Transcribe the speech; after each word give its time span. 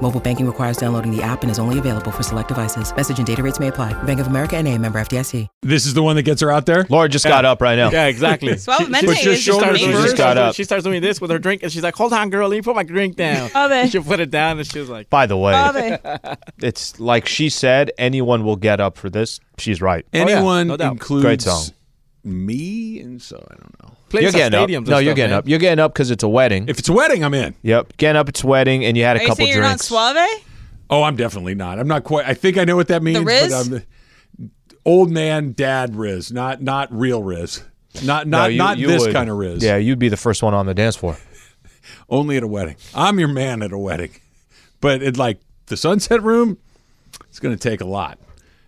Mobile 0.00 0.20
banking 0.20 0.46
requires 0.46 0.76
downloading 0.76 1.14
the 1.14 1.20
app 1.22 1.42
and 1.42 1.50
is 1.50 1.58
only 1.58 1.78
available 1.78 2.12
for 2.12 2.22
select 2.22 2.46
devices. 2.48 2.94
Message 2.94 3.18
and 3.18 3.26
data 3.26 3.42
rates 3.42 3.58
may 3.58 3.68
apply. 3.68 4.00
Bank 4.04 4.20
of 4.20 4.28
America 4.28 4.56
and 4.56 4.66
a 4.68 4.78
member 4.78 5.00
FDIC. 5.00 5.48
This 5.62 5.86
is 5.86 5.94
the 5.94 6.02
one 6.04 6.14
that 6.16 6.22
gets 6.22 6.40
her 6.40 6.52
out 6.52 6.66
there. 6.66 6.86
Laura 6.88 7.08
just 7.08 7.24
got 7.24 7.44
up 7.44 7.60
right 7.60 7.74
now. 7.74 7.90
Yeah, 7.90 8.06
exactly. 8.06 8.54
Well, 8.66 8.78
She- 8.80 8.86
Mente 8.86 9.14
she- 9.14 9.36
she 9.36 9.52
starts 9.52 9.78
doing- 9.80 9.92
She 9.96 10.02
just 10.02 10.16
got 10.16 10.38
up. 10.38 10.54
She 10.54 10.62
starts 10.64 10.84
doing 10.84 11.02
this 11.02 11.20
with 11.20 11.30
her 11.32 11.38
drink, 11.38 11.62
and 11.62 11.72
she's 11.72 11.82
like, 11.82 11.96
"Hold 11.96 12.12
on, 12.12 12.30
girl, 12.30 12.48
let 12.48 12.56
me 12.56 12.62
put 12.62 12.76
my 12.76 12.82
drink 12.84 13.16
down." 13.16 13.50
Oh, 13.54 13.64
Ave. 13.64 13.88
She 13.90 13.98
put 13.98 14.20
it 14.20 14.30
down, 14.30 14.58
and 14.58 14.66
she 14.66 14.78
was 14.78 14.88
like, 14.88 15.10
By 15.10 15.26
the 15.26 15.36
way, 15.36 15.52
Ave. 15.54 15.98
it's 16.60 17.00
like 17.00 17.26
she 17.26 17.48
said, 17.48 17.90
anyone 17.98 18.44
will 18.44 18.56
get 18.56 18.80
up 18.80 18.96
for 18.96 19.10
this. 19.10 19.40
She's 19.58 19.82
right. 19.82 20.04
Oh, 20.14 20.18
yeah, 20.18 20.22
Anyone 20.24 20.68
no 20.68 20.74
includes 20.74 21.24
Great 21.24 21.42
song. 21.42 21.64
Me, 22.28 23.00
and 23.00 23.20
so 23.20 23.36
I 23.50 23.54
don't 23.54 23.82
know. 23.82 23.94
Plays 24.08 24.22
You're 24.22 24.28
at 24.28 24.52
getting 24.52 24.58
up. 24.58 24.68
stadiums 24.68 24.76
and 24.78 24.88
No, 24.88 24.98
you're 24.98 25.14
getting 25.14 25.30
man. 25.32 25.38
up. 25.38 25.48
You're 25.48 25.58
getting 25.58 25.78
up 25.82 25.92
because 25.92 26.10
it's 26.10 26.22
a 26.22 26.28
wedding. 26.28 26.68
If 26.68 26.78
it's 26.78 26.88
a 26.88 26.92
wedding, 26.92 27.24
I'm 27.24 27.34
in. 27.34 27.54
yep, 27.62 27.96
getting 27.96 28.16
up. 28.18 28.28
It's 28.28 28.42
a 28.42 28.46
wedding, 28.46 28.84
and 28.84 28.96
you 28.96 29.04
had 29.04 29.16
a 29.16 29.20
Are 29.20 29.22
you 29.22 29.28
couple 29.28 29.46
you're 29.46 29.60
not 29.60 29.78
drinks. 29.78 29.86
suave? 29.86 30.16
Oh, 30.90 31.02
I'm 31.02 31.16
definitely 31.16 31.54
not. 31.54 31.78
I'm 31.78 31.88
not 31.88 32.04
quite. 32.04 32.26
I 32.26 32.34
think 32.34 32.56
I 32.56 32.64
know 32.64 32.76
what 32.76 32.88
that 32.88 33.02
means. 33.02 33.24
Riz? 33.24 33.68
But 33.68 33.82
I'm 34.40 34.50
old 34.86 35.10
man, 35.10 35.52
dad 35.52 35.96
Riz, 35.96 36.32
not 36.32 36.62
not 36.62 36.88
real 36.92 37.22
Riz, 37.22 37.62
not 38.04 38.26
No, 38.26 38.38
not 38.38 38.52
you- 38.52 38.58
not 38.58 38.78
you 38.78 38.86
this 38.86 39.02
would- 39.04 39.12
kind 39.12 39.28
of 39.28 39.36
Riz. 39.36 39.62
Yeah, 39.62 39.76
you'd 39.76 39.98
be 39.98 40.08
the 40.08 40.16
first 40.16 40.42
one 40.42 40.54
on 40.54 40.66
the 40.66 40.74
dance 40.74 40.96
floor. 40.96 41.16
only 42.08 42.36
at 42.36 42.42
a 42.42 42.46
wedding. 42.48 42.76
I'm 42.94 43.18
your 43.18 43.28
man 43.28 43.62
at 43.62 43.72
a 43.72 43.78
wedding, 43.78 44.10
but 44.80 45.02
it 45.02 45.16
like 45.18 45.40
the 45.66 45.76
sunset 45.76 46.22
room. 46.22 46.58
It's 47.28 47.40
going 47.40 47.56
to 47.56 47.60
take 47.68 47.80
a 47.80 47.84
lot. 47.86 48.18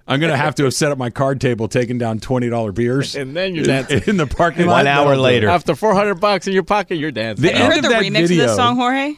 I'm 0.09 0.19
going 0.19 0.33
to 0.33 0.37
have 0.37 0.55
to 0.57 0.65
have 0.65 0.75
set 0.75 0.91
up 0.91 0.99
my 0.99 1.11
card 1.11 1.41
table, 1.41 1.69
taken 1.69 1.97
down 1.99 2.19
twenty 2.19 2.49
dollar 2.49 2.73
beers, 2.73 3.15
And 3.15 3.37
then 3.37 3.55
you're 3.55 3.65
dancing. 3.65 4.03
in 4.07 4.17
the 4.17 4.27
parking 4.27 4.67
lot. 4.67 4.73
One 4.79 4.87
hour 4.89 5.05
That'll 5.11 5.15
do 5.15 5.21
it. 5.21 5.23
later. 5.23 5.49
After 5.49 5.75
400 5.77 6.17
bucks 6.17 6.47
in 6.49 6.53
your 6.53 6.63
pocket, 6.65 6.97
you're 6.97 7.13
dancing. 7.13 7.43
The 7.43 7.49
you 7.51 7.55
end 7.55 7.65
heard 7.73 7.77
of 7.79 7.83
the 7.85 7.89
that 7.91 8.03
remix 8.03 8.23
of 8.25 8.29
video- 8.29 8.47
this 8.47 8.57
song, 8.57 8.77
Jorge? 8.77 9.15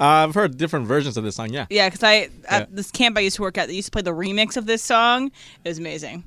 I've 0.00 0.34
heard 0.34 0.56
different 0.58 0.86
versions 0.86 1.16
of 1.16 1.24
this 1.24 1.36
song. 1.36 1.50
Yeah. 1.52 1.66
Yeah, 1.70 1.88
because 1.88 2.02
I 2.02 2.28
at 2.46 2.60
Yeah. 2.62 2.66
this 2.70 2.90
camp 2.90 3.16
I 3.16 3.20
used 3.22 3.36
to 3.36 3.42
work 3.42 3.56
at, 3.58 3.68
they 3.68 3.74
used 3.74 3.86
to 3.86 3.90
play 3.92 4.02
the 4.02 4.12
remix 4.12 4.56
of 4.56 4.66
this 4.66 4.82
song. 4.82 5.30
It 5.64 5.68
was 5.68 5.78
amazing. 5.78 6.24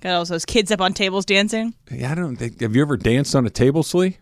Got 0.00 0.14
all 0.16 0.24
those 0.26 0.44
kids 0.44 0.70
up 0.72 0.80
on 0.82 0.92
tables 0.92 1.24
dancing. 1.24 1.72
Yeah, 1.90 2.12
I 2.12 2.14
don't 2.16 2.36
think. 2.36 2.60
Have 2.60 2.74
you 2.76 2.82
ever 2.82 2.96
danced 2.98 3.34
on 3.34 3.46
a 3.46 3.50
table, 3.50 3.82
Slee? 3.82 4.18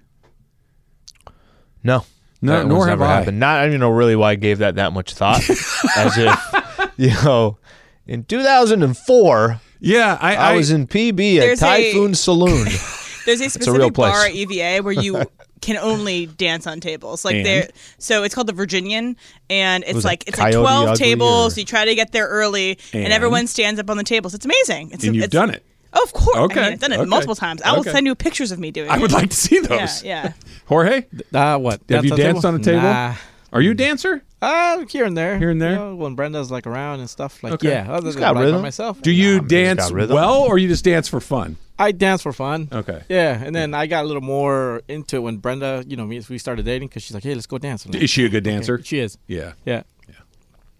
No. 1.83 2.05
No, 2.41 2.64
nor 2.64 2.86
have 2.89 2.98
never 2.98 3.05
I. 3.11 3.19
happened. 3.19 3.39
Not, 3.41 3.57
I 3.59 3.62
don't 3.62 3.70
even 3.70 3.81
know 3.81 3.91
really 3.91 4.17
why 4.17 4.33
I 4.33 4.34
gave 4.34 4.59
that 4.59 4.75
that 4.77 4.92
much 4.92 5.14
thought. 5.14 5.48
As 5.97 6.19
if, 6.19 6.91
you 6.97 7.11
know, 7.25 7.59
in 8.06 8.25
2004, 8.25 9.61
Yeah, 9.81 10.19
I, 10.20 10.36
I, 10.36 10.56
was 10.56 10.70
in 10.70 10.86
PB 10.86 11.36
at 11.36 11.41
There's 11.41 11.62
a- 11.62 11.64
Typhoon 11.64 12.14
Saloon. 12.14 12.67
There's 13.27 13.41
a 13.41 13.45
a 13.45 13.47
real 13.47 13.50
specific 13.50 13.95
bar 13.95 14.25
at 14.27 14.33
EVA 14.34 14.83
where 14.83 14.92
you 14.92 15.22
can 15.61 15.77
only 15.77 16.27
dance 16.27 16.67
on 16.67 16.80
tables. 16.80 17.25
Like 17.25 17.36
And? 17.36 17.47
there, 17.47 17.69
so 17.98 18.25
it's 18.25 18.34
called 18.34 18.48
the 18.48 18.53
Virginian, 18.53 19.17
and 19.48 19.84
it's 19.84 19.95
Was 19.95 20.05
it 20.05 20.08
like 20.08 20.25
it's 20.27 20.39
like 20.39 20.53
Coyote 20.53 20.62
twelve 20.64 20.89
Ugly 20.91 20.97
tables. 20.98 21.56
or- 21.56 21.61
You 21.61 21.67
try 21.67 21.84
to 21.84 21.95
get 21.95 22.11
there 22.12 22.27
early, 22.27 22.78
and, 22.92 23.05
And? 23.05 23.12
everyone 23.12 23.47
stands 23.47 23.78
up 23.78 23.89
on 23.89 23.97
the 23.97 24.03
tables. 24.05 24.34
It's 24.34 24.45
amazing. 24.45 24.91
It's 24.91 25.05
and 25.05 25.14
you've 25.14 25.25
it's, 25.25 25.33
done 25.33 25.50
it. 25.50 25.64
Oh, 25.95 26.03
of 26.03 26.12
course. 26.12 26.36
Okay, 26.36 26.58
I 26.61 26.62
mean, 26.64 26.73
I've 26.73 26.78
done 26.80 26.92
it 26.92 27.00
okay, 27.00 27.08
multiple 27.08 27.34
times. 27.36 27.61
I 27.62 27.73
will 27.73 27.80
okay. 27.80 27.92
send 27.92 28.06
you 28.06 28.14
pictures 28.14 28.50
of 28.50 28.58
me 28.58 28.70
doing 28.73 28.89
it. 28.89 28.92
I 28.92 28.98
would 28.98 29.12
like 29.12 29.28
to 29.30 29.36
see 29.36 29.56
Yeah, 29.56 29.61
those. 29.69 30.03
yeah. 30.03 30.33
Jorge, 30.67 31.05
Uh, 31.34 31.58
what? 31.58 31.80
have 31.91 32.05
you 32.05 32.11
Dance 32.11 32.20
danced 32.23 32.45
on 32.47 32.55
a 32.56 32.58
table? 32.61 32.80
Nah. 32.83 33.14
Are 33.53 33.61
you 33.61 33.73
a 33.73 33.75
dancer? 33.75 34.24
Uh, 34.42 34.85
here 34.86 35.05
and 35.05 35.17
there. 35.17 35.39
Here 35.39 35.51
and 35.51 35.63
there? 35.63 35.70
You 35.73 35.77
know, 35.79 35.95
when 35.95 36.17
Brenda's 36.17 36.51
like 36.51 36.67
around 36.67 36.98
and 37.01 37.08
stuff. 37.08 37.42
Like, 37.45 37.53
Okay. 37.55 37.69
yeah. 37.69 37.91
Other 37.92 38.07
He's 38.07 38.14
than 38.17 38.20
got 38.23 38.35
like, 38.35 38.42
by 38.42 38.45
rhythm. 38.47 38.63
myself. 38.63 39.01
Do 39.01 39.13
you 39.13 39.27
Nah, 39.27 39.33
man, 39.35 39.42
he's 39.42 39.51
dance 39.51 39.80
got 39.80 39.92
rhythm. 39.92 40.14
well, 40.17 40.35
or 40.42 40.58
you 40.58 40.67
just 40.69 40.85
dance 40.85 41.07
for 41.08 41.20
fun? 41.20 41.57
I 41.79 41.92
dance 41.92 42.23
for 42.23 42.33
fun. 42.33 42.69
Okay. 42.73 43.02
Yeah, 43.08 43.41
and 43.42 43.55
then 43.55 43.73
I 43.73 43.86
got 43.86 44.05
a 44.05 44.07
little 44.08 44.20
more 44.23 44.83
into 44.89 45.17
it 45.17 45.20
when 45.20 45.36
Brenda, 45.36 45.85
you 45.86 45.97
know, 45.97 46.05
me, 46.07 46.20
we 46.29 46.39
started 46.39 46.64
dating 46.64 46.89
because 46.89 47.02
she's 47.05 47.14
like, 47.14 47.23
"Hey, 47.23 47.35
let's 47.35 47.47
go 47.47 47.58
dance." 47.58 47.85
I'm 47.86 47.92
like, 47.92 48.02
Is 48.02 48.11
she 48.11 48.25
a 48.25 48.29
good 48.29 48.45
"Okay." 48.47 48.55
dancer? 48.57 48.83
She 48.85 48.98
is. 48.98 49.17
Yeah. 49.29 49.52
Yeah. 49.64 49.83
Yeah. 50.08 50.14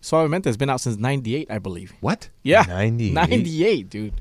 Suavemente 0.03 0.47
has 0.47 0.57
been 0.57 0.69
out 0.71 0.81
since 0.81 0.97
'98, 0.97 1.49
I 1.51 1.59
believe. 1.59 1.93
What? 2.01 2.29
Yeah, 2.43 2.65
98? 2.69 3.13
'98, 3.15 3.91
dude. 3.91 4.15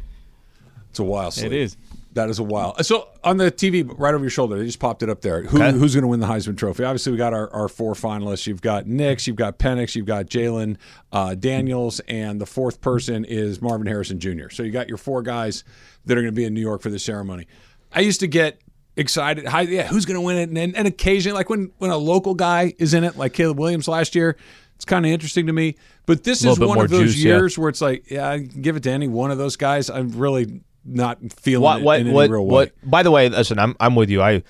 It's 0.91 0.99
a 0.99 1.03
while. 1.03 1.31
Slee. 1.31 1.47
It 1.47 1.53
is. 1.53 1.77
That 2.13 2.29
is 2.29 2.39
a 2.39 2.43
while. 2.43 2.75
So 2.83 3.07
on 3.23 3.37
the 3.37 3.51
TV, 3.51 3.89
right 3.97 4.13
over 4.13 4.23
your 4.23 4.29
shoulder, 4.29 4.57
they 4.57 4.65
just 4.65 4.79
popped 4.79 5.01
it 5.01 5.09
up 5.09 5.21
there. 5.21 5.43
Who, 5.43 5.61
Okay. 5.61 5.77
Who's 5.77 5.93
going 5.93 6.01
to 6.01 6.07
win 6.09 6.19
the 6.19 6.27
Heisman 6.27 6.57
Trophy? 6.57 6.83
Obviously, 6.83 7.13
we 7.13 7.17
got 7.17 7.33
our, 7.33 7.49
our 7.53 7.69
four 7.69 7.93
finalists. 7.93 8.47
You've 8.47 8.61
got 8.61 8.85
Nix, 8.85 9.27
you've 9.27 9.37
got 9.37 9.59
Penix, 9.59 9.95
you've 9.95 10.05
got 10.05 10.25
Jalen 10.25 10.77
uh, 11.13 11.35
Daniels, 11.35 12.01
and 12.01 12.41
the 12.41 12.45
fourth 12.45 12.81
person 12.81 13.23
is 13.23 13.61
Marvin 13.61 13.87
Harrison 13.87 14.19
Jr. 14.19 14.49
So 14.49 14.63
you 14.63 14.71
got 14.71 14.89
your 14.89 14.97
four 14.97 15.21
guys 15.21 15.63
that 16.05 16.17
are 16.17 16.21
going 16.21 16.33
to 16.33 16.35
be 16.35 16.45
in 16.45 16.53
New 16.53 16.61
York 16.61 16.81
for 16.81 16.89
the 16.89 16.99
ceremony. 16.99 17.47
I 17.93 18.01
used 18.01 18.19
to 18.21 18.27
get 18.27 18.59
excited. 18.97 19.45
Hi, 19.45 19.61
yeah, 19.61 19.87
who's 19.87 20.05
going 20.05 20.15
to 20.15 20.21
win 20.21 20.37
it? 20.37 20.49
And, 20.49 20.57
and, 20.57 20.75
and 20.75 20.87
occasionally, 20.87 21.35
like 21.35 21.49
when 21.49 21.71
when 21.77 21.91
a 21.91 21.97
local 21.97 22.33
guy 22.33 22.73
is 22.77 22.93
in 22.93 23.03
it, 23.03 23.17
like 23.17 23.33
Caleb 23.33 23.59
Williams 23.59 23.87
last 23.87 24.15
year, 24.15 24.35
it's 24.75 24.85
kind 24.85 25.05
of 25.05 25.11
interesting 25.11 25.47
to 25.47 25.53
me. 25.53 25.75
But 26.05 26.23
this 26.23 26.43
is 26.43 26.59
one 26.59 26.79
of 26.79 26.89
those 26.89 27.13
juice, 27.13 27.23
yeah. 27.23 27.35
years 27.35 27.57
where 27.57 27.69
it's 27.69 27.81
like, 27.81 28.09
yeah, 28.09 28.29
I 28.29 28.39
can 28.39 28.61
give 28.61 28.75
it 28.75 28.83
to 28.83 28.91
any 28.91 29.07
one 29.07 29.31
of 29.31 29.37
those 29.37 29.55
guys. 29.55 29.89
I'm 29.89 30.09
really 30.11 30.61
not 30.83 31.17
feeling 31.31 31.63
what 31.63 31.79
it 31.79 31.83
what 31.83 31.99
in 31.99 32.07
any 32.07 32.15
what 32.15 32.29
real 32.29 32.45
way. 32.45 32.51
what 32.51 32.71
by 32.83 33.03
the 33.03 33.11
way 33.11 33.29
listen 33.29 33.59
i'm 33.59 33.75
i'm 33.79 33.95
with 33.95 34.09
you 34.09 34.21
i 34.21 34.41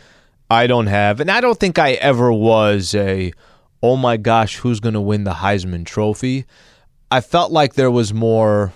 i 0.49 0.65
don't 0.67 0.87
have 0.87 1.19
and 1.19 1.29
i 1.29 1.41
don't 1.41 1.59
think 1.59 1.77
i 1.77 1.91
ever 1.93 2.31
was 2.31 2.95
a 2.95 3.33
oh 3.83 3.97
my 3.97 4.17
gosh 4.17 4.57
who's 4.57 4.79
going 4.79 4.93
to 4.93 5.01
win 5.01 5.23
the 5.23 5.33
heisman 5.33 5.85
trophy 5.85 6.45
i 7.09 7.19
felt 7.19 7.51
like 7.51 7.73
there 7.73 7.91
was 7.91 8.13
more 8.13 8.71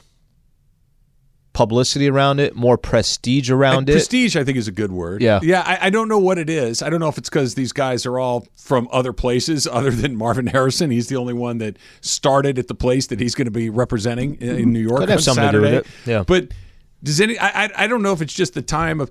publicity 1.53 2.09
around 2.09 2.41
it 2.41 2.53
more 2.53 2.77
prestige 2.77 3.49
around 3.49 3.87
it 3.89 3.93
Prestige, 3.93 4.35
I 4.35 4.43
think, 4.43 4.57
is 4.57 4.67
a 4.67 4.73
good 4.73 4.91
word. 4.91 5.21
Yeah. 5.21 5.39
yeah. 5.41 5.63
I, 5.65 5.87
I 5.87 5.89
don't 5.89 6.09
know 6.09 6.19
what 6.19 6.37
it 6.37 6.49
is. 6.49 6.81
I 6.81 6.89
don't 6.89 6.99
know 6.99 7.07
if 7.07 7.17
it's 7.17 7.29
because 7.29 7.55
these 7.55 7.71
guys 7.71 8.05
are 8.05 8.19
all 8.19 8.45
from 8.57 8.89
other 8.91 9.13
places 9.13 9.65
other 9.71 9.89
than 9.89 10.17
Marvin 10.17 10.47
Harrison. 10.47 10.91
He's 10.91 11.07
the 11.07 11.15
only 11.15 11.33
one 11.33 11.59
that 11.59 11.77
started 12.01 12.59
at 12.59 12.67
the 12.67 12.75
place 12.75 13.07
that 13.07 13.21
he's 13.21 13.35
going 13.35 13.45
to 13.45 13.51
be 13.51 13.69
representing 13.69 14.35
in, 14.41 14.57
in 14.57 14.73
New 14.73 14.81
York 14.81 14.99
Could 14.99 15.09
have 15.09 15.19
on 15.19 15.23
something 15.23 15.45
to 15.45 15.51
do 15.53 15.61
with 15.61 15.69
Saturday. 15.69 15.89
it. 15.89 16.09
Yeah. 16.09 16.23
but 16.27 16.49
does 17.03 17.21
any? 17.21 17.37
I, 17.37 17.65
I 17.65 17.69
I 17.77 17.87
don't 17.87 18.01
know 18.01 18.13
if 18.13 18.21
it's 18.21 18.33
just 18.33 18.53
the 18.53 18.61
time 18.61 18.99
of. 19.01 19.09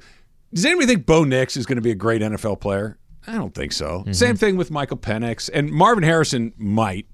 Does 0.52 0.64
anybody 0.64 0.86
think 0.86 1.06
Bo 1.06 1.24
Nix 1.24 1.56
is 1.56 1.66
going 1.66 1.76
to 1.76 1.82
be 1.82 1.90
a 1.90 1.96
great 1.96 2.22
NFL 2.22 2.60
player? 2.60 2.96
I 3.26 3.34
don't 3.34 3.54
think 3.54 3.72
so. 3.72 4.00
Mm-hmm. 4.00 4.12
Same 4.12 4.36
thing 4.36 4.56
with 4.56 4.70
Michael 4.70 4.96
Penix 4.98 5.50
and 5.52 5.70
Marvin 5.70 6.04
Harrison 6.04 6.52
might. 6.56 7.06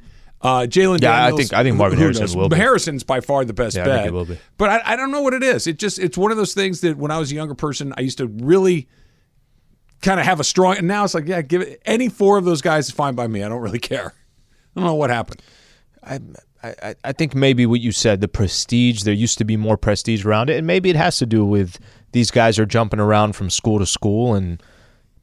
Uh, 0.42 0.60
Jalen. 0.68 1.00
Yeah, 1.02 1.26
I 1.26 1.30
think- 1.32 1.52
I 1.52 1.62
think 1.62 1.76
Marvin 1.76 1.98
who 1.98 2.04
Harrison 2.04 2.22
knows? 2.24 2.36
will 2.36 2.48
be. 2.48 2.56
Harrison's 2.56 3.02
by 3.04 3.20
far 3.20 3.44
the 3.44 3.52
best 3.52 3.76
Yeah, 3.76 3.82
I 3.82 3.86
think 3.86 4.04
he 4.06 4.10
will 4.10 4.24
be. 4.24 4.38
But 4.58 4.70
I, 4.70 4.92
I 4.92 4.96
don't 4.96 5.10
know 5.10 5.20
what 5.22 5.34
it 5.34 5.42
is. 5.42 5.66
It 5.66 5.78
just 5.78 5.98
it's 5.98 6.16
one 6.18 6.30
of 6.30 6.36
those 6.38 6.54
things 6.54 6.80
that 6.80 6.96
when 6.96 7.10
I 7.10 7.18
was 7.18 7.30
a 7.30 7.34
younger 7.34 7.54
person, 7.54 7.92
I 7.96 8.00
used 8.00 8.18
to 8.18 8.26
really 8.26 8.88
kind 10.02 10.18
of 10.18 10.26
have 10.26 10.40
a 10.40 10.44
strong. 10.44 10.78
And 10.78 10.88
now 10.88 11.04
it's 11.04 11.14
like, 11.14 11.26
yeah, 11.28 11.42
give 11.42 11.60
it 11.62 11.80
any 11.84 12.08
four 12.08 12.38
of 12.38 12.44
those 12.44 12.62
guys 12.62 12.86
is 12.88 12.90
fine 12.94 13.14
by 13.14 13.26
me. 13.26 13.42
I 13.42 13.48
don't 13.48 13.60
really 13.60 13.78
care. 13.78 14.14
I 14.76 14.80
don't 14.80 14.84
know 14.84 14.94
what 14.94 15.10
happened. 15.10 15.42
I, 16.02 16.20
I, 16.62 16.94
I 17.04 17.12
think 17.12 17.34
maybe 17.34 17.64
what 17.66 17.80
you 17.80 17.92
said, 17.92 18.20
the 18.20 18.28
prestige, 18.28 19.02
there 19.02 19.14
used 19.14 19.38
to 19.38 19.44
be 19.44 19.56
more 19.56 19.76
prestige 19.76 20.24
around 20.24 20.50
it, 20.50 20.58
and 20.58 20.66
maybe 20.66 20.90
it 20.90 20.96
has 20.96 21.18
to 21.18 21.26
do 21.26 21.44
with 21.44 21.78
these 22.12 22.30
guys 22.30 22.58
are 22.58 22.66
jumping 22.66 23.00
around 23.00 23.34
from 23.34 23.50
school 23.50 23.78
to 23.78 23.86
school, 23.86 24.34
and 24.34 24.62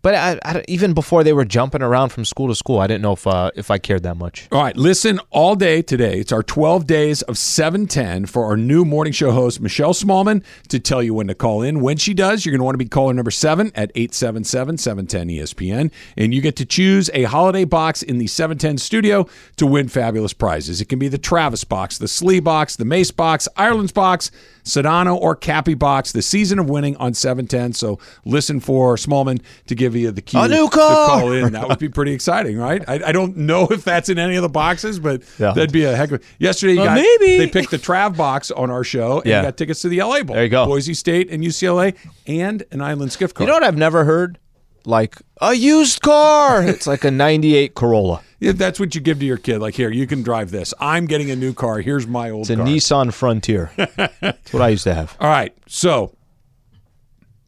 but 0.01 0.15
I, 0.15 0.39
I, 0.43 0.63
even 0.67 0.93
before 0.93 1.23
they 1.23 1.33
were 1.33 1.45
jumping 1.45 1.81
around 1.81 2.09
from 2.09 2.25
school 2.25 2.47
to 2.47 2.55
school, 2.55 2.79
I 2.79 2.87
didn't 2.87 3.01
know 3.01 3.13
if 3.13 3.25
uh, 3.27 3.51
if 3.55 3.71
I 3.71 3.77
cared 3.77 4.03
that 4.03 4.15
much. 4.17 4.47
All 4.51 4.61
right, 4.61 4.75
listen 4.77 5.19
all 5.31 5.55
day 5.55 5.81
today. 5.81 6.19
It's 6.19 6.31
our 6.31 6.43
12 6.43 6.87
days 6.87 7.21
of 7.23 7.37
710 7.37 8.27
for 8.27 8.45
our 8.45 8.57
new 8.57 8.85
morning 8.85 9.13
show 9.13 9.31
host, 9.31 9.59
Michelle 9.59 9.93
Smallmon, 9.93 10.43
to 10.69 10.79
tell 10.79 11.01
you 11.01 11.13
when 11.13 11.27
to 11.27 11.35
call 11.35 11.61
in. 11.61 11.81
When 11.81 11.97
she 11.97 12.13
does, 12.13 12.45
you're 12.45 12.51
going 12.51 12.59
to 12.59 12.65
want 12.65 12.75
to 12.75 12.79
be 12.79 12.89
caller 12.89 13.13
number 13.13 13.31
seven 13.31 13.71
at 13.75 13.91
877 13.95 14.77
710 14.77 15.27
ESPN. 15.27 15.91
And 16.15 16.33
you 16.33 16.41
get 16.41 16.55
to 16.57 16.65
choose 16.65 17.09
a 17.13 17.23
holiday 17.23 17.65
box 17.65 18.03
in 18.03 18.17
the 18.17 18.27
710 18.27 18.77
studio 18.77 19.27
to 19.57 19.65
win 19.65 19.88
fabulous 19.88 20.33
prizes. 20.33 20.81
It 20.81 20.85
can 20.85 21.00
be 21.00 21.07
the 21.07 21.17
Travis 21.17 21.63
box, 21.63 21.97
the 21.97 22.07
Slee 22.07 22.39
box, 22.39 22.75
the 22.75 22.85
Mace 22.85 23.11
box, 23.11 23.47
Ireland's 23.57 23.91
box, 23.91 24.31
Sedano, 24.67 25.15
or 25.19 25.35
Cappy 25.35 25.73
box. 25.73 26.11
The 26.11 26.21
season 26.21 26.59
of 26.59 26.69
winning 26.69 26.95
on 26.97 27.13
710. 27.13 27.73
So 27.73 27.99
listen 28.25 28.59
for 28.59 28.95
Smallmon 28.95 29.41
to 29.67 29.75
give 29.75 29.95
you 29.95 30.11
the 30.11 30.21
key. 30.21 30.37
A 30.37 30.47
new 30.47 30.69
to 30.69 30.75
car! 30.77 31.07
call 31.07 31.31
in. 31.31 31.53
That 31.57 31.67
would 31.69 31.79
be 31.79 31.89
pretty 31.89 32.11
exciting, 32.13 32.57
right? 32.57 32.83
I, 32.87 32.99
I 33.07 33.11
don't 33.11 33.37
know 33.37 33.67
if 33.71 33.83
that's 33.83 34.09
in 34.09 34.19
any 34.19 34.35
of 34.35 34.41
the 34.43 34.49
boxes, 34.49 34.99
but 34.99 35.23
Yeah. 35.39 35.53
that'd 35.53 35.71
be 35.71 35.85
a 35.85 35.95
heck 35.95 36.11
of. 36.11 36.23
Yesterday, 36.39 36.73
you 36.73 36.79
Well, 36.79 36.87
got, 36.87 36.95
maybe. 36.95 37.37
they 37.37 37.47
picked 37.47 37.71
the 37.71 37.77
Trav 37.79 38.15
box 38.17 38.51
on 38.51 38.69
our 38.69 38.83
show, 38.83 39.17
and 39.19 39.25
Yeah. 39.25 39.37
you 39.41 39.47
got 39.47 39.57
tickets 39.57 39.81
to 39.81 39.89
the 39.89 40.01
LA 40.01 40.23
Bowl. 40.23 40.35
There 40.35 40.43
you 40.43 40.49
go. 40.49 40.65
Boise 40.65 40.93
State 40.93 41.29
and 41.31 41.43
UCLA, 41.43 41.95
and 42.27 42.63
an 42.71 42.81
Island 42.81 43.15
gift 43.17 43.39
You 43.39 43.45
know 43.47 43.53
what 43.53 43.63
I've 43.63 43.77
never 43.77 44.03
heard? 44.03 44.37
Like 44.85 45.15
a 45.41 45.53
used 45.53 46.01
car. 46.01 46.61
it's 46.67 46.87
like 46.87 47.03
a 47.03 47.11
'98 47.11 47.73
Corolla. 47.73 48.21
Yeah, 48.39 48.51
that's 48.51 48.80
what 48.80 48.94
you 48.94 49.01
give 49.01 49.19
to 49.19 49.25
your 49.25 49.38
kid. 49.38 49.60
Like, 49.60 49.74
here, 49.74 49.89
you 49.89 50.06
can 50.06 50.22
drive 50.22 50.51
this. 50.51 50.72
I'm 50.80 51.07
getting 51.07 51.31
a 51.31 51.36
new 51.36 51.54
car. 51.54 51.80
Here's 51.80 52.06
my 52.06 52.30
old 52.30 52.42
It's 52.42 52.50
a 52.51 52.56
car. 52.57 52.66
Nissan 52.66 53.12
Frontier. 53.13 53.72
That's 53.78 54.54
what 54.54 54.62
I 54.62 54.69
used 54.69 54.84
to 54.84 54.94
have. 54.94 55.18
All 55.19 55.28
right, 55.30 55.56
so 55.66 56.16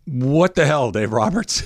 What 0.06 0.56
the 0.56 0.66
hell, 0.66 0.92
Dave 0.92 1.12
Roberts? 1.12 1.64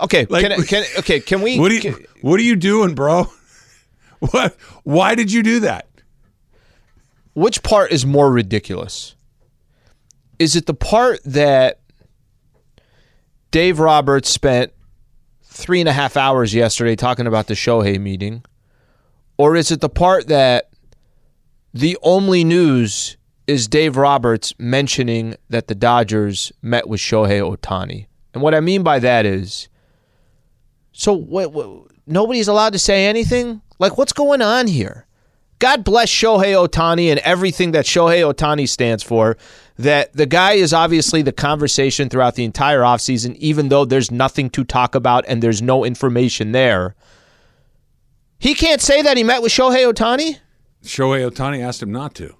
Okay, 0.00 0.26
Like- 0.30 0.46
can, 0.46 0.62
can 0.64 0.84
okay, 0.98 1.20
can 1.20 1.40
we? 1.40 1.58
What 1.58 1.70
are 1.72 1.74
you 1.74 1.80
can- 1.80 2.04
What 2.20 2.38
are 2.38 2.42
you 2.44 2.56
doing, 2.56 2.94
bro? 2.94 3.26
What? 4.18 4.56
Why 4.84 5.14
did 5.14 5.30
you 5.32 5.42
do 5.42 5.60
that? 5.60 5.88
which 7.34 7.62
part 7.64 7.90
is 7.92 8.06
more 8.06 8.30
ridiculous? 8.30 9.16
Is 10.38 10.54
it 10.56 10.66
the 10.66 10.72
part 10.74 11.18
that 11.24 11.80
Dave 13.50 13.78
Roberts 13.80 14.30
spent 14.30 14.72
three 15.54 15.80
and 15.80 15.88
a 15.88 15.92
half 15.92 16.16
hours 16.16 16.54
yesterday 16.54 16.96
talking 16.96 17.26
about 17.26 17.46
the 17.46 17.54
Shohei 17.54 18.00
meeting? 18.00 18.44
Or 19.36 19.56
is 19.56 19.70
it 19.70 19.80
the 19.80 19.88
part 19.88 20.28
that 20.28 20.70
the 21.72 21.96
only 22.02 22.44
news 22.44 23.16
is 23.46 23.68
Dave 23.68 23.96
Roberts 23.96 24.54
mentioning 24.58 25.36
that 25.50 25.68
the 25.68 25.74
Dodgers 25.74 26.52
met 26.62 26.88
with 26.88 27.00
Shohei 27.00 27.40
Ohtani? 27.40 28.06
And 28.32 28.42
what 28.42 28.54
I 28.54 28.60
mean 28.60 28.82
by 28.82 28.98
that 28.98 29.26
is 29.26 29.68
so 30.92 31.88
nobody's 32.06 32.48
allowed 32.48 32.72
to 32.72 32.78
say 32.78 33.06
anything? 33.06 33.60
Like, 33.78 33.98
what's 33.98 34.12
going 34.12 34.42
on 34.42 34.66
here? 34.66 35.06
God 35.58 35.84
bless 35.84 36.10
Shohei 36.10 36.54
Ohtani 36.54 37.10
and 37.10 37.20
everything 37.20 37.72
that 37.72 37.86
Shohei 37.86 38.32
Ohtani 38.32 38.68
stands 38.68 39.02
for. 39.02 39.36
That 39.76 40.12
the 40.12 40.26
guy 40.26 40.52
is 40.52 40.72
obviously 40.72 41.22
the 41.22 41.32
conversation 41.32 42.08
throughout 42.08 42.36
the 42.36 42.44
entire 42.44 42.80
offseason, 42.80 43.34
even 43.36 43.70
though 43.70 43.84
there's 43.84 44.10
nothing 44.10 44.48
to 44.50 44.62
talk 44.62 44.94
about 44.94 45.24
and 45.26 45.42
there's 45.42 45.60
no 45.60 45.84
information 45.84 46.52
there. 46.52 46.94
He 48.38 48.54
can't 48.54 48.80
say 48.80 49.02
that 49.02 49.16
he 49.16 49.24
met 49.24 49.42
with 49.42 49.50
Shohei 49.50 49.90
Ohtani? 49.92 50.38
Shohei 50.84 51.28
Ohtani 51.28 51.66
asked 51.66 51.82
him 51.82 51.90
not 51.90 52.14
to. 52.16 52.34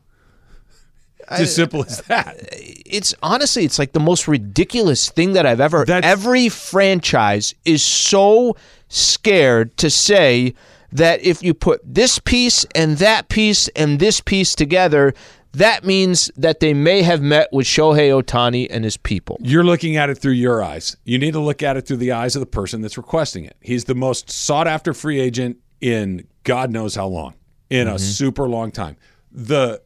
It's 1.31 1.41
as 1.41 1.55
simple 1.55 1.83
as 1.85 2.03
that. 2.03 2.37
It's 2.53 3.15
honestly, 3.23 3.65
it's 3.65 3.79
like 3.79 3.93
the 3.93 4.01
most 4.01 4.29
ridiculous 4.29 5.09
thing 5.09 5.33
that 5.33 5.47
I've 5.47 5.61
ever. 5.61 5.85
That's- 5.85 6.11
every 6.11 6.49
franchise 6.51 7.55
is 7.65 7.83
so 7.83 8.57
scared 8.89 9.77
to 9.79 9.89
say 9.89 10.55
that 10.93 11.23
if 11.25 11.43
you 11.43 11.55
put 11.55 11.81
this 11.83 12.19
piece 12.19 12.65
and 12.75 12.99
that 12.99 13.29
piece 13.29 13.69
and 13.69 13.99
this 13.99 14.21
piece 14.21 14.55
together, 14.55 15.15
that 15.55 15.85
means 15.85 16.31
that 16.37 16.61
they 16.61 16.75
may 16.75 17.03
have 17.03 17.23
met 17.23 17.49
with 17.53 17.67
Shohei 17.67 18.11
Ohtani 18.23 18.67
and 18.71 18.85
his 18.85 18.97
people. 18.97 19.39
You're 19.41 19.65
looking 19.65 19.97
at 19.97 20.11
it 20.11 20.17
through 20.19 20.33
your 20.33 20.63
eyes. 20.63 20.97
You 21.05 21.19
need 21.19 21.33
to 21.33 21.41
look 21.41 21.63
at 21.63 21.77
it 21.77 21.87
through 21.87 21.99
the 21.99 22.13
eyes 22.13 22.37
of 22.37 22.41
the 22.41 22.47
person 22.47 22.81
that's 22.83 22.97
requesting 22.97 23.45
it. 23.45 23.57
He's 23.61 23.85
the 23.85 23.95
most 23.95 24.31
sought 24.31 24.67
after 24.67 24.93
free 24.95 25.21
agent 25.21 25.59
in 25.81 26.27
God 26.45 26.71
knows 26.71 26.95
how 26.95 27.07
long, 27.07 27.35
in 27.71 27.87
Mm-hmm. 27.87 27.97
a 27.97 27.99
super 27.99 28.49
long 28.49 28.71
time. 28.71 28.97
The 29.33 29.83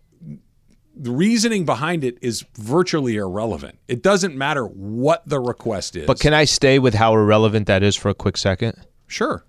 the 1.01 1.13
reasoning 1.13 1.65
behind 1.65 2.03
it 2.03 2.19
is 2.21 2.45
virtually 2.59 3.17
irrelevant. 3.17 3.79
It 3.87 4.03
doesn't 4.03 4.35
matter 4.37 4.65
what 4.65 5.23
the 5.29 5.39
request 5.39 5.95
is. 5.95 6.07
But 6.09 6.19
can 6.19 6.35
I 6.35 6.45
stay 6.45 6.81
with 6.81 6.95
how 6.95 7.15
irrelevant 7.15 7.69
that 7.69 7.85
is 7.85 7.95
for 7.95 8.09
a 8.09 8.15
quick 8.15 8.37
second? 8.37 8.75
sure. 9.07 9.45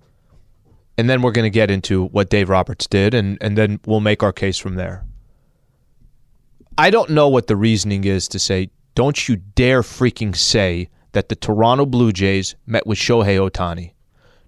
And 0.97 1.09
then 1.09 1.21
we're 1.21 1.31
going 1.31 1.45
to 1.45 1.49
get 1.49 1.71
into 1.71 2.05
what 2.07 2.29
Dave 2.29 2.49
Roberts 2.49 2.85
did, 2.85 3.13
and, 3.13 3.37
and 3.39 3.57
then 3.57 3.79
we'll 3.85 4.01
make 4.01 4.21
our 4.21 4.33
case 4.33 4.57
from 4.57 4.75
there. 4.75 5.05
I 6.77 6.89
don't 6.89 7.09
know 7.09 7.27
what 7.27 7.47
the 7.47 7.55
reasoning 7.55 8.03
is 8.05 8.27
to 8.29 8.39
say, 8.39 8.69
don't 8.95 9.27
you 9.27 9.37
dare 9.37 9.81
freaking 9.81 10.35
say 10.35 10.89
that 11.11 11.29
the 11.29 11.35
Toronto 11.35 11.85
Blue 11.85 12.11
Jays 12.11 12.55
met 12.65 12.85
with 12.85 12.97
Shohei 12.97 13.37
Ohtani. 13.49 13.93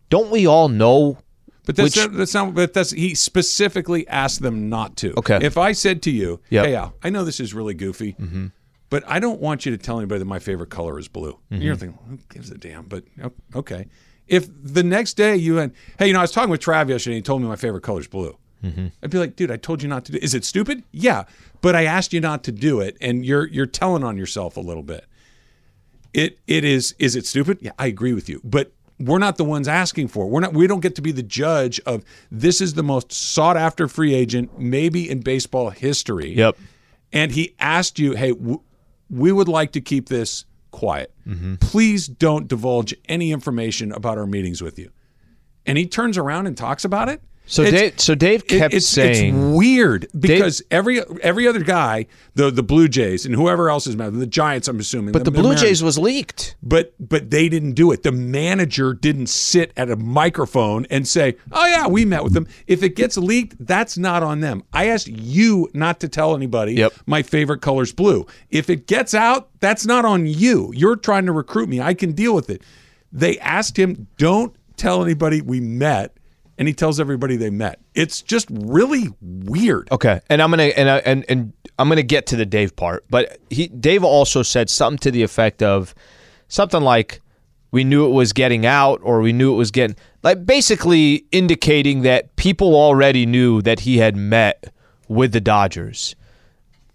Don't 0.10 0.30
we 0.32 0.46
all 0.46 0.70
know? 0.70 1.18
But 1.66 1.76
that's 1.76 1.96
Which- 1.96 2.06
not, 2.06 2.14
that's 2.18 2.34
not. 2.34 2.54
But 2.54 2.74
that's 2.74 2.92
he 2.92 3.16
specifically 3.16 4.08
asked 4.08 4.42
them 4.42 4.70
not 4.70 4.98
to. 4.98 5.14
Okay. 5.18 5.40
If 5.42 5.58
I 5.58 5.72
said 5.74 6.02
to 6.04 6.12
you, 6.12 6.40
Yep. 6.50 6.66
"Hey, 6.66 6.76
Al, 6.76 6.94
I 7.04 7.10
know 7.10 7.24
this 7.24 7.40
is 7.40 7.54
really 7.54 7.74
goofy, 7.74 8.14
mm-hmm. 8.14 8.48
but 8.90 9.04
I 9.08 9.20
don't 9.20 9.40
want 9.40 9.66
you 9.66 9.72
to 9.72 9.78
tell 9.78 9.98
anybody 10.00 10.20
that 10.20 10.26
my 10.26 10.40
favorite 10.40 10.70
color 10.72 10.98
is 11.00 11.08
blue," 11.08 11.38
and 11.52 11.62
you're 11.62 11.76
thinking, 11.76 12.00
"Who 12.10 12.18
gives 12.30 12.50
a 12.52 12.58
damn?" 12.58 12.86
But 12.86 13.04
oh, 13.24 13.32
okay. 13.56 13.88
If 14.28 14.48
the 14.64 14.84
next 14.84 15.14
day 15.18 15.36
you 15.36 15.56
went, 15.56 15.76
"Hey, 16.00 16.08
you 16.08 16.14
know, 16.14 16.20
I 16.20 16.24
was 16.24 16.32
talking 16.32 16.50
with 16.50 16.62
Trav 16.62 16.90
yesterday, 16.90 17.16
and 17.16 17.20
he 17.20 17.22
told 17.22 17.42
me 17.42 17.48
my 17.48 17.56
favorite 17.56 17.84
color 17.84 18.00
is 18.02 18.08
blue," 18.08 18.36
I'd 18.64 19.10
be 19.10 19.18
like, 19.18 19.36
"Dude, 19.36 19.50
I 19.52 19.58
told 19.58 19.82
you 19.82 19.90
not 19.90 20.06
to 20.06 20.12
do. 20.12 20.20
Is 20.22 20.34
it 20.34 20.46
stupid? 20.46 20.84
Yeah, 20.92 21.24
but 21.62 21.76
I 21.76 21.86
asked 21.86 22.14
you 22.14 22.20
not 22.22 22.44
to 22.44 22.52
do 22.52 22.80
it, 22.80 22.96
and 23.02 23.26
you're 23.26 23.48
you're 23.48 23.66
telling 23.66 24.04
on 24.04 24.18
yourself 24.18 24.56
a 24.58 24.62
little 24.62 24.84
bit." 24.84 25.06
It 26.14 26.40
it 26.48 26.64
is 26.64 26.94
is 27.00 27.16
it 27.16 27.26
stupid? 27.26 27.58
Yeah, 27.62 27.72
I 27.80 27.88
agree 27.88 28.14
with 28.14 28.28
you. 28.30 28.42
But 28.44 28.72
we're 29.00 29.18
not 29.18 29.38
the 29.38 29.44
ones 29.44 29.68
asking 29.68 30.10
for 30.10 30.26
it. 30.26 30.28
We're 30.28 30.42
not 30.42 30.54
we 30.54 30.68
don't 30.68 30.82
get 30.82 30.96
to 30.96 31.02
be 31.02 31.12
the 31.12 31.24
judge 31.24 31.80
of 31.86 32.04
this 32.30 32.62
is 32.62 32.74
the 32.76 32.84
most 32.84 33.12
sought 33.12 33.58
after 33.58 33.88
free 33.88 34.14
agent 34.14 34.60
maybe 34.60 35.10
in 35.10 35.22
baseball 35.22 35.70
history. 35.72 36.34
Yep. 36.36 36.58
And 37.14 37.32
he 37.32 37.56
asked 37.60 37.98
you, 37.98 38.14
"Hey, 38.14 38.32
w- 38.32 38.62
we 39.10 39.32
would 39.32 39.48
like 39.48 39.72
to 39.72 39.82
keep 39.82 40.08
this 40.10 40.46
quiet. 40.72 41.14
Please 41.60 42.08
don't 42.08 42.48
divulge 42.48 42.94
any 43.10 43.32
information 43.32 43.92
about 43.92 44.18
our 44.18 44.28
meetings 44.28 44.62
with 44.62 44.78
you." 44.78 44.92
And 45.66 45.78
he 45.78 45.86
turns 45.86 46.18
around 46.18 46.48
and 46.48 46.58
talks 46.58 46.84
about 46.86 47.08
it. 47.10 47.22
So 47.48 47.64
It's- 47.64 47.82
Dave, 47.82 48.00
so 48.00 48.16
Dave 48.16 48.44
it- 48.44 48.48
kept 48.48 48.74
it's, 48.74 48.88
saying, 48.88 49.36
it's 49.36 49.56
weird 49.58 50.08
because 50.18 50.62
every 50.72 51.02
every 51.22 51.48
other 51.48 51.60
guy, 51.60 52.06
the 52.36 52.50
the 52.50 52.64
Blue 52.64 52.88
Jays 52.88 53.26
and 53.26 53.36
whoever 53.36 53.70
else 53.70 53.88
is 53.88 53.98
met, 53.98 54.14
the 54.14 54.26
Giants, 54.26 54.70
I'm 54.70 54.80
assuming, 54.80 55.12
but 55.12 55.26
the 55.26 55.32
Blue 55.32 55.44
Mariners- 55.44 55.62
Jays 55.62 55.84
was 55.84 55.98
leaked. 55.98 56.56
but 56.64 56.94
but 57.00 57.30
they 57.30 57.50
didn't 57.50 57.74
do 57.74 57.92
it. 57.92 58.04
The 58.04 58.12
manager 58.14 58.94
didn't 58.94 59.28
sit 59.28 59.74
at 59.76 59.90
a 59.90 59.98
microphone 59.98 60.86
and 60.90 61.06
say, 61.06 61.36
"Oh 61.52 61.66
yeah, 61.66 61.88
we 61.88 62.06
met 62.06 62.24
with 62.24 62.32
them." 62.34 62.48
If 62.68 62.84
it 62.84 62.96
gets 62.96 63.18
leaked, 63.18 63.56
that's 63.66 63.98
not 63.98 64.24
on 64.24 64.40
them. 64.40 64.64
I 64.72 64.86
asked 64.88 65.08
you 65.10 65.68
not 65.74 66.00
to 66.02 66.08
tell 66.08 66.36
anybody 66.36 66.76
Yep. 66.76 66.94
my 67.06 67.22
favorite 67.22 67.62
color's 67.62 67.92
blue. 67.92 68.26
If 68.50 68.70
it 68.70 68.88
gets 68.88 69.14
out, 69.14 69.50
that's 69.60 69.86
not 69.86 70.06
on 70.06 70.26
you. 70.26 70.72
You're 70.74 70.96
trying 70.96 71.26
to 71.26 71.34
recruit 71.34 71.68
me. 71.68 71.82
I 71.82 71.96
can 71.96 72.14
deal 72.14 72.34
with 72.34 72.50
it. 72.50 72.62
They 73.12 73.38
asked 73.40 73.78
him, 73.78 74.08
"Don't 74.18 74.56
tell 74.78 75.04
anybody 75.04 75.42
we 75.42 75.60
met." 75.60 76.14
And 76.62 76.68
he 76.68 76.76
tells 76.76 77.00
everybody 77.00 77.38
they 77.38 77.50
met. 77.50 77.80
It's 77.96 78.22
just 78.22 78.48
really 78.52 79.08
weird. 79.20 79.92
Okay, 79.92 80.22
and 80.30 80.44
I'm 80.44 80.52
gonna 80.52 80.66
and 80.66 80.88
I- 80.92 81.00
and 81.00 81.26
and 81.28 81.54
I'm 81.80 81.90
gonna 81.90 82.04
get 82.04 82.28
to 82.28 82.36
the 82.36 82.46
Dave 82.46 82.76
part, 82.76 83.04
but 83.10 83.40
he 83.50 83.68
Dave 83.68 84.04
also 84.04 84.44
said 84.44 84.70
something 84.70 85.00
to 85.00 85.10
the 85.10 85.24
effect 85.24 85.64
of 85.64 85.96
something 86.50 86.84
like 86.84 87.20
we 87.72 87.84
knew 87.84 88.06
it 88.06 88.12
was 88.12 88.32
getting 88.32 88.64
out 88.68 89.00
or 89.02 89.22
we 89.22 89.34
knew 89.34 89.52
it 89.52 89.58
was 89.58 89.72
getting 89.72 89.96
like 90.22 90.46
basically 90.46 91.26
indicating 91.32 92.04
that 92.04 92.36
people 92.36 92.76
already 92.76 93.26
knew 93.26 93.64
that 93.64 93.80
he 93.80 93.98
had 93.98 94.16
met 94.16 94.72
with 95.08 95.32
the 95.32 95.42
Dodgers. 95.42 96.16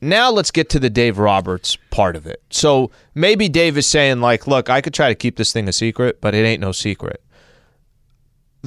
Now 0.00 0.30
let's 0.30 0.52
get 0.52 0.70
to 0.70 0.78
the 0.78 0.90
Dave 0.90 1.18
Roberts 1.18 1.76
part 1.90 2.14
of 2.14 2.24
it. 2.24 2.40
So 2.50 2.92
maybe 3.16 3.48
Dave 3.48 3.76
is 3.76 3.88
saying 3.88 4.20
like, 4.20 4.46
look, 4.46 4.70
I 4.70 4.80
could 4.80 4.94
try 4.94 5.08
to 5.08 5.16
keep 5.16 5.34
this 5.38 5.52
thing 5.52 5.66
a 5.66 5.72
secret, 5.72 6.20
but 6.20 6.36
it 6.36 6.44
ain't 6.46 6.60
no 6.60 6.70
secret 6.70 7.20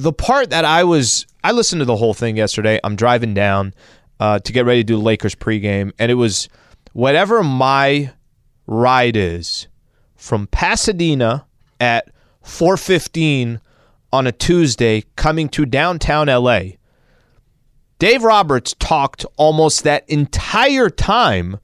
the 0.00 0.12
part 0.12 0.50
that 0.50 0.64
I 0.64 0.84
was 0.84 1.26
I 1.44 1.52
listened 1.52 1.80
to 1.80 1.84
the 1.84 1.96
whole 1.96 2.14
thing 2.14 2.36
yesterday. 2.36 2.80
I'm 2.82 2.96
driving 2.96 3.34
down 3.34 3.74
uh, 4.18 4.38
to 4.40 4.52
get 4.52 4.64
ready 4.64 4.80
to 4.80 4.86
do 4.86 4.96
the 4.96 5.02
Lakers 5.02 5.34
pregame, 5.34 5.92
and 5.98 6.10
it 6.10 6.14
was 6.14 6.48
whatever 6.92 7.42
my 7.42 8.12
ride 8.66 9.16
is 9.16 9.68
from 10.16 10.46
Pasadena 10.46 11.46
at 11.78 12.08
4:15 12.44 13.60
on 14.12 14.26
a 14.26 14.32
Tuesday 14.32 15.04
coming 15.16 15.48
to 15.50 15.64
downtown 15.64 16.28
LA. 16.28 16.60
Dave 17.98 18.24
Roberts 18.24 18.74
talked 18.78 19.26
almost 19.36 19.84
that 19.84 20.08
entire 20.08 20.88
time, 20.88 21.60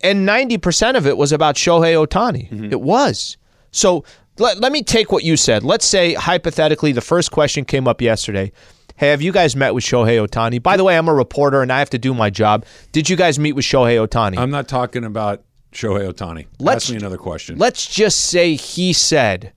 and 0.00 0.26
90% 0.26 0.96
of 0.96 1.06
it 1.08 1.16
was 1.16 1.32
about 1.32 1.56
Shohei 1.56 2.06
Ohtani. 2.06 2.70
It 2.72 2.80
was. 2.80 3.36
So 3.72 4.04
let, 4.40 4.58
let 4.58 4.72
me 4.72 4.82
take 4.82 5.12
what 5.12 5.22
you 5.24 5.36
said. 5.36 5.62
Let's 5.62 5.86
say, 5.86 6.14
hypothetically, 6.14 6.92
the 6.92 7.00
first 7.00 7.30
question 7.30 7.64
came 7.64 7.86
up 7.86 8.00
yesterday. 8.00 8.52
Hey, 8.96 9.08
have 9.10 9.22
you 9.22 9.32
guys 9.32 9.56
met 9.56 9.74
with 9.74 9.84
Shohei 9.84 10.24
Ohtani? 10.26 10.62
By 10.62 10.76
the 10.76 10.84
way, 10.84 10.96
I'm 10.98 11.08
a 11.08 11.14
reporter 11.14 11.62
and 11.62 11.72
I 11.72 11.78
have 11.78 11.90
to 11.90 11.98
do 11.98 12.12
my 12.12 12.28
job. 12.30 12.64
Did 12.92 13.08
you 13.08 13.16
guys 13.16 13.38
meet 13.38 13.52
with 13.52 13.64
Shohei 13.64 14.04
Ohtani? 14.06 14.36
I'm 14.38 14.50
not 14.50 14.68
talking 14.68 15.04
about 15.04 15.42
Shohei 15.72 16.12
Ohtani. 16.12 16.46
Let's- 16.58 16.84
Ask 16.86 16.90
me 16.90 16.96
another 16.98 17.16
question. 17.16 17.56
Let's 17.56 17.86
just 17.86 18.26
say 18.26 18.56
he 18.56 18.92
said, 18.92 19.52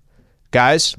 guys, 0.51 0.95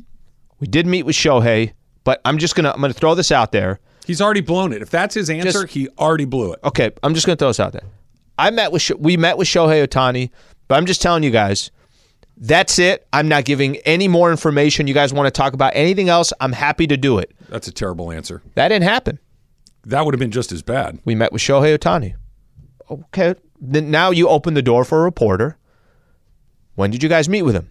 we 0.60 0.66
did 0.66 0.86
meet 0.86 1.04
with 1.04 1.16
Shohei, 1.16 1.72
but 2.04 2.20
I'm 2.24 2.38
just 2.38 2.54
gonna 2.54 2.70
I'm 2.72 2.80
gonna 2.80 2.92
throw 2.92 3.14
this 3.14 3.32
out 3.32 3.52
there. 3.52 3.80
He's 4.06 4.20
already 4.20 4.42
blown 4.42 4.72
it. 4.74 4.82
If 4.82 4.90
that's 4.90 5.14
his 5.14 5.30
answer, 5.30 5.62
Just- 5.62 5.72
he 5.72 5.88
already 5.98 6.26
blew 6.26 6.52
it. 6.52 6.60
Okay, 6.64 6.90
I'm 7.02 7.14
just 7.14 7.24
gonna 7.26 7.36
throw 7.36 7.48
this 7.48 7.60
out 7.60 7.72
there. 7.72 7.84
I 8.36 8.50
met 8.50 8.72
with 8.72 8.90
we 8.98 9.16
met 9.16 9.38
with 9.38 9.48
Shohei 9.48 9.86
Ohtani, 9.86 10.30
but 10.68 10.74
I'm 10.76 10.84
just 10.86 11.00
telling 11.00 11.22
you 11.22 11.30
guys, 11.30 11.70
that's 12.36 12.78
it. 12.78 13.06
I'm 13.12 13.28
not 13.28 13.44
giving 13.44 13.76
any 13.78 14.08
more 14.08 14.30
information. 14.30 14.86
You 14.86 14.94
guys 14.94 15.12
want 15.12 15.26
to 15.26 15.30
talk 15.30 15.52
about 15.52 15.72
anything 15.74 16.08
else? 16.08 16.32
I'm 16.40 16.52
happy 16.52 16.86
to 16.86 16.96
do 16.96 17.18
it. 17.18 17.32
That's 17.48 17.68
a 17.68 17.72
terrible 17.72 18.10
answer. 18.10 18.42
That 18.54 18.68
didn't 18.68 18.84
happen. 18.84 19.18
That 19.84 20.04
would 20.04 20.14
have 20.14 20.18
been 20.18 20.30
just 20.30 20.50
as 20.50 20.62
bad. 20.62 20.98
We 21.04 21.14
met 21.14 21.32
with 21.32 21.42
Shohei 21.42 21.76
Ohtani. 21.76 22.14
Okay, 22.90 23.34
then 23.60 23.90
now 23.90 24.10
you 24.10 24.28
open 24.28 24.54
the 24.54 24.62
door 24.62 24.84
for 24.84 25.00
a 25.00 25.04
reporter. 25.04 25.56
When 26.74 26.90
did 26.90 27.02
you 27.02 27.08
guys 27.08 27.28
meet 27.28 27.42
with 27.42 27.54
him? 27.54 27.70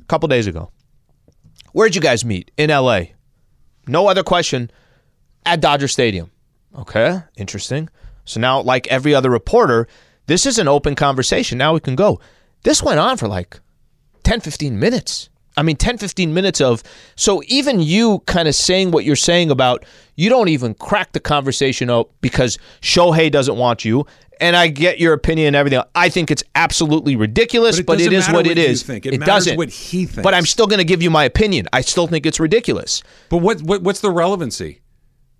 A 0.00 0.04
couple 0.04 0.28
days 0.28 0.46
ago. 0.46 0.70
Where'd 1.72 1.94
you 1.94 2.00
guys 2.00 2.24
meet? 2.24 2.50
In 2.56 2.70
LA. 2.70 3.00
No 3.86 4.06
other 4.08 4.22
question. 4.22 4.70
At 5.44 5.60
Dodger 5.60 5.88
Stadium. 5.88 6.30
Okay, 6.78 7.20
interesting. 7.36 7.88
So 8.24 8.40
now, 8.40 8.60
like 8.60 8.86
every 8.88 9.14
other 9.14 9.30
reporter, 9.30 9.86
this 10.26 10.46
is 10.46 10.58
an 10.58 10.68
open 10.68 10.94
conversation. 10.94 11.58
Now 11.58 11.74
we 11.74 11.80
can 11.80 11.96
go. 11.96 12.20
This 12.62 12.82
went 12.82 12.98
on 12.98 13.16
for 13.16 13.28
like 13.28 13.60
10, 14.24 14.40
15 14.40 14.78
minutes. 14.78 15.28
I 15.56 15.62
mean, 15.62 15.76
10, 15.76 15.98
15 15.98 16.34
minutes 16.34 16.60
of. 16.60 16.82
So 17.14 17.40
even 17.46 17.80
you 17.80 18.20
kind 18.26 18.48
of 18.48 18.56
saying 18.56 18.90
what 18.90 19.04
you're 19.04 19.14
saying 19.14 19.50
about 19.52 19.84
you 20.16 20.28
don't 20.28 20.48
even 20.48 20.74
crack 20.74 21.12
the 21.12 21.20
conversation 21.20 21.88
up 21.90 22.10
because 22.20 22.58
Shohei 22.80 23.30
doesn't 23.30 23.56
want 23.56 23.84
you. 23.84 24.04
And 24.40 24.56
I 24.56 24.66
get 24.66 24.98
your 24.98 25.12
opinion 25.12 25.46
and 25.48 25.56
everything. 25.56 25.80
I 25.94 26.08
think 26.08 26.32
it's 26.32 26.42
absolutely 26.56 27.14
ridiculous, 27.14 27.76
But 27.76 27.82
it 27.82 27.86
but, 27.86 28.00
it 28.00 28.12
is 28.12 28.26
what 28.26 28.34
what 28.34 28.46
it 28.48 28.58
you 28.58 28.74
think. 28.74 29.06
It 29.06 29.20
matters 29.20 29.26
doesn't. 29.26 29.56
what 29.56 29.70
he 29.70 30.06
thinks. 30.06 30.24
But 30.24 30.34
I'm 30.34 30.44
still 30.44 30.66
going 30.66 30.78
to 30.78 30.84
give 30.84 31.02
you 31.04 31.08
my 31.10 31.22
opinion. 31.22 31.68
I 31.72 31.82
still 31.82 32.08
think 32.08 32.26
it's 32.26 32.40
ridiculous. 32.40 33.04
But 33.28 33.36
what, 33.38 33.62
what 33.62 33.82
what's 33.82 34.00
the 34.00 34.10
relevancy? 34.10 34.80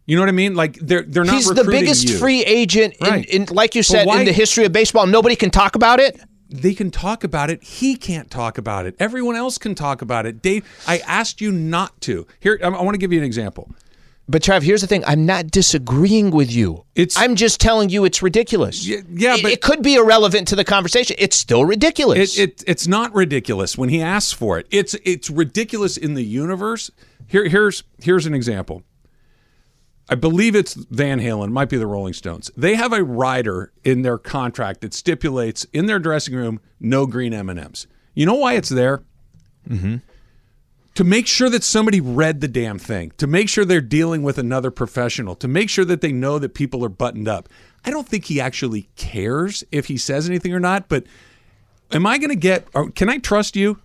You 0.06 0.14
know 0.14 0.22
what 0.22 0.28
I 0.28 0.32
mean? 0.32 0.54
Like 0.54 0.74
they're 0.74 1.02
they're 1.02 1.24
not. 1.24 1.34
He's 1.34 1.48
the 1.48 1.64
biggest 1.64 2.08
you. 2.08 2.18
free 2.18 2.44
agent, 2.44 2.94
in, 3.00 3.06
Right. 3.08 3.24
in, 3.28 3.46
like 3.50 3.74
you 3.74 3.82
said, 3.82 4.06
why- 4.06 4.20
in 4.20 4.26
the 4.26 4.32
history 4.32 4.64
of 4.64 4.70
baseball. 4.72 5.06
Nobody 5.08 5.34
can 5.34 5.50
talk 5.50 5.74
about 5.74 5.98
it. 5.98 6.20
They 6.50 6.74
can 6.74 6.90
talk 6.90 7.24
about 7.24 7.50
it. 7.50 7.62
He 7.62 7.96
can't 7.96 8.30
talk 8.30 8.58
about 8.58 8.86
it. 8.86 8.94
Everyone 9.00 9.34
else 9.36 9.58
can 9.58 9.74
talk 9.74 10.02
about 10.02 10.26
it. 10.26 10.42
Dave, 10.42 10.64
I 10.86 10.98
asked 10.98 11.40
you 11.40 11.50
not 11.50 12.00
to. 12.02 12.26
Here, 12.40 12.58
I, 12.62 12.66
I 12.68 12.82
want 12.82 12.94
to 12.94 12.98
give 12.98 13.12
you 13.12 13.18
an 13.18 13.24
example. 13.24 13.70
But 14.26 14.40
Trav, 14.42 14.62
here's 14.62 14.80
the 14.80 14.86
thing: 14.86 15.04
I'm 15.06 15.26
not 15.26 15.50
disagreeing 15.50 16.30
with 16.30 16.50
you. 16.50 16.84
It's- 16.94 17.16
I'm 17.22 17.34
just 17.36 17.60
telling 17.60 17.90
you 17.90 18.04
it's 18.06 18.22
ridiculous. 18.22 18.86
Yeah- 18.86 19.00
yeah, 19.10 19.34
it, 19.36 19.42
but- 19.42 19.52
it 19.52 19.60
could 19.60 19.82
be 19.82 19.96
irrelevant 19.96 20.48
to 20.48 20.56
the 20.56 20.64
conversation. 20.64 21.16
It's 21.18 21.36
still 21.36 21.64
ridiculous. 21.66 22.38
It, 22.38 22.42
it 22.60 22.64
it's 22.66 22.86
not 22.86 23.14
ridiculous 23.14 23.76
when 23.76 23.90
he 23.90 24.00
asks 24.00 24.32
for 24.32 24.58
it. 24.58 24.66
It's 24.70 24.94
it's 25.04 25.28
ridiculous 25.28 25.96
in 25.98 26.14
the 26.14 26.24
universe. 26.24 26.90
Here 27.26 27.46
here's 27.48 27.82
here's 28.02 28.24
an 28.26 28.32
example. 28.34 28.82
I 30.08 30.14
believe 30.16 30.54
it's 30.54 30.74
Van 30.74 31.18
Halen, 31.18 31.50
might 31.50 31.70
be 31.70 31.78
the 31.78 31.86
Rolling 31.86 32.12
Stones. 32.12 32.50
They 32.56 32.74
have 32.74 32.92
a 32.92 33.02
rider 33.02 33.72
in 33.84 34.02
their 34.02 34.18
contract 34.18 34.82
that 34.82 34.92
stipulates 34.92 35.64
in 35.72 35.86
their 35.86 35.98
dressing 35.98 36.34
room 36.34 36.60
no 36.78 37.06
green 37.06 37.32
M 37.32 37.48
and 37.48 37.58
M's. 37.58 37.86
You 38.14 38.26
know 38.26 38.34
why 38.34 38.54
it's 38.54 38.68
there? 38.68 39.02
Mm-hmm. 39.68 39.96
to 40.94 41.04
make 41.04 41.26
sure 41.26 41.48
that 41.48 41.64
somebody 41.64 42.00
read 42.00 42.42
the 42.42 42.48
damn 42.48 42.78
thing, 42.78 43.12
to 43.16 43.26
make 43.26 43.48
sure 43.48 43.64
they're 43.64 43.80
dealing 43.80 44.22
with 44.22 44.36
another 44.38 44.70
professional, 44.70 45.34
to 45.36 45.48
make 45.48 45.70
sure 45.70 45.86
that 45.86 46.02
they 46.02 46.12
know 46.12 46.38
that 46.38 46.54
people 46.54 46.84
are 46.84 46.90
buttoned 46.90 47.26
up. 47.26 47.48
I 47.84 47.90
don't 47.90 48.06
think 48.06 48.26
he 48.26 48.40
actually 48.40 48.90
cares 48.96 49.64
if 49.72 49.86
he 49.86 49.96
says 49.96 50.28
anything 50.28 50.52
or 50.52 50.60
not, 50.60 50.88
but 50.88 51.04
am 51.92 52.06
I 52.06 52.18
going 52.18 52.30
to 52.30 52.36
get 52.36 52.68
or 52.74 52.90
can 52.90 53.08
I 53.08 53.18
trust 53.18 53.56
you? 53.56 53.80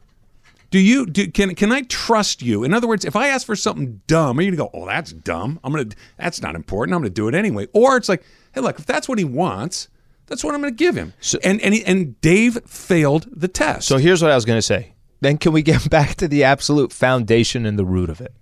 Do 0.72 0.80
you 0.80 1.06
do, 1.08 1.30
can 1.32 1.56
can 1.56 1.72
I 1.72 1.82
trust 1.84 2.42
you? 2.42 2.64
In 2.64 2.74
other 2.74 2.88
words, 2.88 3.04
if 3.04 3.16
I 3.16 3.28
ask 3.30 3.46
for 3.46 3.56
something 3.56 4.02
dumb, 4.06 4.38
are 4.38 4.42
you 4.42 4.52
going 4.52 4.70
to 4.70 4.78
go, 4.78 4.82
"Oh, 4.82 4.86
that's 4.86 5.14
dumb. 5.14 5.60
I'm 5.64 5.74
to 5.74 5.96
that's 6.18 6.42
not 6.42 6.56
important. 6.56 6.94
I'm 6.94 7.02
going 7.02 7.12
to 7.12 7.14
do 7.14 7.28
it 7.28 7.34
anyway." 7.34 7.68
Or 7.74 7.98
it's 7.98 8.10
like, 8.10 8.24
"Hey, 8.54 8.62
look, 8.62 8.78
if 8.78 8.86
that's 8.86 9.10
what 9.10 9.18
he 9.18 9.26
wants, 9.26 9.88
that's 10.28 10.44
what 10.44 10.54
I'm 10.54 10.62
going 10.62 10.74
to 10.74 10.78
give 10.78 10.96
him." 10.96 11.14
and 11.44 11.60
and 11.62 11.74
he, 11.74 11.84
and 11.86 12.20
Dave 12.22 12.60
failed 12.66 13.28
the 13.32 13.48
test. 13.48 13.88
so 13.88 13.98
here's 13.98 14.22
what 14.22 14.32
I 14.32 14.36
was 14.36 14.46
going 14.46 14.58
to 14.58 14.64
say. 14.64 14.94
Then 15.22 15.38
can 15.38 15.54
we 15.54 15.64
get 15.64 15.90
back 15.90 16.16
to 16.16 16.28
the 16.28 16.44
absolute 16.44 16.94
foundation 16.94 17.66
and 17.66 17.78
the 17.80 17.86
root 17.86 18.10
of 18.10 18.22
it? 18.22 18.34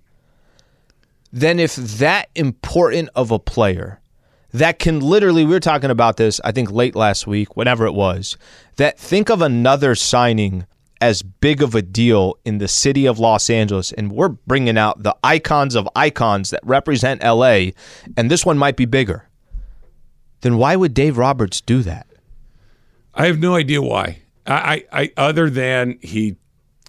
Then 1.32 1.58
if 1.58 1.76
that 1.76 2.28
important 2.34 3.08
of 3.14 3.30
a 3.30 3.38
player 3.38 4.00
that 4.52 4.78
can 4.78 5.00
literally 5.00 5.44
we 5.44 5.52
were 5.52 5.60
talking 5.60 5.90
about 5.90 6.16
this 6.16 6.40
I 6.42 6.52
think 6.52 6.70
late 6.70 6.94
last 6.94 7.26
week, 7.26 7.56
whenever 7.56 7.86
it 7.86 7.92
was, 7.92 8.36
that 8.76 8.98
think 8.98 9.30
of 9.30 9.40
another 9.40 9.94
signing 9.94 10.66
as 11.00 11.22
big 11.22 11.62
of 11.62 11.74
a 11.74 11.82
deal 11.82 12.38
in 12.44 12.58
the 12.58 12.68
city 12.68 13.06
of 13.06 13.18
Los 13.18 13.48
Angeles 13.50 13.92
and 13.92 14.10
we're 14.10 14.28
bringing 14.28 14.76
out 14.76 15.02
the 15.02 15.16
icons 15.22 15.74
of 15.74 15.88
icons 15.94 16.50
that 16.50 16.60
represent 16.64 17.22
LA 17.22 17.70
and 18.16 18.30
this 18.30 18.44
one 18.44 18.58
might 18.58 18.76
be 18.76 18.84
bigger. 18.84 19.28
Then 20.40 20.56
why 20.56 20.76
would 20.76 20.94
Dave 20.94 21.18
Roberts 21.18 21.60
do 21.60 21.82
that? 21.82 22.06
I 23.14 23.26
have 23.26 23.38
no 23.38 23.54
idea 23.54 23.82
why. 23.82 24.22
I, 24.46 24.84
I, 24.92 25.02
I 25.02 25.12
other 25.16 25.50
than 25.50 25.98
he 26.02 26.36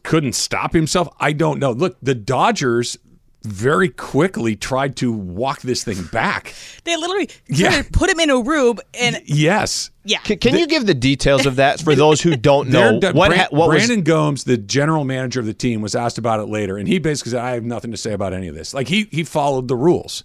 couldn't 0.04 0.34
stop 0.34 0.74
himself. 0.74 1.10
I 1.20 1.34
don't 1.34 1.60
know. 1.60 1.72
Look, 1.72 1.98
the 2.02 2.16
Dodgers 2.16 2.98
very 3.44 3.88
quickly 3.90 4.56
tried 4.56 4.96
to 4.98 5.12
walk 5.14 5.62
this 5.62 5.84
thing 5.84 6.04
back. 6.12 6.54
They 6.84 6.98
literally 6.98 7.30
Yeah. 7.48 7.70
tried 7.70 7.84
to 7.86 7.92
put 7.92 8.10
him 8.10 8.20
in 8.20 8.30
a 8.30 8.40
room, 8.42 8.80
and 8.94 9.22
Yes. 9.26 9.92
yeah, 10.04 10.18
Can, 10.20 10.40
can 10.40 10.58
you 10.58 10.68
give 10.68 10.86
the 10.86 10.94
details 10.94 11.46
of 11.46 11.56
that 11.56 11.80
for 11.80 11.96
those 11.96 12.20
who 12.22 12.36
don't 12.36 12.70
know 12.72 13.00
done- 13.00 13.16
what 13.16 13.30
Bran- 13.30 13.40
ha- 13.40 13.48
what 13.52 13.70
was 13.70 13.86
Brandon 13.88 14.04
Gomes, 14.04 14.44
the 14.44 14.58
general 14.58 15.06
manager 15.06 15.40
of 15.40 15.46
the 15.46 15.54
team, 15.54 15.82
was 15.82 15.96
asked 15.96 16.18
about 16.18 16.40
it 16.42 16.50
later, 16.50 16.78
and 16.78 16.88
he 16.88 17.00
basically 17.00 17.32
said, 17.32 17.40
"I 17.42 17.52
have 17.52 17.64
nothing 17.64 17.92
to 17.92 17.98
say 17.98 18.12
about 18.12 18.34
any 18.34 18.48
of 18.50 18.56
this." 18.56 18.74
Like 18.74 18.90
he 18.90 19.08
he 19.12 19.24
followed 19.24 19.68
the 19.70 19.76
rules, 19.78 20.24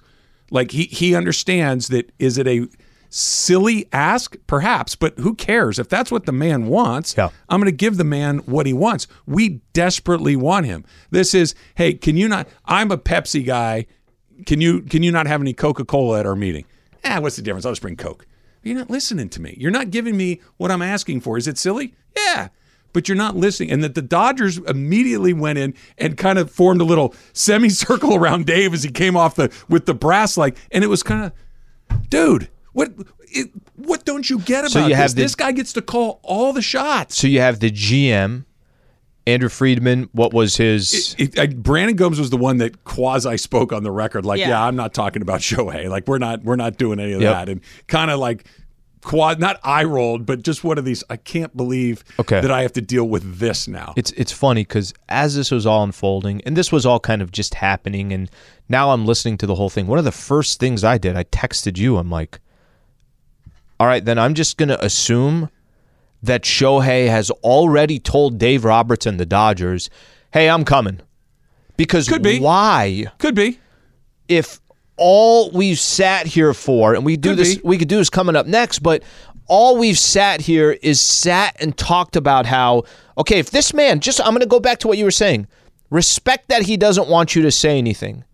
like 0.50 0.72
he 0.72 0.84
he 0.84 1.14
understands 1.14 1.88
that. 1.88 2.10
Is 2.18 2.36
it 2.36 2.48
a 2.48 2.66
silly 3.14 3.88
ask? 3.92 4.36
Perhaps, 4.46 4.96
but 4.96 5.16
who 5.18 5.34
cares 5.34 5.78
if 5.78 5.88
that's 5.88 6.10
what 6.10 6.26
the 6.26 6.32
man 6.32 6.66
wants? 6.66 7.14
Yeah. 7.16 7.30
I'm 7.48 7.60
going 7.60 7.70
to 7.70 7.76
give 7.76 7.96
the 7.96 8.04
man 8.04 8.38
what 8.38 8.66
he 8.66 8.72
wants. 8.72 9.06
We 9.24 9.60
desperately 9.72 10.34
want 10.34 10.66
him. 10.66 10.84
This 11.10 11.32
is, 11.32 11.54
hey, 11.76 11.94
can 11.94 12.16
you 12.16 12.28
not? 12.28 12.48
I'm 12.64 12.90
a 12.90 12.98
Pepsi 12.98 13.46
guy. 13.46 13.86
Can 14.46 14.60
you 14.60 14.82
can 14.82 15.04
you 15.04 15.12
not 15.12 15.28
have 15.28 15.40
any 15.40 15.52
Coca 15.52 15.84
Cola 15.84 16.18
at 16.18 16.26
our 16.26 16.34
meeting? 16.34 16.64
Ah, 17.04 17.20
what's 17.20 17.36
the 17.36 17.42
difference? 17.42 17.64
I'll 17.64 17.72
just 17.72 17.82
bring 17.82 17.96
Coke. 17.96 18.26
You're 18.64 18.76
not 18.76 18.90
listening 18.90 19.28
to 19.28 19.40
me. 19.40 19.54
You're 19.58 19.70
not 19.70 19.90
giving 19.90 20.16
me 20.16 20.40
what 20.56 20.72
I'm 20.72 20.82
asking 20.82 21.20
for. 21.20 21.38
Is 21.38 21.46
it 21.46 21.56
silly? 21.56 21.94
Yeah. 22.16 22.48
But 22.92 23.08
you're 23.08 23.16
not 23.16 23.36
listening. 23.36 23.70
And 23.70 23.84
that 23.84 23.94
the 23.94 24.02
Dodgers 24.02 24.58
immediately 24.58 25.32
went 25.32 25.58
in 25.58 25.74
and 25.98 26.16
kind 26.16 26.38
of 26.38 26.50
formed 26.50 26.80
a 26.80 26.84
little 26.84 27.14
semicircle 27.32 28.14
around 28.16 28.46
Dave 28.46 28.74
as 28.74 28.82
he 28.82 28.90
came 28.90 29.16
off 29.16 29.36
the 29.36 29.52
with 29.68 29.86
the 29.86 29.94
brass 29.94 30.36
like, 30.36 30.56
and 30.72 30.82
it 30.82 30.88
was 30.88 31.02
kind 31.04 31.24
of, 31.26 32.08
dude, 32.08 32.48
what 32.74 32.92
it, 33.32 33.50
what 33.76 34.04
don't 34.04 34.28
you 34.28 34.38
get 34.40 34.60
about 34.60 34.70
So 34.72 34.82
you 34.82 34.88
this? 34.90 34.96
have 34.98 35.14
the- 35.14 35.22
this 35.22 35.34
guy 35.34 35.52
gets 35.52 35.72
to 35.72 35.82
call 35.82 36.20
all 36.22 36.52
the 36.52 36.60
shots. 36.62 37.16
So 37.16 37.26
you 37.26 37.40
have 37.40 37.58
the 37.60 37.70
GM, 37.70 38.44
Andrew 39.26 39.48
Friedman. 39.48 40.08
What 40.12 40.34
was 40.34 40.56
his? 40.58 41.16
It, 41.18 41.38
I, 41.38 41.46
Brandon 41.46 41.96
Gomes 41.96 42.18
was 42.18 42.28
the 42.30 42.36
one 42.36 42.58
that 42.58 42.84
quasi 42.84 43.36
spoke 43.38 43.72
on 43.72 43.82
the 43.82 43.90
record, 43.90 44.26
like, 44.26 44.38
Yeah. 44.38 44.50
yeah. 44.50 44.64
I'm 44.64 44.76
not 44.76 44.92
talking 44.92 45.22
about 45.22 45.40
Shohei. 45.48 45.88
Like, 45.88 46.06
we're 46.06 46.18
not, 46.18 46.44
we're 46.44 46.56
not 46.56 46.76
doing 46.76 47.00
any 47.00 47.14
of 47.14 47.22
Yep. 47.22 47.32
that, 47.34 47.48
and 47.48 47.60
kind 47.86 48.10
of 48.10 48.20
like 48.20 48.44
quad, 49.00 49.38
not 49.40 49.58
eye 49.62 49.84
rolled, 49.84 50.24
but 50.26 50.42
just 50.42 50.62
one 50.64 50.78
of 50.78 50.84
these. 50.84 51.02
I 51.10 51.16
can't 51.16 51.54
believe 51.56 52.04
Okay. 52.18 52.40
that 52.40 52.50
I 52.50 52.62
have 52.62 52.72
to 52.74 52.80
deal 52.80 53.04
with 53.08 53.38
this 53.38 53.66
now. 53.68 53.92
it's 53.96 54.10
it's 54.12 54.32
funny 54.32 54.62
because 54.62 54.92
as 55.08 55.34
this 55.34 55.50
was 55.50 55.64
all 55.66 55.82
unfolding, 55.84 56.40
and 56.42 56.56
this 56.56 56.70
was 56.72 56.84
all 56.86 57.00
kind 57.00 57.20
of 57.22 57.30
just 57.32 57.54
happening, 57.54 58.12
and 58.12 58.30
now 58.68 58.90
I'm 58.92 59.04
listening 59.06 59.38
to 59.38 59.46
the 59.46 59.54
whole 59.54 59.70
thing. 59.70 59.86
One 59.86 59.98
of 59.98 60.04
the 60.04 60.12
first 60.12 60.58
things 60.60 60.84
I 60.84 60.98
did, 60.98 61.16
I 61.16 61.24
texted 61.24 61.76
you. 61.78 61.96
I'm 61.98 62.10
like, 62.10 62.40
all 63.80 63.86
right, 63.86 64.04
then 64.04 64.18
I'm 64.18 64.34
just 64.34 64.56
gonna 64.56 64.78
assume 64.80 65.50
that 66.22 66.42
Shohei 66.42 67.08
has 67.08 67.30
already 67.30 67.98
told 67.98 68.38
Dave 68.38 68.64
Roberts 68.64 69.06
and 69.06 69.18
the 69.20 69.26
Dodgers, 69.26 69.90
"Hey, 70.32 70.48
I'm 70.48 70.64
coming," 70.64 71.00
because 71.76 72.08
Could 72.08 72.22
be. 72.22 72.38
why? 72.40 73.06
Could 73.18 73.34
be. 73.34 73.58
if 74.28 74.60
all 74.96 75.50
we've 75.50 75.78
sat 75.78 76.26
here 76.26 76.54
for, 76.54 76.94
and 76.94 77.04
we 77.04 77.16
do 77.16 77.30
Could 77.30 77.38
this, 77.38 77.54
be. 77.56 77.60
we 77.64 77.78
could 77.78 77.88
do 77.88 77.96
this 77.96 78.08
coming 78.08 78.36
up 78.36 78.46
next, 78.46 78.78
but 78.78 79.02
all 79.48 79.76
we've 79.76 79.98
sat 79.98 80.40
here 80.40 80.78
is 80.82 81.00
sat 81.00 81.56
and 81.60 81.76
talked 81.76 82.14
about 82.16 82.46
how, 82.46 82.84
okay, 83.18 83.38
if 83.40 83.50
this 83.50 83.74
man, 83.74 83.98
just, 84.00 84.20
I'm 84.20 84.28
going 84.30 84.40
to 84.40 84.46
go 84.46 84.60
back 84.60 84.78
to 84.78 84.88
what 84.88 84.96
you 84.96 85.04
were 85.04 85.10
saying, 85.10 85.48
respect 85.90 86.48
that 86.48 86.62
he 86.62 86.76
doesn't 86.78 87.08
want 87.08 87.34
you 87.34 87.42
to 87.42 87.50
say 87.50 87.76
anything. 87.76 88.24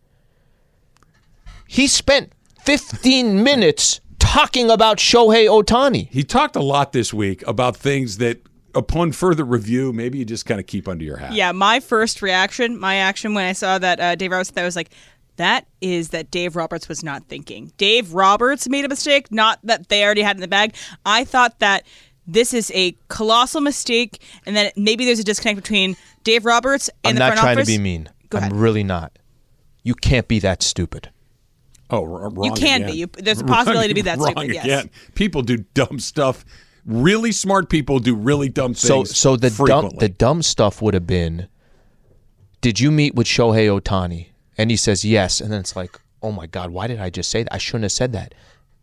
He 1.67 1.87
spent 1.87 2.33
15 2.63 3.43
minutes 3.43 4.01
talking 4.31 4.71
about 4.71 4.99
Shohei 4.99 5.47
Ohtani. 5.49 6.09
He 6.11 6.23
talked 6.23 6.57
a 6.57 6.63
lot 6.63 6.93
this 6.93 7.13
week 7.13 7.47
about 7.47 7.77
things 7.77 8.19
that, 8.19 8.41
upon 8.75 9.13
further 9.13 9.45
review, 9.45 9.93
maybe 9.93 10.19
you 10.19 10.25
just 10.25 10.47
kind 10.47 10.61
of 10.61 10.67
keep 10.67 10.87
under 10.87 11.05
your 11.05 11.17
hat. 11.17 11.33
yeah. 11.33 11.53
My 11.53 11.81
first 11.81 12.23
reaction, 12.23 12.79
my 12.79 12.97
action 12.97 13.35
when 13.35 13.45
I 13.45 13.53
saw 13.53 13.79
that 13.79 13.99
uh, 14.01 14.15
Dave 14.15 14.31
Roberts, 14.31 14.51
that 14.53 14.65
was 14.65 14.77
like, 14.77 14.91
that 15.37 15.67
is 15.81 16.11
that 16.11 16.31
Dave 16.31 16.55
Roberts 16.55 16.89
was 16.89 17.03
not 17.03 17.25
thinking. 17.25 17.73
Dave 17.77 18.13
Roberts 18.15 18.69
made 18.69 18.85
a 18.85 18.89
mistake, 18.89 19.33
not 19.33 19.59
that 19.65 19.89
they 19.89 20.05
already 20.05 20.23
had 20.23 20.37
it 20.37 20.39
in 20.39 20.43
the 20.43 20.49
bag. 20.49 20.75
I 21.05 21.25
thought 21.25 21.59
that 21.61 21.85
this 22.27 22.55
is 22.55 22.71
a 22.75 22.95
colossal 23.09 23.61
mistake, 23.61 24.23
and 24.47 24.55
that 24.57 24.77
maybe 24.77 25.05
there's 25.05 25.19
a 25.19 25.25
disconnect 25.25 25.57
between 25.57 25.97
Dave 26.23 26.45
Roberts 26.45 26.89
and 27.03 27.11
I'm 27.11 27.15
the 27.15 27.19
not 27.21 27.27
front 27.29 27.41
trying 27.41 27.57
office. 27.59 27.69
to 27.69 27.79
be 27.79 27.83
mean. 27.83 28.09
Go 28.29 28.39
I'm 28.39 28.45
ahead. 28.45 28.57
really 28.57 28.85
not. 28.85 29.19
You 29.83 29.95
can't 29.95 30.29
be 30.29 30.39
that 30.41 30.63
stupid. 30.63 31.11
Oh, 31.91 32.03
wr- 32.05 32.29
wrong 32.29 32.45
You 32.45 32.53
can 32.53 32.83
again. 32.83 32.93
be. 32.93 32.99
You- 32.99 33.07
there's 33.19 33.41
a 33.41 33.45
possibility 33.57 33.89
to 33.89 33.95
be 33.95 34.03
that 34.03 34.19
wrong 34.19 34.33
stupid, 34.33 34.55
yes. 34.55 34.65
Again. 34.65 34.91
People 35.15 35.43
do 35.43 35.59
dumb 35.75 35.99
stuff. 35.99 36.45
Really 36.87 37.33
smart 37.33 37.69
people 37.69 37.99
do 37.99 38.15
really 38.15 38.49
dumb 38.49 38.73
things. 38.75 38.81
so 38.81 39.05
so 39.05 39.37
the 39.37 39.51
dumb 39.51 39.57
frequently. 39.57 39.99
the 39.99 40.09
dumb 40.09 40.43
stuff 40.43 40.81
would 40.81 40.95
have 40.95 41.07
been 41.07 41.49
did 42.61 42.79
you 42.81 42.91
meet 42.91 43.15
with 43.15 43.27
Shohei 43.27 43.69
Ohtani? 43.81 44.29
And 44.59 44.71
he 44.71 44.77
says 44.77 45.05
yes. 45.05 45.41
And 45.41 45.51
then 45.53 45.61
it's 45.61 45.75
like, 45.77 45.99
oh 46.23 46.33
my 46.33 46.47
God, 46.47 46.71
why 46.71 46.87
did 46.87 47.01
I 47.01 47.09
just 47.11 47.31
say 47.31 47.43
that? 47.43 47.53
I 47.55 47.59
shouldn't 47.59 47.85
have 47.85 47.93
said 47.93 48.13
that. 48.13 48.35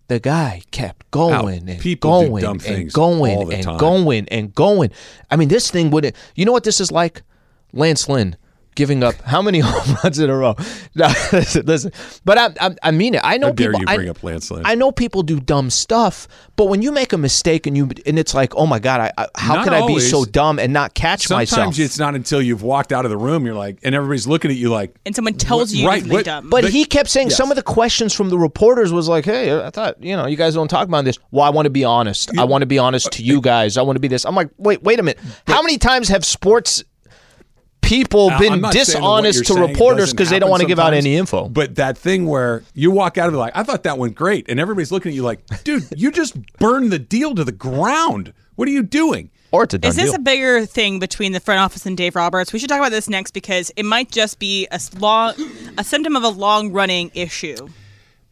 The 0.07 0.19
guy 0.19 0.61
kept 0.71 1.11
going 1.11 1.69
and 1.69 1.79
people 1.79 2.09
going 2.29 2.41
dumb 2.41 2.59
and 2.65 2.91
going 2.93 3.53
and 3.53 3.63
time. 3.63 3.77
going 3.77 4.27
and 4.29 4.55
going. 4.55 4.91
I 5.29 5.35
mean, 5.35 5.49
this 5.49 5.69
thing 5.69 5.91
would 5.91 6.15
you 6.35 6.45
know 6.45 6.51
what 6.53 6.63
this 6.63 6.79
is 6.79 6.91
like? 6.91 7.23
Lance 7.73 8.07
Lynn 8.07 8.37
giving 8.77 9.03
up 9.03 9.15
how 9.24 9.41
many 9.41 9.60
home 9.63 9.98
runs 10.03 10.19
in 10.19 10.29
a 10.29 10.36
row? 10.38 10.55
No, 10.96 11.07
listen, 11.31 11.63
listen. 11.67 11.91
But 12.25 12.38
I, 12.39 12.50
I, 12.60 12.75
I 12.81 12.91
mean 12.91 13.13
it. 13.13 13.22
I 13.24 13.38
know 13.38 13.48
How 13.48 13.53
dare 13.53 13.67
people. 13.72 13.81
you 13.81 13.86
I- 13.88 13.96
bring 13.98 14.10
up 14.10 14.24
Lance 14.24 14.50
Lynn? 14.50 14.63
I 14.65 14.74
know 14.74 14.91
people 14.91 15.22
do 15.22 15.39
dumb 15.39 15.69
stuff, 15.69 16.27
but 16.55 16.65
when 16.69 16.81
you 16.81 16.91
make 16.91 17.13
a 17.13 17.19
mistake 17.19 17.67
and 17.67 17.77
you 17.77 17.89
and 18.07 18.17
it's 18.17 18.34
like, 18.34 18.55
oh 18.55 18.65
my 18.65 18.79
god, 18.79 19.01
I, 19.01 19.12
I, 19.15 19.27
how 19.36 19.55
Not 19.55 19.65
can 19.65 19.74
I 19.75 19.86
be 19.86 20.00
so 20.00 20.25
dumb 20.25 20.57
and 20.57 20.74
not 20.74 20.96
catch 20.96 21.27
Sometimes 21.27 21.51
myself? 21.51 21.65
Sometimes 21.65 21.79
it's 21.79 22.00
not 22.00 22.15
until 22.15 22.41
you've 22.41 22.63
walked 22.63 22.91
out 22.91 23.05
of 23.05 23.12
the 23.12 23.17
room, 23.17 23.46
you're 23.46 23.53
like, 23.53 23.77
and 23.84 23.93
everybody's 23.93 24.25
looking 24.25 24.50
at 24.50 24.57
you 24.57 24.69
like, 24.69 24.96
And 25.05 25.15
someone 25.15 25.36
tells 25.36 25.72
you 25.72 25.88
right, 25.88 26.03
you're 26.03 26.13
what- 26.15 26.25
dumb. 26.25 26.50
But 26.50 26.63
But- 26.63 26.72
he 26.72 26.84
kept 26.86 27.10
saying 27.10 27.27
yes. 27.27 27.38
some 27.38 27.51
of 27.51 27.57
the 27.57 27.63
questions 27.63 28.12
from 28.13 28.29
the 28.29 28.38
reporters 28.39 28.91
was 28.91 29.07
like, 29.07 29.25
"Hey, 29.25 29.55
I 29.63 29.69
thought 29.69 30.01
you 30.03 30.15
know 30.17 30.25
you 30.25 30.36
guys 30.38 30.55
don't 30.55 30.67
talk 30.67 30.88
about 30.88 31.05
this. 31.05 31.19
Well, 31.29 31.43
I 31.46 31.50
want 31.51 31.67
to 31.67 31.69
be 31.72 31.84
honest. 31.84 32.36
I 32.39 32.46
want 32.46 32.63
to 32.63 32.65
be 32.67 32.79
honest 32.79 33.12
to 33.13 33.24
you 33.24 33.36
uh, 33.36 33.39
uh, 33.39 33.41
guys. 33.41 33.77
I 33.77 33.84
want 33.84 33.98
to 33.98 34.01
be 34.01 34.07
this." 34.07 34.25
I'm 34.25 34.34
like, 34.36 34.50
"Wait, 34.57 34.81
wait 34.81 35.00
a 35.00 35.03
minute. 35.03 35.19
How 35.46 35.62
many 35.62 35.77
times 35.77 36.07
have 36.10 36.25
sports 36.25 36.84
people 37.88 38.29
Now, 38.29 38.39
been 38.39 38.53
I'm 38.53 38.62
not 38.62 38.74
saying 38.74 38.86
that 38.86 39.01
what 39.01 39.24
dishonest 39.24 39.46
to 39.46 39.53
reporters 39.56 40.12
because 40.12 40.29
they 40.29 40.39
don't 40.39 40.50
want 40.50 40.62
to 40.62 40.67
give 40.67 40.79
out 40.79 40.94
any 40.94 41.15
info?" 41.15 41.48
But 41.50 41.75
that 41.75 41.98
thing 41.98 42.25
where 42.27 42.63
you 42.74 42.91
walk 42.91 43.17
out 43.17 43.27
of 43.29 43.34
it 43.34 43.38
like, 43.38 43.56
I 43.56 43.63
thought 43.63 43.84
that 43.84 43.98
went 43.98 44.15
great, 44.15 44.50
and 44.50 44.60
everybody's 44.60 44.91
looking 44.91 45.12
at 45.12 45.15
you 45.15 45.24
like, 45.24 45.39
dude, 45.63 45.86
you 45.96 46.12
just 46.12 46.36
burned 46.60 46.91
the 46.91 47.00
deal 47.00 47.34
to 47.36 47.44
the 47.44 47.51
ground. 47.51 48.34
What 48.56 48.67
are 48.67 48.72
you 48.72 48.84
doing? 48.84 49.29
or 49.53 49.63
it's 49.63 49.74
a 49.74 49.77
done 49.77 49.88
Is 49.89 49.96
this 49.96 50.08
deal. 50.08 50.15
a 50.15 50.20
bigger 50.20 50.65
thing 50.65 51.00
between 51.00 51.32
the 51.32 51.39
front 51.39 51.62
office 51.62 51.86
and 51.86 51.96
Dave 51.96 52.17
Roberts? 52.17 52.51
We 52.51 52.60
should 52.60 52.67
talk 52.67 52.79
about 52.79 52.91
this 52.91 53.08
next 53.08 53.32
because 53.32 53.72
it 53.77 53.84
might 53.84 54.12
just 54.12 54.39
be 54.39 54.67
a 54.72 54.74
s- 54.74 54.94
long, 54.96 55.36
a 55.77 55.86
symptom 55.86 56.17
of 56.17 56.24
a 56.24 56.27
long 56.29 56.74
running 56.74 57.12
issue. 57.13 57.70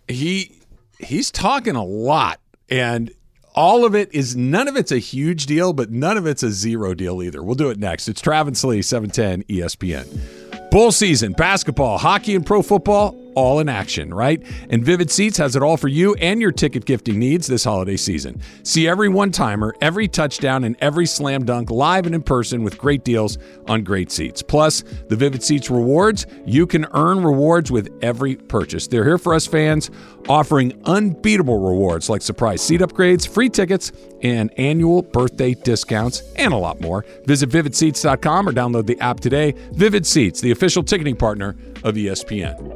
He 0.09 0.51
he's 0.99 1.31
talking 1.31 1.75
a 1.77 1.83
lot, 1.85 2.39
and 2.69 3.11
all 3.55 3.85
of 3.85 3.95
it 3.95 4.13
is 4.13 4.35
none 4.35 4.67
of 4.67 4.75
it's 4.75 4.91
a 4.91 4.97
huge 4.99 5.45
deal, 5.45 5.73
but 5.73 5.89
none 5.89 6.17
of 6.17 6.27
it's 6.27 6.43
a 6.43 6.51
zero 6.51 6.93
deal 6.93 7.23
either. 7.23 7.41
We'll 7.41 7.55
do 7.55 7.69
it 7.69 7.79
next. 7.79 8.07
It's 8.07 8.21
Travis 8.21 8.63
Lee, 8.63 8.79
E 8.79 8.81
710 8.81 9.43
ESPN. 9.43 10.69
Bull 10.71 10.91
season, 10.91 11.31
basketball, 11.31 11.97
hockey, 11.97 12.35
and 12.35 12.45
pro 12.45 12.61
football, 12.61 13.15
all 13.35 13.59
in 13.59 13.69
action, 13.69 14.13
right? 14.13 14.41
And 14.69 14.83
Vivid 14.83 15.11
Seats 15.11 15.37
has 15.37 15.55
it 15.55 15.61
all 15.61 15.77
for 15.77 15.87
you 15.87 16.15
and 16.15 16.41
your 16.41 16.51
ticket 16.51 16.85
gifting 16.85 17.19
needs 17.19 17.47
this 17.47 17.63
holiday 17.63 17.97
season. 17.97 18.41
See 18.63 18.87
every 18.87 19.09
one 19.09 19.31
timer, 19.31 19.75
every 19.81 20.07
touchdown, 20.07 20.63
and 20.63 20.75
every 20.79 21.05
slam 21.05 21.45
dunk 21.45 21.69
live 21.69 22.05
and 22.05 22.15
in 22.15 22.23
person 22.23 22.63
with 22.63 22.77
great 22.77 23.03
deals 23.03 23.37
on 23.67 23.83
great 23.83 24.11
seats. 24.11 24.41
Plus, 24.41 24.83
the 25.09 25.15
Vivid 25.15 25.43
Seats 25.43 25.69
rewards, 25.69 26.25
you 26.45 26.65
can 26.65 26.85
earn 26.93 27.23
rewards 27.23 27.71
with 27.71 27.89
every 28.01 28.35
purchase. 28.35 28.87
They're 28.87 29.03
here 29.03 29.17
for 29.17 29.33
us 29.33 29.45
fans, 29.45 29.91
offering 30.27 30.81
unbeatable 30.85 31.59
rewards 31.59 32.09
like 32.09 32.21
surprise 32.21 32.61
seat 32.61 32.81
upgrades, 32.81 33.27
free 33.27 33.49
tickets, 33.49 33.91
and 34.21 34.51
annual 34.57 35.01
birthday 35.01 35.53
discounts, 35.53 36.23
and 36.35 36.53
a 36.53 36.57
lot 36.57 36.81
more. 36.81 37.05
Visit 37.25 37.49
vividseats.com 37.49 38.49
or 38.49 38.51
download 38.51 38.85
the 38.85 38.99
app 38.99 39.19
today. 39.19 39.53
Vivid 39.73 40.05
Seats, 40.05 40.41
the 40.41 40.51
official 40.51 40.83
ticketing 40.83 41.15
partner 41.15 41.55
of 41.83 41.95
ESPN. 41.95 42.75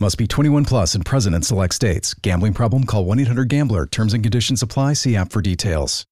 Must 0.00 0.18
be 0.18 0.26
21 0.26 0.64
plus 0.64 0.94
and 0.94 1.04
present 1.04 1.34
in 1.36 1.42
select 1.42 1.74
states. 1.74 2.14
Gambling 2.14 2.54
problem? 2.54 2.84
Call 2.84 3.04
1 3.04 3.20
800 3.20 3.48
Gambler. 3.48 3.86
Terms 3.86 4.14
and 4.14 4.22
conditions 4.24 4.62
apply. 4.62 4.94
See 4.94 5.14
app 5.14 5.30
for 5.30 5.40
details. 5.42 6.06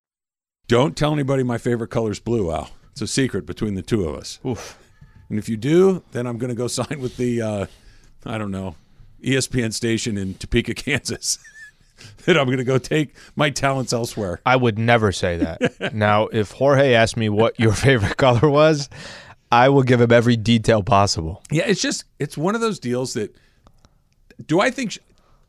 Don't 0.68 0.96
tell 0.96 1.12
anybody 1.12 1.42
my 1.42 1.58
favorite 1.58 1.88
color 1.88 2.12
is 2.12 2.20
blue, 2.20 2.52
Al. 2.52 2.70
It's 2.92 3.00
a 3.00 3.06
secret 3.08 3.46
between 3.46 3.74
the 3.74 3.82
two 3.82 4.08
of 4.08 4.14
us. 4.14 4.38
Oof. 4.46 4.78
And 5.28 5.38
if 5.38 5.48
you 5.48 5.56
do, 5.56 6.02
then 6.12 6.26
I'm 6.26 6.38
going 6.38 6.50
to 6.50 6.54
go 6.54 6.66
sign 6.68 7.00
with 7.00 7.16
the, 7.16 7.42
uh, 7.42 7.66
I 8.24 8.38
don't 8.38 8.52
know, 8.52 8.76
ESPN 9.24 9.72
station 9.72 10.16
in 10.16 10.34
Topeka, 10.34 10.74
Kansas. 10.74 11.38
that 12.26 12.38
I'm 12.38 12.46
going 12.46 12.58
to 12.58 12.64
go 12.64 12.78
take 12.78 13.14
my 13.34 13.50
talents 13.50 13.92
elsewhere. 13.92 14.40
I 14.46 14.54
would 14.56 14.78
never 14.78 15.10
say 15.10 15.38
that. 15.38 15.92
now, 15.94 16.28
if 16.28 16.52
Jorge 16.52 16.94
asked 16.94 17.16
me 17.16 17.28
what 17.28 17.58
your 17.58 17.72
favorite 17.72 18.16
color 18.18 18.48
was, 18.48 18.88
I 19.50 19.68
will 19.70 19.82
give 19.82 20.00
him 20.00 20.12
every 20.12 20.36
detail 20.36 20.82
possible. 20.84 21.42
Yeah, 21.50 21.64
it's 21.66 21.82
just 21.82 22.04
it's 22.20 22.38
one 22.38 22.54
of 22.54 22.60
those 22.60 22.78
deals 22.78 23.14
that. 23.14 23.34
Do 24.46 24.61
I 24.61 24.70
think? 24.70 24.98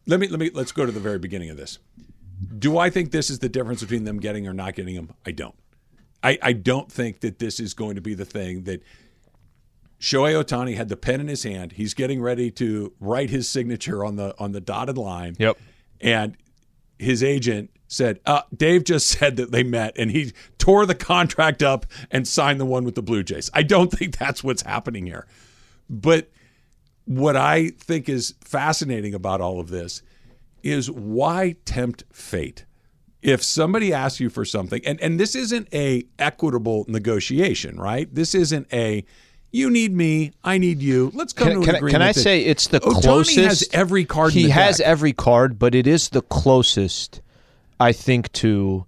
Let 0.08 0.20
me 0.20 0.28
let 0.28 0.40
me 0.40 0.50
let's 0.54 0.72
go 0.72 0.86
to 0.86 0.92
the 0.92 1.00
very 1.00 1.20
beginning 1.20 1.50
of 1.50 1.58
this. 1.58 1.80
Do 2.58 2.78
I 2.78 2.90
think 2.90 3.12
this 3.12 3.30
is 3.30 3.40
the 3.40 3.50
difference 3.50 3.82
between 3.82 4.04
them 4.04 4.20
getting 4.20 4.48
or 4.48 4.54
not 4.54 4.76
getting 4.76 4.96
him? 4.96 5.12
I 5.26 5.32
don't. 5.32 5.56
I, 6.24 6.38
I 6.42 6.54
don't 6.54 6.92
think 6.92 7.22
that 7.22 7.40
this 7.40 7.60
is 7.60 7.74
going 7.74 7.96
to 7.96 8.02
be 8.02 8.14
the 8.14 8.26
thing 8.26 8.64
that 8.64 8.84
Shohei 10.00 10.44
Ohtani 10.44 10.76
had 10.76 10.90
the 10.90 10.98
pen 10.98 11.20
in 11.20 11.28
his 11.28 11.44
hand. 11.44 11.74
He's 11.74 11.94
getting 11.94 12.22
ready 12.22 12.52
to 12.52 12.94
write 13.00 13.30
his 13.30 13.48
signature 13.48 14.04
on 14.04 14.16
the 14.16 14.36
on 14.40 14.52
the 14.52 14.62
dotted 14.62 14.98
line. 14.98 15.36
Yep. 15.40 15.58
And 16.00 16.38
his 16.98 17.24
agent 17.24 17.70
said, 17.88 18.20
uh, 18.26 18.42
Dave 18.56 18.84
just 18.84 19.08
said 19.20 19.36
that 19.38 19.52
they 19.52 19.64
met 19.64 19.94
and 19.98 20.12
he 20.12 20.34
tore 20.58 20.86
the 20.86 20.96
contract 20.96 21.62
up 21.62 21.86
and 22.10 22.28
signed 22.28 22.60
the 22.60 22.66
one 22.66 22.84
with 22.84 22.96
the 22.96 23.04
Blue 23.04 23.24
Jays. 23.24 23.50
I 23.54 23.64
don't 23.64 23.92
think 23.92 24.18
that's 24.18 24.44
what's 24.44 24.64
happening 24.64 25.06
here. 25.06 25.28
But 25.90 26.30
what 27.06 27.36
I 27.36 27.70
think 27.70 28.08
is 28.10 28.36
fascinating 28.42 29.14
about 29.14 29.42
all 29.42 29.60
of 29.60 29.70
this 29.70 30.02
is 30.64 30.90
why 30.90 31.56
tempt 31.66 32.04
fate? 32.12 32.66
If 33.22 33.44
somebody 33.44 33.94
asks 33.94 34.20
you 34.20 34.30
for 34.32 34.46
something, 34.46 34.82
and, 34.86 35.00
and 35.02 35.20
this 35.20 35.36
isn't 35.36 35.68
a 35.74 36.06
equitable 36.18 36.86
negotiation, 36.88 37.80
right? 37.80 38.14
This 38.14 38.34
isn't 38.34 38.68
a 38.74 39.06
you 39.54 39.70
need 39.70 39.94
me, 39.94 40.32
I 40.46 40.58
need 40.58 40.82
you. 40.82 41.12
Let's 41.14 41.34
come 41.34 41.50
Can, 41.50 41.60
to 41.60 41.66
can 41.66 41.70
an 41.70 41.76
I- 41.76 41.78
agreement. 41.80 41.92
can 41.94 42.02
I 42.02 42.12
say 42.14 42.42
it's 42.46 42.68
the 42.68 42.80
Ohtani 42.80 43.02
closest? 43.02 43.38
has 43.40 43.70
every 43.74 44.06
card. 44.06 44.32
He 44.34 44.44
in 44.44 44.48
the 44.48 44.54
has 44.54 44.78
deck. 44.78 44.88
every 44.88 45.12
card, 45.14 45.60
but 45.60 45.76
it 45.76 45.88
is 45.88 46.10
the 46.10 46.22
closest, 46.22 47.20
I 47.80 47.92
think, 47.92 48.32
to 48.34 48.86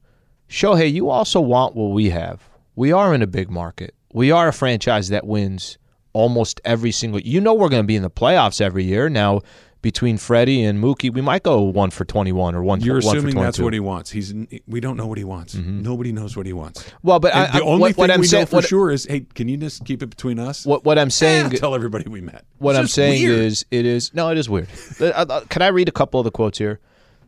Shohei. 0.49 0.91
You 0.91 1.09
also 1.09 1.41
want 1.41 1.75
what 1.75 1.87
we 1.91 2.11
have. 2.11 2.41
We 2.75 2.91
are 2.93 3.13
in 3.13 3.21
a 3.21 3.27
big 3.27 3.49
market. 3.51 3.93
We 4.13 4.31
are 4.31 4.47
a 4.47 4.53
franchise 4.53 5.09
that 5.09 5.27
wins 5.27 5.77
almost 6.13 6.61
every 6.63 6.91
single. 6.91 7.19
You 7.19 7.41
know, 7.41 7.53
we're 7.53 7.69
going 7.69 7.83
to 7.83 7.87
be 7.87 7.95
in 7.95 8.03
the 8.03 8.09
playoffs 8.09 8.61
every 8.61 8.83
year. 8.83 9.09
Now, 9.09 9.41
between 9.81 10.17
Freddie 10.17 10.63
and 10.63 10.81
Mookie, 10.81 11.13
we 11.13 11.19
might 11.19 11.43
go 11.43 11.61
one 11.61 11.89
for 11.89 12.05
twenty-one 12.05 12.55
or 12.55 12.63
one. 12.63 12.79
You're 12.79 13.01
one 13.01 13.17
assuming 13.17 13.35
for 13.35 13.41
that's 13.41 13.59
what 13.59 13.73
he 13.73 13.81
wants. 13.81 14.11
He's 14.11 14.33
we 14.65 14.79
don't 14.79 14.95
know 14.95 15.07
what 15.07 15.17
he 15.17 15.25
wants. 15.25 15.55
Nobody 15.55 16.13
knows 16.13 16.37
what 16.37 16.45
he 16.45 16.53
wants. 16.53 16.85
Well, 17.01 17.19
but 17.19 17.35
I, 17.35 17.47
the 17.47 17.63
I- 17.63 17.67
only 17.67 17.79
what, 17.81 17.95
thing 17.95 18.01
what 18.03 18.11
I'm 18.11 18.21
we 18.21 18.27
saying, 18.27 18.43
know 18.43 18.45
for 18.45 18.55
what, 18.57 18.65
sure 18.65 18.91
is, 18.91 19.03
hey, 19.05 19.25
can 19.35 19.49
you 19.49 19.57
just 19.57 19.83
keep 19.83 20.01
it 20.01 20.07
between 20.07 20.39
us? 20.39 20.65
what, 20.65 20.85
what 20.85 20.97
I'm 20.97 21.07
Eh, 21.07 21.09
saying, 21.09 21.49
tell 21.51 21.75
everybody 21.75 22.07
we 22.09 22.21
met. 22.21 22.45
what 22.59 22.71
It's 22.71 22.79
I'm 22.79 22.87
saying 22.87 23.23
weird. 23.27 23.39
is, 23.39 23.65
it 23.71 23.85
is 23.85 24.13
no, 24.13 24.29
it 24.29 24.37
is 24.37 24.49
weird. 24.49 24.69
Uh, 25.01 25.05
uh, 25.07 25.41
Can 25.49 25.61
I 25.61 25.67
read 25.67 25.89
a 25.89 25.91
couple 25.91 26.17
of 26.19 26.23
the 26.23 26.31
quotes 26.31 26.57
here? 26.57 26.79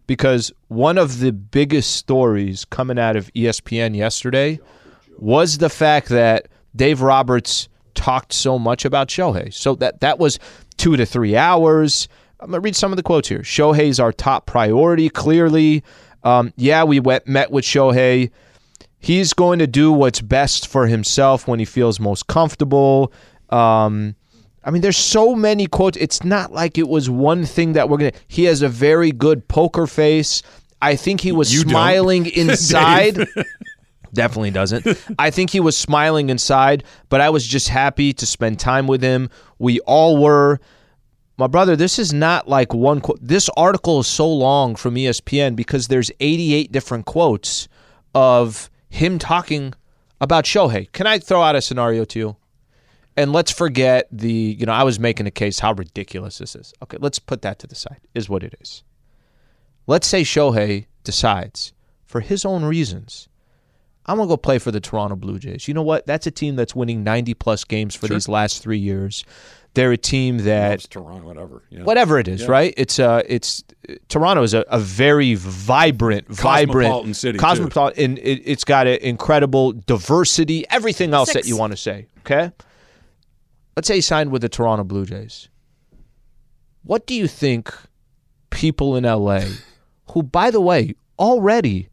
Because 0.07 0.53
one 0.69 0.97
of 0.97 1.19
the 1.19 1.33
biggest 1.33 1.95
stories 1.97 2.63
coming 2.63 2.97
out 2.99 3.17
of 3.17 3.33
ESPN 3.33 3.97
yesterday 3.97 4.59
was 5.17 5.57
the 5.57 5.69
fact 5.69 6.07
that 6.09 6.47
Dave 6.75 7.01
Roberts 7.01 7.67
talked 7.95 8.33
so 8.33 8.59
much 8.59 8.85
about 8.85 9.07
Shohei. 9.07 9.53
So 9.53 9.75
that 9.75 10.01
that 10.01 10.19
was 10.19 10.37
two 10.77 10.95
to 10.97 11.05
three 11.05 11.35
hours. 11.35 12.07
I'm 12.39 12.51
gonna 12.51 12.61
read 12.61 12.75
some 12.75 12.91
of 12.91 12.97
the 12.97 13.03
quotes 13.03 13.27
here. 13.29 13.39
Shohei's 13.39 13.99
our 13.99 14.11
top 14.11 14.45
priority. 14.45 15.09
Clearly, 15.09 15.83
um, 16.23 16.53
yeah, 16.57 16.83
we 16.83 16.99
went, 16.99 17.27
met 17.27 17.51
with 17.51 17.65
Shohei. 17.65 18.31
He's 18.99 19.33
going 19.33 19.59
to 19.59 19.67
do 19.67 19.91
what's 19.91 20.19
best 20.21 20.67
for 20.67 20.87
himself 20.87 21.47
when 21.47 21.59
he 21.59 21.65
feels 21.65 21.99
most 21.99 22.27
comfortable. 22.27 23.13
Um, 23.51 24.15
I 24.63 24.71
mean, 24.71 24.81
there's 24.81 24.97
so 24.97 25.35
many 25.35 25.67
quotes. 25.67 25.95
It's 25.97 26.23
not 26.23 26.51
like 26.51 26.79
it 26.79 26.87
was 26.87 27.07
one 27.09 27.45
thing 27.45 27.73
that 27.73 27.87
we're 27.87 27.97
gonna. 27.97 28.11
He 28.27 28.45
has 28.45 28.61
a 28.63 28.69
very 28.69 29.11
good 29.11 29.47
poker 29.47 29.85
face. 29.85 30.41
I 30.81 30.95
think 30.95 31.21
he 31.21 31.31
was 31.31 31.53
You 31.53 31.61
don't. 31.63 31.69
smiling 31.71 32.25
inside. 32.35 33.27
Definitely 34.15 34.51
doesn't. 34.51 34.87
I 35.19 35.29
think 35.29 35.51
he 35.51 35.59
was 35.59 35.77
smiling 35.77 36.29
inside, 36.29 36.83
but 37.09 37.21
I 37.21 37.29
was 37.29 37.45
just 37.45 37.67
happy 37.67 38.13
to 38.13 38.25
spend 38.25 38.59
time 38.59 38.87
with 38.87 39.01
him. 39.01 39.29
We 39.59 39.79
all 39.81 40.17
were. 40.17 40.59
my 41.37 41.47
brother, 41.47 41.75
this 41.75 41.99
is 41.99 42.13
not 42.13 42.47
like 42.47 42.73
one 42.73 43.01
quote. 43.01 43.19
This 43.21 43.49
article 43.57 43.99
is 43.99 44.07
so 44.07 44.27
long 44.27 44.75
from 44.75 44.95
ESPN 44.95 45.55
because 45.55 45.89
there's 45.89 46.11
88 46.19 46.71
different 46.71 47.05
quotes 47.05 47.67
of 48.15 48.69
him 48.89 49.19
talking 49.19 49.73
about 50.21 50.45
Shohei. 50.45 50.91
Can 50.93 51.05
I 51.05 51.19
throw 51.19 51.41
out 51.41 51.55
a 51.55 51.61
scenario 51.61 52.05
to 52.05 52.19
you? 52.19 52.37
And 53.17 53.31
let's 53.31 53.51
forget 53.51 54.07
the, 54.11 54.31
you 54.31 54.65
know, 54.65 54.73
I 54.73 54.83
was 54.83 54.99
making 54.99 55.27
a 55.27 55.31
case 55.31 55.59
how 55.59 55.73
ridiculous 55.73 56.37
this 56.37 56.55
is. 56.55 56.73
Okay, 56.83 56.97
let's 56.99 57.19
put 57.19 57.41
that 57.43 57.59
to 57.59 57.67
the 57.67 57.75
side, 57.75 58.01
is 58.13 58.29
what 58.29 58.43
it 58.43 58.55
is. 58.61 58.83
Let's 59.87 60.07
say 60.07 60.23
Shohei 60.23 60.87
decides, 61.03 61.73
for 62.05 62.19
his 62.21 62.43
own 62.43 62.65
reasons, 62.65 63.29
I'm 64.05 64.17
going 64.17 64.27
to 64.27 64.31
go 64.31 64.37
play 64.37 64.59
for 64.59 64.71
the 64.71 64.79
Toronto 64.79 65.15
Blue 65.15 65.39
Jays. 65.39 65.67
You 65.67 65.73
know 65.73 65.81
what? 65.81 66.05
That's 66.05 66.27
a 66.27 66.31
team 66.31 66.55
that's 66.55 66.75
winning 66.75 67.03
90 67.03 67.33
plus 67.35 67.63
games 67.63 67.95
for 67.95 68.07
these 68.07 68.27
last 68.27 68.61
three 68.61 68.77
years. 68.77 69.25
They're 69.73 69.91
a 69.91 69.97
team 69.97 70.39
that 70.39 70.69
Loves 70.69 70.87
Toronto, 70.87 71.27
whatever. 71.27 71.63
Yeah. 71.69 71.83
whatever 71.83 72.17
it 72.17 72.27
is, 72.29 72.47
right? 72.47 72.73
It's 72.77 72.97
uh, 72.97 73.23
it's 73.27 73.61
Toronto 74.07 74.41
is 74.43 74.53
a, 74.53 74.63
a 74.69 74.79
very 74.79 75.35
vibrant, 75.35 76.29
vibrant, 76.29 76.87
Cosmopolitan 76.87 77.13
city, 77.13 77.37
too. 77.37 77.41
cosmopolitan. 77.41 78.03
And 78.03 78.17
it, 78.19 78.41
it's 78.45 78.63
got 78.63 78.87
an 78.87 78.99
incredible 79.01 79.73
diversity, 79.73 80.65
everything 80.69 81.13
else 81.13 81.33
that 81.33 81.45
you 81.45 81.57
want 81.57 81.71
to 81.73 81.77
say. 81.77 82.07
Okay, 82.19 82.51
let's 83.75 83.87
say 83.89 83.95
he 83.95 84.01
signed 84.01 84.31
with 84.31 84.43
the 84.43 84.49
Toronto 84.49 84.85
Blue 84.85 85.05
Jays. 85.05 85.49
What 86.83 87.05
do 87.05 87.13
you 87.13 87.27
think 87.27 87.73
people 88.49 88.95
in 88.95 89.03
LA, 89.03 89.41
who, 90.11 90.23
by 90.23 90.51
the 90.51 90.61
way, 90.61 90.95
already, 91.19 91.89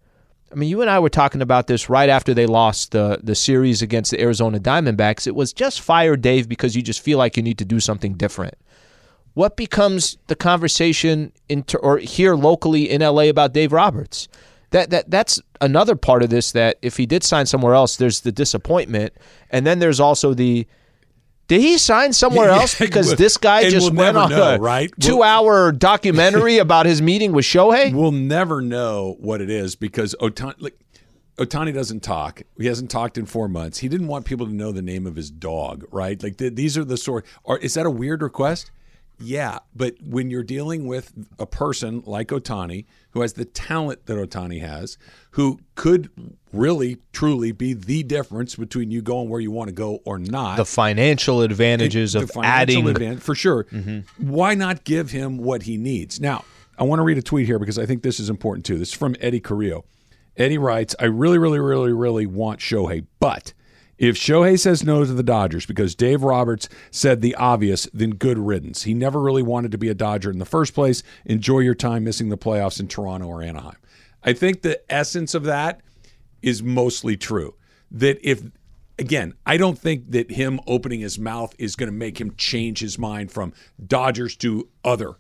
I 0.53 0.55
mean, 0.55 0.69
you 0.69 0.83
and 0.83 0.91
I 0.91 0.99
were 0.99 1.09
talking 1.09 1.41
about 1.41 1.67
this 1.67 1.89
right 1.89 2.11
after 2.11 2.35
they 2.35 2.47
lost 2.47 2.93
the 2.93 3.19
the 3.23 3.35
series 3.35 3.81
against 3.81 4.11
the 4.11 4.21
Arizona 4.21 4.61
Diamondbacks. 4.61 5.27
It 5.27 5.35
was 5.35 5.53
just 5.53 5.81
fire 5.81 6.17
Dave 6.17 6.49
because 6.49 6.77
you 6.77 6.83
just 6.83 7.01
feel 7.01 7.19
like 7.19 7.37
you 7.37 7.43
need 7.43 7.59
to 7.59 7.65
do 7.65 7.81
something 7.81 8.15
different. 8.15 8.55
What 9.35 9.57
becomes 9.57 10.19
the 10.27 10.37
conversation 10.37 11.33
or 11.81 11.99
here 11.99 12.35
locally 12.35 12.91
in 12.91 13.01
LA 13.01 13.25
about 13.25 13.55
Dave 13.55 13.73
Roberts? 13.73 14.29
That 14.71 14.91
that 14.91 15.11
that's 15.11 15.41
another 15.61 15.97
part 15.97 16.23
of 16.23 16.29
this. 16.29 16.53
That 16.53 16.79
if 16.83 16.99
he 16.99 17.07
did 17.07 17.25
sign 17.25 17.47
somewhere 17.47 17.75
else, 17.75 17.97
there's 17.97 18.21
the 18.21 18.33
disappointment, 18.33 19.15
and 19.51 19.67
then 19.67 19.79
there's 19.79 20.01
also 20.01 20.35
the. 20.35 20.67
Did 21.53 21.61
he 21.61 21.77
sign 21.77 22.15
somewhere 22.15 22.49
Yeah, 22.51 22.61
else 22.61 22.79
because 22.79 23.09
we'll- 23.09 23.17
this 23.17 23.37
guy 23.37 23.69
just 23.69 23.91
we'll 23.93 23.99
went 24.07 24.17
on 24.17 24.31
know, 24.31 24.55
a 24.55 24.59
right? 24.59 24.91
We'll- 24.99 25.17
two-hour 25.19 25.73
documentary 25.73 26.57
about 26.67 26.87
his 26.87 27.03
meeting 27.03 27.33
with 27.33 27.45
Shohei? 27.45 27.93
We'll 27.93 28.11
never 28.11 28.63
know 28.63 29.17
what 29.21 29.43
it 29.43 29.51
is 29.51 29.77
because 29.77 30.15
Ohtani, 30.19 30.55
like, 30.61 30.79
Ohtani 31.37 31.75
doesn't 31.75 32.03
talk. 32.03 32.41
He 32.57 32.69
hasn't 32.69 32.91
talked 32.91 33.19
in 33.19 33.27
four 33.27 33.49
months. 33.49 33.81
He 33.81 33.89
didn't 33.89 34.07
want 34.07 34.25
people 34.25 34.47
to 34.47 34.53
know 34.55 34.73
the 34.73 34.81
name 34.81 35.07
of 35.07 35.15
his 35.17 35.31
dog, 35.31 35.85
right? 35.93 36.23
Like 36.23 36.39
th- 36.39 36.55
these 36.55 36.79
are 36.79 36.85
the 36.85 36.97
sort. 36.97 37.27
Or 37.45 37.59
is 37.59 37.75
that 37.75 37.85
a 37.85 37.91
weird 37.91 38.23
request? 38.23 38.71
Yeah, 39.23 39.61
but 39.75 39.95
when 40.05 40.31
you're 40.31 40.43
dealing 40.43 40.87
with 40.87 41.13
a 41.39 41.47
person 41.47 42.03
like 42.07 42.29
Ohtani, 42.29 42.87
who 43.11 43.21
has 43.21 43.35
the 43.35 43.45
talent 43.45 44.07
that 44.07 44.15
Ohtani 44.15 44.61
has, 44.61 44.99
who 45.33 45.61
could 45.75 46.11
really, 46.53 46.99
truly 47.13 47.53
be 47.53 47.73
the 47.73 48.03
difference 48.03 48.57
between 48.57 48.91
you 48.91 49.03
going 49.03 49.29
where 49.29 49.41
you 49.41 49.51
want 49.51 49.69
to 49.69 49.75
go 49.75 50.01
or 50.05 50.19
not, 50.19 50.57
The 50.57 50.65
financial 50.65 51.43
advantages 51.43 52.15
the 52.15 52.21
of 52.21 52.31
financial 52.31 52.53
adding 52.53 52.89
advantage, 52.89 53.23
for 53.23 53.35
sure. 53.35 53.65
Mm-hmm. 53.65 54.31
Why 54.31 54.55
not 54.55 54.85
give 54.85 55.11
him 55.11 55.39
what 55.39 55.63
he 55.63 55.77
needs? 55.77 56.21
Now, 56.21 56.45
I 56.79 56.85
want 56.85 56.99
to 56.99 57.05
read 57.05 57.19
a 57.19 57.23
tweet 57.23 57.47
here 57.47 57.59
because 57.59 57.79
I 57.79 57.87
think 57.87 58.03
this 58.03 58.19
is 58.19 58.31
important 58.31 58.65
too. 58.67 58.79
This 58.79 58.89
is 58.89 58.95
from 58.95 59.15
Eddie 59.21 59.41
Carrillo. 59.41 59.85
Eddie 60.37 60.59
writes, 60.59 60.97
I 60.99 61.05
really, 61.05 61.39
really, 61.39 61.61
really, 61.61 61.93
really 61.93 62.27
want 62.27 62.61
Shohei, 62.61 63.07
but 63.21 63.53
if 64.03 64.17
Shohei 64.17 64.59
says 64.59 64.83
no 64.83 65.05
to 65.05 65.13
the 65.13 65.23
Dodgers 65.23 65.65
because 65.65 65.95
Dave 65.95 66.25
Roberts 66.25 66.69
said 66.91 67.23
the 67.23 67.37
obvious, 67.37 67.89
then 67.95 68.11
good 68.11 68.37
riddance. 68.37 68.83
He 68.83 68.95
never 68.95 69.21
really 69.21 69.45
wanted 69.45 69.71
to 69.71 69.79
be 69.79 69.89
a 69.89 69.95
Dodger 69.95 70.29
in 70.29 70.41
the 70.41 70.45
first 70.45 70.75
place. 70.75 71.05
Enjoy 71.25 71.61
your 71.61 71.77
time 71.77 72.03
missing 72.03 72.29
the 72.29 72.37
playoffs 72.37 72.81
in 72.81 72.89
Toronto 72.89 73.29
or 73.29 73.43
Anaheim. 73.43 73.77
I 74.25 74.33
think 74.33 74.63
the 74.63 74.83
essence 74.93 75.35
of 75.35 75.45
that 75.45 75.83
is 76.43 76.65
mostly 76.65 77.17
true. 77.17 77.55
That 77.93 78.19
if 78.29 78.43
again, 78.99 79.35
I 79.47 79.57
don't 79.57 79.79
think 79.79 80.11
that 80.11 80.33
him 80.33 80.59
opening 80.67 80.99
his 80.99 81.17
mouth 81.17 81.55
is 81.57 81.77
going 81.77 81.91
to 81.91 81.97
make 81.97 82.21
him 82.21 82.35
change 82.35 82.81
his 82.81 82.99
mind 82.99 83.31
from 83.31 83.53
Dodgers 83.87 84.35
to 84.39 84.69
other. 84.85 85.15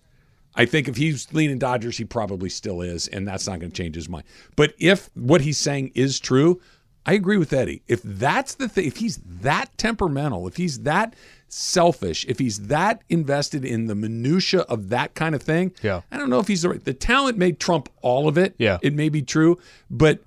I 0.56 0.66
think 0.66 0.88
if 0.88 0.96
he's 0.96 1.32
leaning 1.32 1.60
Dodgers, 1.60 1.98
he 1.98 2.04
probably 2.04 2.48
still 2.48 2.82
is, 2.82 3.06
and 3.06 3.28
that's 3.28 3.46
not 3.46 3.60
going 3.60 3.70
to 3.70 3.80
change 3.80 3.94
his 3.94 4.08
mind. 4.08 4.24
But 4.56 4.74
if 4.80 5.08
what 5.14 5.40
he's 5.40 5.56
saying 5.56 5.92
is 5.94 6.18
true, 6.18 6.60
I 7.04 7.14
agree 7.14 7.36
with 7.36 7.52
Eddie. 7.52 7.82
If 7.88 8.02
that's 8.02 8.54
the 8.54 8.68
thing, 8.68 8.86
if 8.86 8.96
he's 8.98 9.18
that 9.40 9.76
temperamental, 9.76 10.46
if 10.46 10.56
he's 10.56 10.80
that 10.80 11.14
selfish, 11.48 12.24
if 12.26 12.38
he's 12.38 12.68
that 12.68 13.02
invested 13.08 13.64
in 13.64 13.86
the 13.86 13.94
minutia 13.94 14.60
of 14.62 14.88
that 14.90 15.14
kind 15.14 15.34
of 15.34 15.42
thing, 15.42 15.72
Yeah. 15.82 16.02
I 16.10 16.16
don't 16.16 16.30
know 16.30 16.38
if 16.38 16.48
he's 16.48 16.62
the 16.62 16.70
right. 16.70 16.84
The 16.84 16.94
talent 16.94 17.38
may 17.38 17.52
trump 17.52 17.88
all 18.02 18.28
of 18.28 18.38
it. 18.38 18.54
Yeah. 18.58 18.78
it 18.82 18.94
may 18.94 19.08
be 19.08 19.22
true, 19.22 19.58
but 19.90 20.20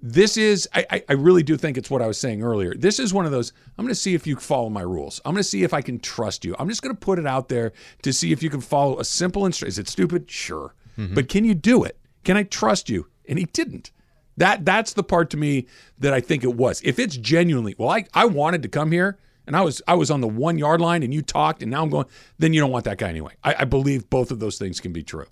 this 0.00 0.36
is 0.36 0.68
I, 0.74 0.84
I, 0.90 1.04
I 1.10 1.12
really 1.12 1.42
do 1.42 1.56
think 1.56 1.76
it's 1.76 1.90
what 1.90 2.02
I 2.02 2.06
was 2.06 2.18
saying 2.18 2.42
earlier. 2.42 2.74
This 2.74 2.98
is 2.98 3.12
one 3.14 3.24
of 3.24 3.32
those. 3.32 3.52
I'm 3.78 3.84
going 3.84 3.94
to 3.94 4.00
see 4.00 4.14
if 4.14 4.26
you 4.26 4.36
follow 4.36 4.68
my 4.68 4.82
rules. 4.82 5.20
I'm 5.24 5.32
going 5.32 5.42
to 5.42 5.48
see 5.48 5.62
if 5.62 5.72
I 5.72 5.80
can 5.80 6.00
trust 6.00 6.44
you. 6.44 6.56
I'm 6.58 6.68
just 6.68 6.82
going 6.82 6.94
to 6.94 7.00
put 7.00 7.18
it 7.18 7.26
out 7.26 7.48
there 7.48 7.72
to 8.02 8.12
see 8.12 8.32
if 8.32 8.42
you 8.42 8.50
can 8.50 8.60
follow 8.60 8.98
a 8.98 9.04
simple 9.04 9.46
instruction. 9.46 9.68
Is 9.68 9.78
it 9.78 9.88
stupid? 9.88 10.30
Sure, 10.30 10.74
mm-hmm. 10.98 11.14
but 11.14 11.28
can 11.28 11.44
you 11.44 11.54
do 11.54 11.84
it? 11.84 11.98
Can 12.24 12.36
I 12.36 12.42
trust 12.44 12.88
you? 12.90 13.08
And 13.28 13.38
he 13.38 13.44
didn't. 13.46 13.92
That 14.36 14.64
that's 14.64 14.94
the 14.94 15.02
part 15.02 15.30
to 15.30 15.36
me 15.36 15.66
that 15.98 16.14
I 16.14 16.20
think 16.20 16.42
it 16.44 16.54
was. 16.54 16.80
If 16.84 16.98
it's 16.98 17.16
genuinely, 17.16 17.74
well, 17.78 17.90
I 17.90 18.04
I 18.14 18.24
wanted 18.24 18.62
to 18.62 18.68
come 18.68 18.92
here 18.92 19.18
and 19.46 19.56
I 19.56 19.62
was 19.62 19.82
I 19.86 19.94
was 19.94 20.10
on 20.10 20.20
the 20.20 20.28
one 20.28 20.58
yard 20.58 20.80
line 20.80 21.02
and 21.02 21.12
you 21.12 21.22
talked 21.22 21.62
and 21.62 21.70
now 21.70 21.82
I'm 21.82 21.90
going. 21.90 22.06
Then 22.38 22.52
you 22.52 22.60
don't 22.60 22.70
want 22.70 22.84
that 22.86 22.98
guy 22.98 23.08
anyway. 23.08 23.34
I, 23.44 23.56
I 23.60 23.64
believe 23.64 24.08
both 24.08 24.30
of 24.30 24.40
those 24.40 24.58
things 24.58 24.80
can 24.80 24.92
be 24.92 25.02
true. 25.02 25.26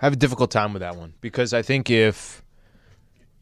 I 0.00 0.06
have 0.06 0.12
a 0.12 0.16
difficult 0.16 0.50
time 0.50 0.72
with 0.72 0.80
that 0.80 0.96
one 0.96 1.14
because 1.20 1.52
I 1.52 1.62
think 1.62 1.90
if 1.90 2.42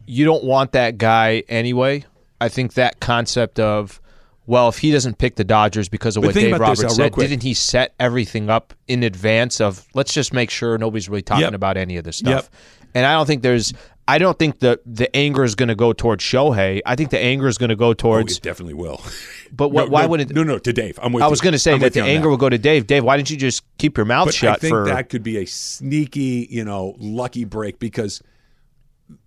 you 0.07 0.25
don't 0.25 0.45
want 0.45 0.73
that 0.73 0.99
guy 0.99 1.45
anyway, 1.49 2.05
I 2.41 2.49
think 2.49 2.75
that 2.75 3.01
concept 3.01 3.61
of 3.61 4.01
well, 4.45 4.69
if 4.69 4.79
he 4.79 4.91
doesn't 4.91 5.19
pick 5.19 5.37
the 5.37 5.45
Dodgers 5.45 5.89
because 5.89 6.17
of 6.17 6.23
But 6.23 6.29
what 6.29 6.35
Dave 6.35 6.51
this, 6.51 6.61
Roberts 6.61 6.83
Al, 6.83 6.91
said, 6.91 7.15
didn't 7.15 7.43
he 7.45 7.55
set 7.55 7.95
everything 8.01 8.51
up 8.51 8.75
in 8.89 9.05
advance 9.05 9.61
of 9.61 9.87
let's 9.95 10.13
just 10.13 10.33
make 10.33 10.51
sure 10.51 10.77
nobody's 10.79 11.09
really 11.09 11.23
talking 11.23 11.43
Yep. 11.43 11.55
about 11.55 11.77
any 11.77 11.97
of 11.97 12.05
this 12.05 12.17
stuff? 12.17 12.51
Yep. 12.51 12.82
And 12.95 13.07
I 13.07 13.15
don't 13.15 13.27
think 13.27 13.43
there's 13.43 13.73
I 14.09 14.19
don't 14.19 14.39
think 14.39 14.59
the 14.59 14.81
the 14.85 15.15
anger 15.17 15.45
is 15.45 15.55
going 15.55 15.69
to 15.69 15.75
go 15.75 15.93
towards 15.93 16.25
Shohei. 16.25 16.81
I 16.85 16.97
think 16.97 17.11
the 17.11 17.19
anger 17.19 17.47
is 17.49 17.57
going 17.59 17.71
to 17.71 17.77
go 17.77 17.89
Oh, 17.89 17.95
towards 17.95 18.37
it 18.37 18.43
definitely 18.43 18.75
will. 18.75 19.01
But 19.55 19.69
what- 19.69 19.85
No, 19.89 19.91
why 19.91 20.03
no, 20.03 20.09
would 20.09 20.21
it- 20.23 20.35
No, 20.35 20.43
no, 20.43 20.59
to 20.59 20.73
Dave. 20.73 20.99
I'm 21.03 21.13
with 21.13 21.23
I 21.23 21.29
was 21.29 21.43
going 21.43 21.53
to 21.53 21.59
say 21.59 21.75
I'm 21.75 21.81
that 21.81 21.93
the 21.93 22.03
anger 22.03 22.29
will 22.31 22.39
go 22.39 22.49
to 22.49 22.57
Dave. 22.59 22.87
Dave, 22.87 23.05
why 23.05 23.17
didn't 23.19 23.31
you 23.31 23.37
just 23.37 23.65
keep 23.77 23.97
your 23.99 24.07
mouth 24.07 24.27
But 24.29 24.35
shut 24.35 24.55
I 24.55 24.57
think 24.57 24.71
for 24.73 24.87
that 24.87 25.09
could 25.11 25.23
be 25.23 25.37
a 25.37 25.45
sneaky, 25.45 26.49
you 26.51 26.65
know, 26.65 26.95
lucky 26.99 27.45
break 27.45 27.79
because 27.79 28.23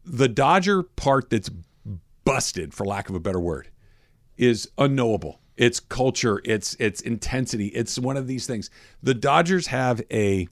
the 0.04 0.28
Dodger 0.28 0.82
part 0.84 1.30
that's 1.30 1.50
busted, 2.24 2.74
for 2.74 2.86
lack 2.86 3.08
of 3.08 3.16
a 3.16 3.20
better 3.20 3.40
word, 3.40 3.70
is 4.38 4.68
unknowable. 4.78 5.40
It's 5.58 5.80
culture, 5.80 6.42
it's 6.44 6.76
it's 6.80 7.00
intensity. 7.02 7.68
It's 7.68 7.98
one 7.98 8.18
of 8.18 8.28
these 8.28 8.46
things. 8.46 8.70
The 9.02 9.14
Dodgers 9.14 9.68
have 9.68 10.02
a 10.12 10.48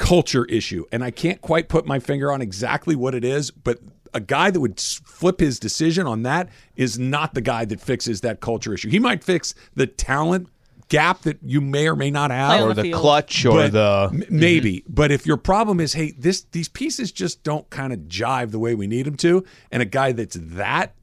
culture 0.00 0.46
issue, 0.46 0.86
and 0.90 1.04
I 1.04 1.10
can't 1.10 1.40
quite 1.42 1.68
put 1.68 1.86
my 1.86 2.00
finger 2.00 2.32
on 2.32 2.40
exactly 2.40 2.96
what 2.96 3.14
it 3.14 3.22
is, 3.22 3.50
but 3.50 3.78
a 4.14 4.18
guy 4.18 4.50
that 4.50 4.58
would 4.58 4.80
flip 4.80 5.38
his 5.38 5.60
decision 5.60 6.06
on 6.06 6.22
that 6.22 6.48
is 6.74 6.98
not 6.98 7.34
the 7.34 7.42
guy 7.42 7.66
that 7.66 7.80
fixes 7.80 8.22
that 8.22 8.40
culture 8.40 8.72
issue. 8.72 8.88
He 8.88 8.98
might 8.98 9.22
fix 9.22 9.54
the 9.74 9.86
talent 9.86 10.48
gap 10.88 11.20
that 11.22 11.38
you 11.44 11.60
may 11.60 11.86
or 11.86 11.94
may 11.94 12.10
not 12.10 12.30
have 12.30 12.62
or 12.62 12.68
the 12.68 12.74
the 12.74 12.82
field. 12.82 13.00
clutch 13.00 13.44
or 13.44 13.52
but 13.52 13.72
the 13.72 14.08
m- 14.10 14.24
maybe. 14.30 14.78
Mm-hmm. 14.80 14.94
But 14.94 15.12
if 15.12 15.26
your 15.26 15.36
problem 15.36 15.80
is, 15.80 15.92
hey, 15.92 16.12
this 16.12 16.46
these 16.50 16.68
pieces 16.68 17.12
just 17.12 17.44
don't 17.44 17.68
kind 17.68 17.92
of 17.92 18.00
jive 18.00 18.52
the 18.52 18.58
way 18.58 18.74
we 18.74 18.86
need 18.86 19.04
them 19.04 19.16
to, 19.18 19.44
and 19.70 19.82
a 19.82 19.86
guy 19.86 20.12
that's 20.12 20.36
that 20.40 20.94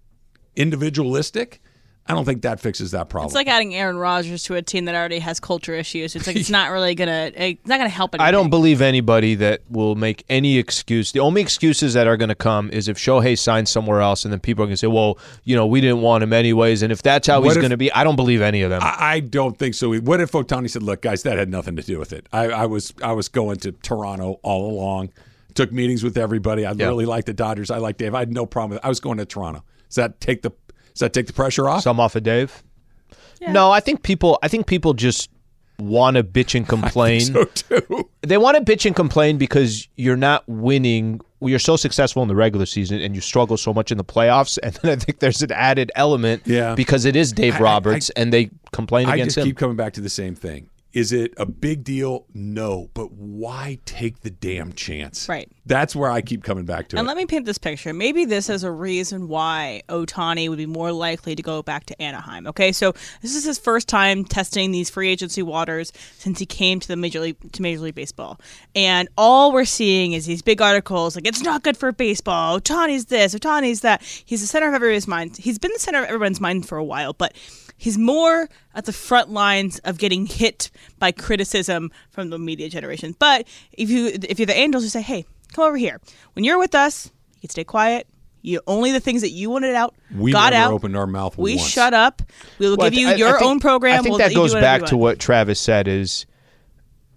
individualistic, 0.56 1.62
I 2.10 2.14
don't 2.14 2.24
think 2.26 2.44
that 2.44 2.60
fixes 2.60 2.92
that 2.92 3.10
problem. 3.10 3.28
It's 3.28 3.36
like 3.36 3.48
adding 3.48 3.76
Aaron 3.76 3.98
Rodgers 3.98 4.44
to 4.44 4.56
a 4.56 4.62
team 4.62 4.86
that 4.86 4.96
already 4.96 5.20
has 5.20 5.40
culture 5.40 5.74
issues. 5.74 6.16
It's 6.16 6.26
like 6.28 6.36
it's 6.38 6.50
not 6.60 6.72
really 6.72 6.96
gonna 6.96 7.32
it's 7.36 7.68
not 7.68 7.78
gonna 7.78 7.90
help 7.90 8.14
anything. 8.16 8.26
I 8.28 8.32
don't 8.32 8.50
believe 8.50 8.82
anybody 8.82 9.36
that 9.36 9.62
will 9.70 9.96
make 9.96 10.24
any 10.30 10.58
excuse. 10.58 11.12
The 11.12 11.20
only 11.20 11.42
excuses 11.42 11.94
that 11.96 12.08
are 12.08 12.16
going 12.18 12.30
to 12.30 12.36
come 12.36 12.70
is 12.70 12.88
if 12.88 12.98
Shohei 12.98 13.38
signs 13.38 13.70
somewhere 13.70 14.02
else, 14.02 14.24
and 14.26 14.32
then 14.32 14.40
people 14.40 14.64
are 14.64 14.68
going 14.68 14.74
to 14.74 14.78
say, 14.78 14.88
"Well, 14.88 15.20
you 15.44 15.56
know, 15.56 15.66
we 15.68 15.82
didn't 15.82 16.02
want 16.02 16.24
him 16.24 16.32
anyways." 16.34 16.82
And 16.82 16.92
if 16.92 17.02
that's 17.02 17.28
how 17.28 17.40
What 17.42 17.48
he's 17.48 17.58
if- 17.58 17.62
going 17.62 17.72
to 17.72 17.78
be, 17.78 17.92
I 17.92 18.04
don't 18.04 18.16
believe 18.16 18.42
any 18.42 18.62
of 18.62 18.70
them. 18.70 18.82
I, 18.84 18.96
I 19.00 19.20
don't 19.20 19.58
think 19.58 19.74
so. 19.76 19.94
What 19.98 20.22
if 20.22 20.32
Ohtani 20.32 20.70
said, 20.70 20.84
"Look, 20.84 21.02
guys, 21.02 21.24
that 21.24 21.38
had 21.38 21.50
nothing 21.50 21.76
to 21.76 21.82
do 21.84 22.00
with 22.00 22.14
it. 22.14 22.28
I, 22.32 22.46
I 22.46 22.66
was 22.68 22.94
I 23.04 23.12
was 23.12 23.28
going 23.28 23.58
to 23.58 23.72
Toronto 23.74 24.40
all 24.44 24.72
along. 24.72 25.12
Took 25.56 25.72
meetings 25.72 26.04
with 26.04 26.18
everybody. 26.18 26.66
I 26.66 26.72
Yeah. 26.72 26.86
really 26.88 27.06
like 27.06 27.26
the 27.26 27.34
Dodgers. 27.34 27.72
I 27.72 27.80
like 27.80 27.98
Dave. 27.98 28.14
I 28.16 28.20
had 28.20 28.32
no 28.32 28.46
problem 28.46 28.72
with. 28.72 28.78
it. 28.78 28.86
I 28.86 28.90
was 28.90 29.00
going 29.00 29.18
to 29.18 29.26
Toronto. 29.26 29.64
Does 29.90 29.96
that 29.96 30.22
take 30.22 30.42
the 30.44 30.52
Does 30.98 31.02
that 31.02 31.14
take 31.14 31.28
the 31.28 31.34
pressure 31.34 31.70
off? 31.70 31.84
Some 31.84 32.00
off 32.00 32.16
of 32.16 32.24
Dave. 32.24 32.64
No, 33.48 33.72
I 33.72 33.80
think 33.82 34.02
people. 34.02 34.40
I 34.42 34.48
think 34.48 34.66
people 34.66 34.96
just 34.96 35.30
want 35.78 36.18
to 36.18 36.24
bitch 36.24 36.56
and 36.56 36.68
complain. 36.76 37.22
so 37.22 37.44
too. 37.46 38.10
they 38.24 38.40
want 38.40 38.58
to 38.58 38.64
bitch 38.64 38.88
and 38.88 38.96
complain 38.96 39.38
because 39.38 39.88
you're 39.96 40.18
not 40.18 40.44
winning. 40.48 41.22
You're 41.40 41.60
so 41.60 41.76
successful 41.76 42.24
in 42.24 42.28
the 42.30 42.36
regular 42.36 42.66
season 42.66 43.00
and 43.00 43.14
you 43.14 43.22
struggle 43.22 43.58
so 43.58 43.76
much 43.76 43.92
in 43.92 44.00
the 44.00 44.04
playoffs. 44.04 44.58
And 44.64 44.74
then 44.82 44.94
I 44.94 44.96
think 44.96 45.20
there's 45.20 45.44
an 45.44 45.52
added 45.52 45.92
element 45.94 46.42
Yeah. 46.48 46.74
because 46.74 47.06
it 47.06 47.16
is 47.16 47.32
Dave 47.32 47.54
I- 47.54 47.58
I- 47.60 47.62
Roberts 47.62 48.10
and 48.16 48.34
they 48.34 48.50
complain 48.72 49.08
I 49.08 49.14
against 49.14 49.36
just 49.36 49.46
keep 49.46 49.56
coming 49.56 49.76
back 49.78 49.94
to 49.94 50.02
the 50.02 50.10
same 50.10 50.34
thing. 50.34 50.68
Is 50.94 51.12
it 51.12 51.34
a 51.38 51.46
big 51.46 51.84
deal? 51.84 52.26
No, 52.34 52.90
but 52.94 53.12
why 53.12 53.78
take 53.86 54.22
the 54.22 54.30
damn 54.30 54.74
chance? 54.74 55.28
Right. 55.30 55.52
That's 55.66 55.96
where 55.96 56.10
I 56.10 56.22
keep 56.22 56.44
coming 56.44 56.66
back 56.66 56.88
to 56.90 56.98
And 56.98 57.06
it. 57.06 57.08
let 57.08 57.18
me 57.18 57.26
paint 57.26 57.46
this 57.46 57.58
picture. 57.58 57.94
Maybe 57.94 58.24
this 58.26 58.50
is 58.50 58.64
a 58.64 58.72
reason 58.72 59.28
why 59.28 59.84
Ohtani 59.90 60.48
would 60.50 60.58
be 60.58 60.66
more 60.66 60.92
likely 60.92 61.36
to 61.36 61.44
go 61.44 61.62
back 61.62 61.86
to 61.88 62.02
Anaheim. 62.02 62.48
Okay, 62.48 62.72
so 62.72 62.94
this 63.22 63.36
is 63.36 63.44
his 63.44 63.60
first 63.60 63.88
time 63.90 64.24
testing 64.24 64.72
these 64.72 64.90
free 64.90 65.10
agency 65.10 65.44
waters 65.44 65.92
since 66.18 66.40
he 66.40 66.46
came 66.46 66.80
to 66.80 66.88
the 66.88 66.96
major 66.96 67.20
league 67.20 67.52
to 67.52 67.62
Major 67.62 67.82
League 67.82 67.96
Baseball, 67.96 68.40
and 68.74 69.10
all 69.18 69.52
we're 69.52 69.66
seeing 69.66 70.14
is 70.14 70.26
these 70.26 70.42
big 70.42 70.62
articles 70.62 71.16
like 71.16 71.28
it's 71.28 71.42
not 71.44 71.64
good 71.64 71.76
for 71.78 71.92
baseball. 71.92 72.60
Ohtani's 72.60 73.06
this, 73.06 73.36
Ohtani's 73.36 73.82
that. 73.82 74.02
He's 74.26 74.42
the 74.42 74.48
center 74.48 74.68
of 74.70 74.74
everybody's 74.74 75.08
mind. 75.08 75.38
He's 75.38 75.60
been 75.60 75.72
the 75.74 75.80
center 75.80 76.00
of 76.00 76.06
everyone's 76.06 76.40
mind 76.42 76.68
for 76.68 76.78
a 76.78 76.84
while, 76.84 77.14
but 77.14 77.36
he's 77.78 77.98
more 77.98 78.50
at 78.76 78.86
the 78.86 78.94
front 78.94 79.30
lines 79.30 79.80
of 79.80 79.98
getting 79.98 80.26
hit 80.26 80.70
by 81.00 81.12
criticism 81.12 81.92
from 82.10 82.30
the 82.30 82.38
media 82.40 82.70
generation. 82.70 83.16
But 83.20 83.48
if 83.74 83.90
you 83.90 84.08
if 84.28 84.40
you're 84.40 84.46
the 84.48 84.58
Angels, 84.58 84.84
you 84.84 84.90
say, 84.90 85.02
hey 85.02 85.26
come 85.54 85.64
over 85.66 85.78
here. 85.78 86.02
When 86.34 86.44
you're 86.44 86.58
with 86.60 86.76
us, 86.76 87.10
you 87.36 87.42
can 87.42 87.50
stay 87.50 87.64
quiet. 87.64 88.06
You 88.42 88.62
only 88.68 88.92
the 88.92 89.00
things 89.00 89.22
that 89.22 89.30
you 89.32 89.50
wanted 89.50 89.76
out 89.76 89.96
We 90.16 90.32
got 90.32 90.54
never 90.54 90.66
out. 90.66 90.74
opened 90.74 90.96
our 90.98 91.08
mouth 91.08 91.38
We 91.38 91.56
once. 91.56 91.68
shut 91.68 91.94
up. 91.94 92.22
We 92.60 92.70
will 92.70 92.78
Well, 92.78 92.90
give 92.90 93.00
you 93.00 93.08
I- 93.08 93.12
I 93.14 93.16
your 93.16 93.32
think- 93.40 93.50
own 93.50 93.60
program. 93.60 93.94
I 93.94 93.98
think 94.04 94.10
We'll 94.10 94.20
that 94.20 94.34
goes 94.36 94.54
back 94.54 94.86
to 94.88 94.98
what 94.98 95.20
Travis 95.20 95.60
said 95.60 95.88
is 95.88 96.26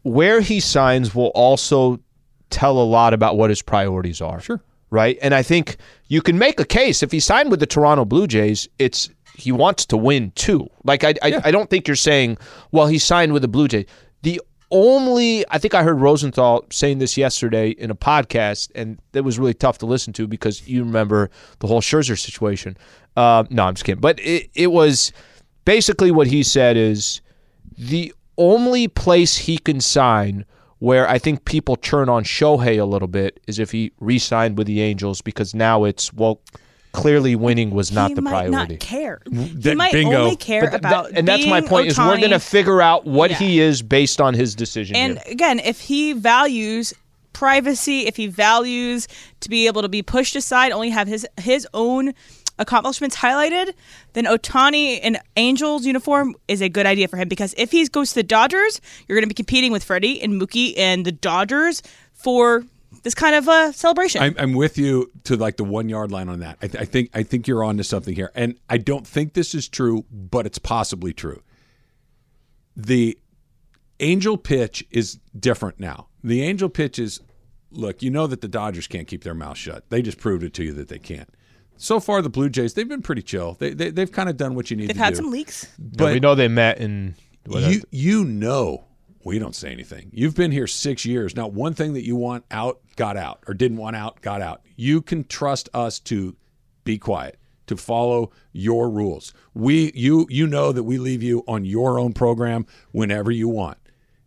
where 0.02 0.40
he 0.40 0.60
signs 0.60 1.14
will 1.14 1.28
also 1.34 2.00
tell 2.48 2.78
a 2.80 2.84
lot 2.84 3.12
about 3.14 3.36
what 3.36 3.50
his 3.50 3.62
priorities 3.62 4.20
are. 4.20 4.40
Sure. 4.40 4.60
Right? 4.90 5.18
And 5.22 5.34
I 5.34 5.42
think 5.42 5.76
you 6.08 6.20
can 6.22 6.36
make 6.38 6.58
a 6.58 6.64
case 6.64 7.02
if 7.02 7.12
he 7.12 7.20
signed 7.20 7.50
with 7.50 7.60
the 7.60 7.66
Toronto 7.66 8.04
Blue 8.04 8.26
Jays, 8.26 8.68
it's 8.78 9.08
he 9.40 9.53
wants 9.53 9.87
to 9.87 9.96
win 9.96 10.33
too. 10.33 10.68
Like 10.85 11.05
I 11.05 11.14
I, 11.22 11.40
I 11.44 11.50
don't 11.50 11.68
think 11.70 11.88
you're 11.88 11.96
saying, 11.96 12.38
well, 12.70 12.87
he 12.87 12.98
signed 12.98 13.33
with 13.33 13.42
the 13.42 13.48
Blue 13.48 13.68
Jays. 13.68 13.87
The 14.22 14.40
only 14.70 15.44
I 15.50 15.59
think 15.59 15.74
I 15.74 15.83
heard 15.83 16.00
Rosenthal 16.00 16.64
saying 16.70 16.98
this 16.98 17.16
yesterday 17.16 17.70
in 17.70 17.90
a 17.90 17.94
podcast, 17.94 18.70
and 18.74 19.00
it 19.12 19.22
was 19.22 19.38
really 19.38 19.55
tough 19.55 19.79
to 19.79 19.87
listen 19.87 20.12
to 20.14 20.26
because 20.26 20.68
you 20.68 20.85
remember 20.85 21.31
the 21.59 21.66
whole 21.66 21.81
Scherzer 21.81 22.18
situation. 22.18 22.76
Uh, 23.16 23.44
no, 23.50 23.64
I'm 23.64 23.74
just 23.74 23.85
kidding. 23.85 24.00
But 24.00 24.20
it, 24.20 24.50
it 24.55 24.68
was 24.68 25.12
basically 25.64 26.11
what 26.11 26.26
he 26.26 26.42
said 26.42 26.76
is 26.76 27.20
the 27.76 28.14
only 28.38 28.88
place 28.88 29.37
he 29.37 29.59
can 29.59 29.81
sign 29.81 30.44
where 30.79 31.07
I 31.09 31.18
think 31.18 31.44
people 31.44 31.76
turn 31.76 32.09
on 32.09 32.24
Shohei 32.24 32.81
a 32.81 32.85
little 32.85 33.09
bit 33.09 33.38
is 33.46 33.59
if 33.59 33.70
he 33.70 33.92
re-signed 34.00 34.57
with 34.57 34.66
the 34.66 34.81
Angels 34.81 35.20
because 35.20 35.55
now 35.55 35.85
it's 35.85 36.12
well 36.12 36.40
clearly 36.92 37.37
winning 37.37 37.70
was 37.70 37.92
not 37.92 38.09
he 38.09 38.14
the 38.14 38.22
might 38.22 38.31
priority. 38.31 38.74
not 38.74 38.81
care. 38.81 39.20
That- 39.26 39.70
he 39.70 39.74
might 39.76 39.92
bingo. 39.92 40.22
only 40.24 40.37
care 40.37 40.62
th- 40.62 40.74
about 40.74 41.11
that- 41.11 41.18
and 41.18 41.29
that's 41.29 41.46
my 41.46 41.61
being 41.61 41.68
point 41.68 41.87
is 41.88 41.98
we're 41.98 42.18
going 42.18 42.31
to 42.31 42.40
figure 42.40 42.83
out 42.83 43.07
what 43.07 43.31
Yeah. 43.31 43.38
he 43.38 43.61
is 43.61 43.83
based 43.83 44.20
on 44.20 44.35
his 44.35 44.55
decision. 44.55 44.96
And 44.96 45.18
here. 45.18 45.33
again, 45.33 45.59
if 45.61 45.81
he 45.83 46.12
values 46.12 46.92
privacy, 47.33 48.07
if 48.07 48.16
he 48.16 48.26
values 48.26 49.07
to 49.40 49.48
be 49.48 49.66
able 49.66 49.83
to 49.83 49.88
be 49.88 50.03
pushed 50.03 50.35
aside, 50.37 50.72
only 50.72 50.90
have 50.90 51.07
his 51.09 51.26
his 51.40 51.66
own 51.72 52.12
accomplishments 52.59 53.16
highlighted, 53.16 53.72
then 54.12 54.24
Ohtani 54.26 55.00
in 55.00 55.16
Angels 55.37 55.87
uniform 55.87 56.35
is 56.48 56.61
a 56.61 56.68
good 56.68 56.85
idea 56.85 57.09
for 57.09 57.16
him 57.16 57.26
because 57.29 57.55
if 57.57 57.70
he 57.70 57.87
goes 57.88 58.11
to 58.11 58.16
the 58.16 58.22
Dodgers, 58.22 58.81
you're 59.09 59.16
going 59.16 59.22
to 59.22 59.29
be 59.29 59.35
competing 59.35 59.72
with 59.72 59.83
Freddie 59.83 60.20
and 60.20 60.38
Mookie 60.42 60.74
and 60.76 61.07
the 61.07 61.12
Dodgers 61.12 61.83
for 62.12 62.64
this 63.03 63.14
kind 63.14 63.35
of 63.35 63.48
a 63.48 63.72
celebration. 63.72 64.22
I'm, 64.22 64.35
I'm 64.38 64.53
with 64.55 64.76
you 64.76 65.11
to 65.24 65.37
like 65.37 65.57
the 65.57 65.64
one 65.64 65.88
yard 65.88 66.11
line 66.11 66.29
on 66.29 66.40
that. 66.40 66.59
I, 66.61 66.66
th- 66.66 66.83
I 66.83 66.85
think 66.85 67.11
I 67.14 67.22
think 67.22 67.46
you're 67.46 67.64
on 67.64 67.76
to 67.76 67.85
something 67.85 68.14
here, 68.14 68.31
and 68.35 68.59
I 68.68 68.79
don't 68.79 69.07
think 69.07 69.35
this 69.35 69.55
is 69.55 69.68
true, 69.68 70.05
but 70.11 70.46
it's 70.46 70.59
possibly 70.59 71.12
true. 71.12 71.42
The 72.76 73.18
angel 74.00 74.37
pitch 74.37 74.85
is 74.90 75.18
different 75.38 75.79
now. 75.79 76.09
The 76.24 76.42
angel 76.42 76.68
pitch 76.68 76.98
is, 76.98 77.20
look, 77.70 78.03
you 78.03 78.11
know 78.11 78.26
that 78.26 78.40
the 78.40 78.48
Dodgers 78.48 78.87
can't 78.87 79.07
keep 79.07 79.22
their 79.24 79.35
mouth 79.35 79.57
shut. 79.57 79.88
They 79.90 80.03
just 80.03 80.18
proved 80.18 80.42
it 80.42 80.55
to 80.55 80.64
you 80.64 80.72
that 80.74 80.88
they 80.88 80.98
can't. 80.98 81.29
So 81.76 81.98
far, 82.00 82.20
the 82.20 82.29
Blue 82.29 82.50
Jays 82.50 82.74
they've 82.74 82.88
been 82.88 83.03
pretty 83.03 83.22
chill. 83.22 83.57
They, 83.59 83.72
they 83.72 83.90
they've 83.90 84.11
kind 84.11 84.29
of 84.29 84.37
done 84.37 84.55
what 84.55 84.70
you 84.70 84.76
need 84.76 84.85
to. 84.85 84.88
They've 84.88 84.96
to 84.96 85.03
had 85.03 85.11
do. 85.14 85.16
some 85.16 85.31
leaks. 85.31 85.66
But 85.79 86.12
we 86.12 86.20
know 86.20 86.35
they 86.35 86.48
met 86.48 86.79
in 86.79 87.14
you 87.48 87.83
you 87.90 88.24
know 88.24 88.85
we 89.24 89.38
don't 89.38 89.54
say 89.54 89.70
anything. 89.70 90.11
You've 90.12 90.35
been 90.35 90.50
here 90.50 90.66
six 90.66 91.04
years. 91.04 91.37
Not 91.37 91.52
one 91.52 91.74
thing 91.74 91.92
that 91.94 92.04
you 92.04 92.16
want 92.16 92.44
out 92.50 92.80
got 92.96 93.16
out 93.16 93.42
or 93.46 93.54
didn't 93.54 93.78
want 93.78 93.96
out 93.96 94.20
got 94.22 94.40
out. 94.40 94.62
You 94.76 95.02
can 95.02 95.24
trust 95.24 95.68
us 95.74 95.98
to 96.00 96.37
be 96.85 96.98
quiet, 96.98 97.38
to 97.66 97.76
follow 97.76 98.30
your 98.52 98.88
rules. 98.90 99.35
We 99.54 99.92
you 99.94 100.26
you 100.30 100.46
know 100.46 100.72
that 100.72 100.85
we 100.85 100.98
leave 100.98 101.22
you 101.22 101.44
on 101.46 101.64
your 101.64 101.98
own 101.98 102.12
program 102.12 102.66
whenever 102.92 103.30
you 103.30 103.48
want. 103.48 103.78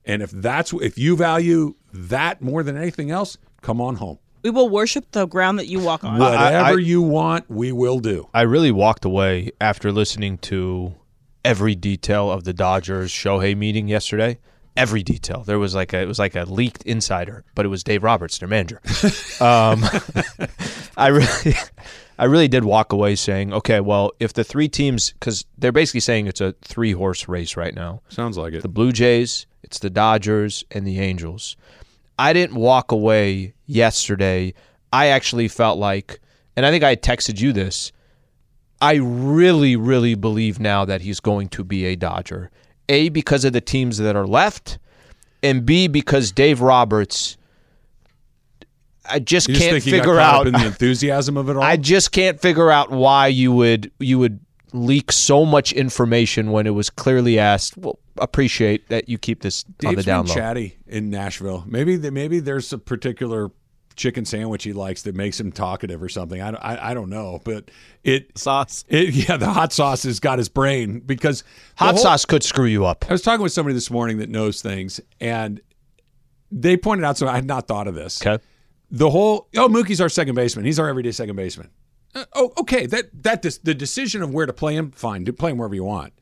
And 0.06 0.22
if 0.22 0.32
that's 0.32 0.74
if 0.74 0.98
you 0.98 1.16
value 1.16 1.76
that 1.94 2.42
more 2.42 2.62
than 2.64 2.78
anything 2.78 3.10
else, 3.10 3.38
come 3.62 3.82
on 3.82 3.96
home. 3.96 4.20
We 4.44 4.50
will 4.50 4.68
worship 4.70 5.12
the 5.12 5.26
ground 5.26 5.58
that 5.60 5.68
you 5.68 5.80
walk 5.80 6.04
on. 6.04 6.20
Whatever 6.20 6.78
I- 6.78 6.82
you 6.82 7.02
want, 7.02 7.50
we 7.50 7.72
will 7.72 8.00
do. 8.00 8.28
I 8.34 8.42
really 8.42 8.72
walked 8.72 9.06
away 9.06 9.52
after 9.62 9.92
listening 9.92 10.38
to 10.40 10.96
every 11.46 11.76
detail 11.76 12.30
of 12.30 12.44
the 12.44 12.54
Dodgers 12.54 13.10
Shohei 13.12 13.56
meeting 13.56 13.88
yesterday. 13.88 14.38
Every 14.76 15.04
detail. 15.04 15.44
There 15.44 15.60
was 15.60 15.76
like 15.76 15.94
a 15.94 16.02
it 16.02 16.08
was 16.08 16.20
like 16.20 16.36
a 16.36 16.44
leaked 16.46 16.84
insider, 16.84 17.44
but 17.54 17.66
it 17.66 17.70
was 17.70 17.84
Dave 17.84 18.04
Roberts, 18.04 18.40
their 18.40 18.48
manager. 18.50 18.82
um, 19.40 19.84
I 20.98 21.08
really, 21.08 21.56
I 22.20 22.26
really 22.26 22.48
did 22.48 22.64
walk 22.64 22.92
away 22.92 23.16
saying, 23.16 23.54
okay, 23.54 23.80
well, 23.80 24.12
if 24.20 24.34
the 24.34 24.44
three 24.44 24.68
teams, 24.68 25.12
because 25.12 25.46
they're 25.58 25.72
basically 25.72 26.00
saying 26.00 26.28
it's 26.28 26.42
a 26.42 26.54
three 26.62 26.92
horse 26.92 27.28
race 27.28 27.56
right 27.56 27.74
now. 27.74 28.02
Sounds 28.10 28.38
like 28.38 28.54
it. 28.54 28.62
The 28.62 28.68
Blue 28.68 28.92
Jays, 28.92 29.46
it's 29.64 29.80
the 29.80 29.90
Dodgers, 29.90 30.64
and 30.72 30.86
the 30.88 31.00
Angels. 31.00 31.56
I 32.18 32.34
didn't 32.34 32.56
walk 32.56 32.92
away 32.92 33.54
yesterday. 33.66 34.54
I 34.92 35.08
actually 35.08 35.48
felt 35.48 35.80
like, 35.80 36.20
and 36.56 36.66
I 36.66 36.72
think 36.72 36.84
I 36.84 36.90
had 36.90 37.02
texted 37.02 37.40
you 37.40 37.54
this. 37.54 37.92
I 38.82 38.96
really, 38.96 39.76
really 39.76 40.16
believe 40.16 40.60
now 40.60 40.86
that 40.86 41.02
he's 41.02 41.20
going 41.20 41.50
to 41.50 41.64
be 41.64 41.86
a 41.86 41.96
Dodger. 41.96 42.52
A, 42.94 43.10
because 43.10 43.44
of 43.44 43.54
the 43.54 43.62
teams 43.62 43.98
that 43.98 44.16
are 44.16 44.28
left, 44.28 44.78
and 45.42 45.66
B, 45.66 45.88
because 45.88 46.32
Dave 46.32 46.62
Roberts, 46.62 47.38
I 49.06 49.20
just 49.20 49.48
just 49.48 49.60
can't 49.60 49.74
think 49.74 49.84
he 49.84 49.92
got 49.92 49.98
figure 49.98 50.20
out. 50.20 50.44
the 50.46 50.66
enthusiasm 50.66 51.38
of 51.38 51.50
it 51.50 51.58
all. 51.58 51.64
I 51.74 51.76
just 51.76 52.12
can't 52.12 52.40
figure 52.40 52.72
out 52.72 52.92
why 52.92 53.28
you 53.28 53.52
would 53.52 53.92
you 54.00 54.20
would 54.20 54.40
leak 54.72 55.12
so 55.12 55.46
much 55.46 55.74
information 55.74 56.52
when 56.52 56.68
it 56.68 56.72
was 56.72 56.90
clearly 56.90 57.38
asked. 57.40 57.78
Well, 57.78 58.00
appreciate 58.18 58.90
that 58.90 59.10
you 59.10 59.18
keep 59.18 59.42
this 59.42 59.66
on 59.66 59.74
the 59.80 59.88
Dave's 59.96 60.06
down 60.06 60.26
been 60.26 60.30
low. 60.30 60.36
chatty 60.36 60.78
in 60.88 61.10
Nashville. 61.10 61.64
Maybe 61.68 61.98
maybe 61.98 62.40
there's 62.40 62.72
a 62.72 62.78
particular 62.78 63.52
chicken 63.96 64.26
sandwich 64.26 64.64
he 64.64 64.74
likes 64.74 65.04
that 65.04 65.16
makes 65.16 65.40
him 65.40 65.52
talkative 65.52 66.02
or 66.04 66.10
something. 66.10 66.42
I, 66.42 66.52
don't- 66.52 66.64
I, 66.64 66.92
I 66.92 66.94
don't 66.94 67.10
know, 67.10 67.42
but 67.44 67.70
it 68.04 68.38
Sauce. 68.38 68.84
It, 68.88 69.14
yeah, 69.14 69.38
the 69.38 69.50
hot 69.50 69.72
sauce 69.74 70.04
has 70.04 70.20
got 70.20 70.38
his 70.38 70.50
brain 70.50 71.00
because 71.00 71.44
Hot 71.78 71.96
whole- 71.96 72.04
sauce 72.04 72.26
could 72.26 72.44
screw 72.44 72.66
you 72.66 72.86
up. 72.86 73.06
I 73.10 73.12
was 73.14 73.22
talking 73.22 73.44
with 73.44 73.54
somebody 73.54 73.74
this 73.74 73.90
morning 73.92 74.18
that 74.20 74.30
knows 74.30 74.62
things, 74.62 75.00
and 75.20 75.62
they 76.52 76.78
pointed 76.78 77.04
out. 77.06 77.18
something 77.18 77.32
I 77.34 77.38
had 77.38 77.46
not 77.46 77.68
thought 77.68 77.88
of 77.88 77.96
this. 77.96 78.22
Okay. 78.26 78.44
The 78.92 79.10
whole 79.10 79.48
oh 79.58 79.68
Mookie's 79.70 80.00
our 80.02 80.10
second 80.10 80.36
baseman. 80.36 80.66
He's 80.66 80.80
our 80.80 80.88
everyday 80.88 81.12
second 81.12 81.36
baseman. 81.36 81.70
Uh, 82.14 82.26
oh, 82.34 82.54
okay. 82.60 82.86
That 82.86 83.06
that 83.24 83.42
dis- 83.42 83.58
the 83.58 83.74
decision 83.74 84.22
of 84.22 84.32
where 84.34 84.46
to 84.46 84.54
play 84.54 84.76
him, 84.76 84.92
fine. 84.92 85.24
Do 85.24 85.34
play 85.34 85.50
him 85.52 85.58
wherever 85.58 85.74
you 85.74 85.84
want. 85.84 86.14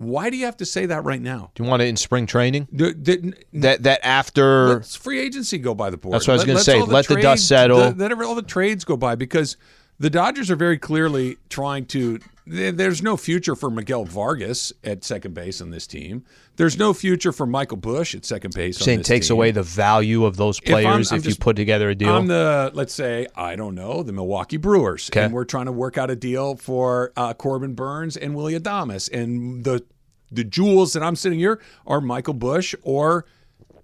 Why 0.00 0.30
do 0.30 0.38
you 0.38 0.46
have 0.46 0.56
to 0.56 0.64
say 0.64 0.86
that 0.86 1.04
right 1.04 1.20
now? 1.20 1.50
Do 1.54 1.62
you 1.62 1.68
want 1.68 1.82
it 1.82 1.88
in 1.88 1.96
spring 1.98 2.24
training? 2.24 2.68
The- 2.72 2.94
the- 2.98 3.34
That 3.60 3.82
that 3.82 4.00
after 4.02 4.76
Let's 4.76 4.96
free 4.96 5.20
agency 5.20 5.58
go 5.58 5.74
by 5.74 5.90
the 5.90 5.98
board. 5.98 6.14
That's 6.14 6.26
what 6.26 6.32
I 6.32 6.36
was 6.36 6.44
gonna 6.46 6.60
say. 6.60 6.80
all 6.80 6.86
Let 6.86 7.06
the 7.06 7.20
dust 7.20 7.46
settle. 7.46 7.92
the- 7.92 8.08
Let 8.08 8.12
all 8.22 8.34
the 8.34 8.40
trades 8.40 8.84
go 8.86 8.96
by 8.96 9.14
because 9.14 9.58
the 10.00 10.10
Dodgers 10.10 10.50
are 10.50 10.56
very 10.56 10.78
clearly 10.78 11.36
trying 11.48 11.86
to. 11.86 12.18
There's 12.46 13.00
no 13.00 13.16
future 13.16 13.54
for 13.54 13.70
Miguel 13.70 14.04
Vargas 14.04 14.72
at 14.82 15.04
second 15.04 15.34
base 15.34 15.60
on 15.60 15.70
this 15.70 15.86
team. 15.86 16.24
There's 16.56 16.76
no 16.76 16.92
future 16.92 17.30
for 17.30 17.46
Michael 17.46 17.76
Busch 17.76 18.12
at 18.16 18.24
second 18.24 18.54
base. 18.54 18.80
on 18.80 18.84
saying 18.86 19.02
takes 19.02 19.28
team. 19.28 19.36
away 19.36 19.50
the 19.52 19.62
value 19.62 20.24
of 20.24 20.36
those 20.36 20.58
If 20.64 20.74
I'm- 20.74 20.82
players 20.84 21.12
I'm 21.12 21.18
if, 21.18 21.24
you 21.24 21.30
just- 21.30 21.40
put 21.40 21.54
together 21.54 21.90
a 21.90 21.94
deal. 21.94 22.16
I'm 22.16 22.26
the 22.26 22.72
let's 22.74 22.92
say 22.92 23.28
I 23.36 23.54
don't 23.54 23.76
know 23.76 24.02
the 24.02 24.12
Milwaukee 24.12 24.56
Brewers, 24.56 25.08
Okay. 25.12 25.24
and 25.24 25.32
we're 25.34 25.44
trying 25.44 25.66
to 25.66 25.72
work 25.72 25.96
out 25.96 26.10
a 26.10 26.16
deal 26.16 26.56
for 26.56 27.12
uh, 27.16 27.34
Corbin 27.34 27.74
Burnes 27.74 28.16
and 28.16 28.34
Willy 28.34 28.58
Adames, 28.58 29.08
and 29.12 29.62
the 29.62 29.84
the 30.32 30.42
jewels 30.42 30.92
that 30.94 31.02
I'm 31.04 31.14
sitting 31.16 31.38
here 31.38 31.60
are 31.86 32.00
Michael 32.00 32.34
Busch 32.34 32.74
or 32.82 33.26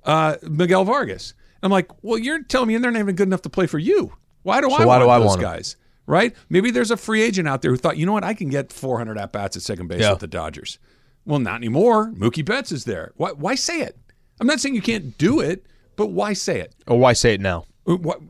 uh, 0.05 0.37
Miguel 0.42 0.85
Vargas. 0.85 1.35
I'm 1.62 1.70
like, 1.70 1.90
well, 2.02 2.18
you're 2.18 2.42
telling 2.42 2.68
me 2.68 2.76
they're 2.79 2.90
not 2.90 2.98
even 3.00 3.14
good 3.16 3.26
enough 3.29 3.42
to 3.42 3.48
play 3.50 3.66
for 3.66 3.79
you. 3.79 4.12
Why 4.42 4.61
do 4.61 4.68
So 4.70 4.76
I 4.76 4.79
why 4.81 4.98
want 4.98 5.02
do 5.05 5.09
I 5.11 5.18
those 5.18 5.26
want 5.29 5.40
guys? 5.40 5.76
Right? 6.07 6.35
Maybe 6.49 6.71
there's 6.71 6.90
a 6.92 6.97
free 6.97 7.23
agent 7.23 7.49
out 7.49 7.62
there 7.62 7.71
who 7.73 7.77
thought, 7.77 7.97
you 7.97 8.07
know 8.07 8.12
what, 8.12 8.23
I 8.25 8.33
can 8.35 8.49
get 8.49 8.73
400 8.73 9.19
at 9.19 9.33
bats 9.33 9.57
at 9.57 9.62
second 9.62 9.88
base 9.88 10.01
Yeah. 10.03 10.11
with 10.11 10.21
the 10.21 10.27
Dodgers. 10.29 10.79
Well, 11.25 11.40
not 11.40 11.57
anymore. 11.57 12.12
Mookie 12.12 12.45
Betts 12.45 12.71
is 12.71 12.85
there. 12.85 13.12
Why, 13.16 13.33
why 13.33 13.57
say 13.57 13.81
it? 13.81 13.99
I'm 14.40 14.47
not 14.47 14.61
saying 14.61 14.77
you 14.77 14.83
can't 14.83 15.19
do 15.19 15.40
it, 15.40 15.66
but 15.97 16.07
why 16.07 16.33
say 16.35 16.61
it? 16.61 16.75
or 16.87 16.99
why 16.99 17.12
say 17.14 17.35
it 17.35 17.40
now? 17.40 17.64
Uh, 17.88 17.97
What, 17.97 18.21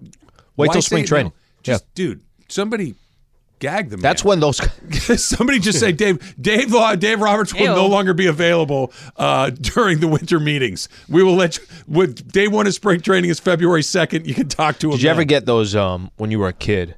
Wait 0.56 0.72
till 0.72 0.80
spring 0.80 1.04
training. 1.04 1.32
now? 1.32 1.62
Just, 1.62 1.92
dude, 1.94 2.22
somebody 2.48 2.94
Gag 3.58 3.88
the 3.88 3.96
man. 3.96 4.02
That's 4.02 4.22
when 4.22 4.40
those. 4.40 4.58
Somebody 5.22 5.58
just 5.60 5.80
say 5.80 5.90
Dave. 5.90 6.34
Dave. 6.40 6.74
Uh, 6.74 6.94
Dave 6.94 7.20
Roberts 7.22 7.54
will 7.54 7.60
Ew. 7.62 7.66
no 7.68 7.86
longer 7.86 8.12
be 8.12 8.26
available 8.26 8.92
uh, 9.16 9.48
during 9.48 10.00
the 10.00 10.08
winter 10.08 10.38
meetings. 10.38 10.90
We 11.08 11.22
will 11.22 11.36
let 11.36 11.56
you. 11.56 11.64
With 11.88 12.30
day 12.32 12.48
one 12.48 12.66
of 12.66 12.74
spring 12.74 13.00
training 13.00 13.30
is 13.30 13.40
February 13.40 13.82
second. 13.82 14.26
You 14.26 14.34
can 14.34 14.48
talk 14.48 14.78
to 14.80 14.88
him. 14.88 14.92
Did 14.98 15.02
you 15.04 15.08
ever 15.10 15.24
get 15.24 15.46
those 15.46 15.74
um 15.74 16.10
when 16.18 16.30
you 16.30 16.38
were 16.38 16.48
a 16.48 16.52
kid, 16.52 16.96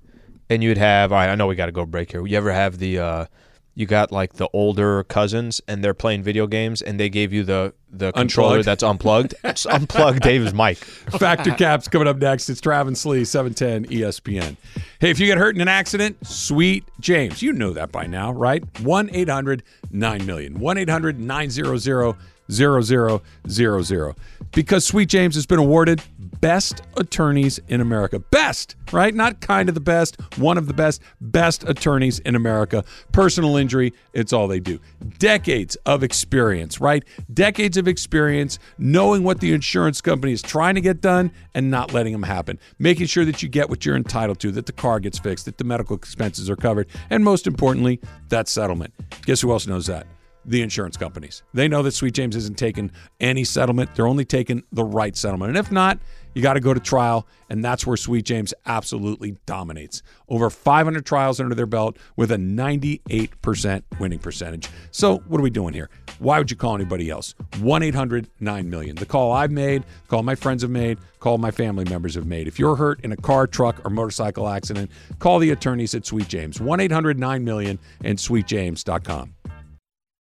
and 0.50 0.62
you'd 0.62 0.78
have? 0.78 1.12
All 1.12 1.18
right, 1.18 1.28
I 1.30 1.34
know 1.34 1.46
we 1.46 1.54
got 1.54 1.66
to 1.66 1.72
go 1.72 1.84
break 1.86 2.10
here. 2.12 2.24
You 2.26 2.36
ever 2.36 2.52
have 2.52 2.78
the? 2.78 2.98
uh 2.98 3.26
You 3.74 3.86
got 3.86 4.10
like 4.10 4.34
the 4.34 4.48
older 4.52 5.04
cousins, 5.04 5.60
and 5.68 5.84
they're 5.84 5.94
playing 5.94 6.22
video 6.24 6.46
games, 6.48 6.82
and 6.82 6.98
they 6.98 7.08
gave 7.08 7.32
you 7.32 7.44
the 7.44 7.74
the 7.90 8.12
controller 8.12 8.58
Unplugged. 8.58 8.66
that's 8.66 8.82
unplugged. 8.82 9.34
Just 9.44 9.66
unplug 9.66 10.20
Dave's 10.20 10.52
mic. 10.52 10.76
Fact 10.78 11.46
or 11.46 11.54
Cap's 11.54 11.88
coming 11.88 12.08
up 12.08 12.18
next. 12.18 12.50
It's 12.50 12.60
Travis 12.60 13.06
Lee, 13.06 13.24
710 13.24 13.86
ESPN. 13.90 14.56
Hey, 15.00 15.10
if 15.10 15.18
you 15.20 15.26
get 15.26 15.38
hurt 15.38 15.54
in 15.54 15.60
an 15.62 15.68
accident, 15.68 16.16
Sweet 16.26 16.84
James. 17.00 17.40
You 17.40 17.52
know 17.52 17.72
that 17.72 17.90
by 17.92 18.06
now, 18.06 18.32
right? 18.32 18.62
1 18.80 19.10
800 19.12 19.62
9 19.90 20.26
million. 20.26 20.58
1 20.58 20.78
800 20.78 21.18
900 21.20 22.16
0000. 22.50 24.14
Because 24.52 24.86
Sweet 24.86 25.08
James 25.08 25.34
has 25.34 25.46
been 25.46 25.58
awarded 25.58 26.02
best 26.40 26.82
attorneys 26.96 27.58
in 27.68 27.80
America. 27.80 28.18
Best, 28.18 28.76
right? 28.92 29.14
Not 29.14 29.40
kind 29.40 29.68
of 29.68 29.74
the 29.74 29.80
best, 29.80 30.20
one 30.36 30.56
of 30.56 30.66
the 30.66 30.74
best, 30.74 31.02
best 31.20 31.64
attorneys 31.68 32.18
in 32.20 32.34
America. 32.34 32.84
Personal 33.12 33.56
injury, 33.56 33.92
it's 34.12 34.32
all 34.32 34.48
they 34.48 34.60
do. 34.60 34.80
Decades 35.18 35.76
of 35.86 36.02
experience, 36.02 36.80
right? 36.80 37.04
Decades 37.32 37.76
of 37.76 37.88
experience 37.88 38.58
knowing 38.78 39.24
what 39.24 39.40
the 39.40 39.52
insurance 39.52 40.00
company 40.00 40.32
is 40.32 40.42
trying 40.42 40.74
to 40.74 40.80
get 40.80 41.00
done 41.00 41.30
and 41.54 41.70
not 41.70 41.92
letting 41.92 42.12
them 42.12 42.22
happen. 42.22 42.58
Making 42.78 43.06
sure 43.06 43.24
that 43.24 43.42
you 43.42 43.48
get 43.48 43.68
what 43.68 43.84
you're 43.84 43.96
entitled 43.96 44.38
to, 44.40 44.52
that 44.52 44.66
the 44.66 44.72
car 44.72 45.00
gets 45.00 45.18
fixed, 45.18 45.44
that 45.46 45.58
the 45.58 45.64
medical 45.64 45.96
expenses 45.96 46.48
are 46.48 46.56
covered, 46.56 46.88
and 47.10 47.24
most 47.24 47.46
importantly, 47.46 48.00
that 48.28 48.48
settlement. 48.48 48.94
Guess 49.26 49.40
who 49.40 49.50
else 49.52 49.66
knows 49.66 49.86
that? 49.86 50.06
The 50.48 50.62
insurance 50.62 50.96
companies. 50.96 51.42
They 51.52 51.68
know 51.68 51.82
that 51.82 51.92
Sweet 51.92 52.14
James 52.14 52.34
isn't 52.34 52.56
taking 52.56 52.90
any 53.20 53.44
settlement. 53.44 53.94
They're 53.94 54.06
only 54.06 54.24
taking 54.24 54.62
the 54.72 54.84
right 54.84 55.16
settlement. 55.16 55.50
And 55.50 55.58
if 55.58 55.70
not, 55.70 55.98
you 56.34 56.42
got 56.42 56.54
to 56.54 56.60
go 56.60 56.72
to 56.72 56.80
trial. 56.80 57.26
And 57.50 57.64
that's 57.64 57.86
where 57.86 57.96
Sweet 57.96 58.24
James 58.24 58.54
absolutely 58.66 59.36
dominates. 59.46 60.02
Over 60.28 60.50
500 60.50 61.04
trials 61.04 61.40
under 61.40 61.54
their 61.54 61.66
belt 61.66 61.98
with 62.16 62.30
a 62.30 62.36
98% 62.36 63.82
winning 63.98 64.18
percentage. 64.18 64.68
So, 64.90 65.18
what 65.26 65.38
are 65.38 65.42
we 65.42 65.50
doing 65.50 65.74
here? 65.74 65.90
Why 66.18 66.38
would 66.38 66.50
you 66.50 66.56
call 66.56 66.74
anybody 66.74 67.10
else? 67.10 67.34
1 67.60 67.82
800 67.82 68.28
9 68.40 68.70
million. 68.70 68.96
The 68.96 69.06
call 69.06 69.32
I've 69.32 69.50
made, 69.50 69.84
call 70.08 70.22
my 70.22 70.34
friends 70.34 70.62
have 70.62 70.70
made, 70.70 70.98
call 71.20 71.38
my 71.38 71.50
family 71.50 71.84
members 71.84 72.14
have 72.14 72.26
made. 72.26 72.48
If 72.48 72.58
you're 72.58 72.76
hurt 72.76 73.00
in 73.04 73.12
a 73.12 73.16
car, 73.16 73.46
truck, 73.46 73.84
or 73.84 73.90
motorcycle 73.90 74.48
accident, 74.48 74.90
call 75.18 75.38
the 75.38 75.50
attorneys 75.50 75.94
at 75.94 76.06
Sweet 76.06 76.28
James. 76.28 76.60
1 76.60 76.80
800 76.80 77.18
9 77.18 77.44
million 77.44 77.78
and 78.04 78.18
sweetjames.com. 78.18 79.34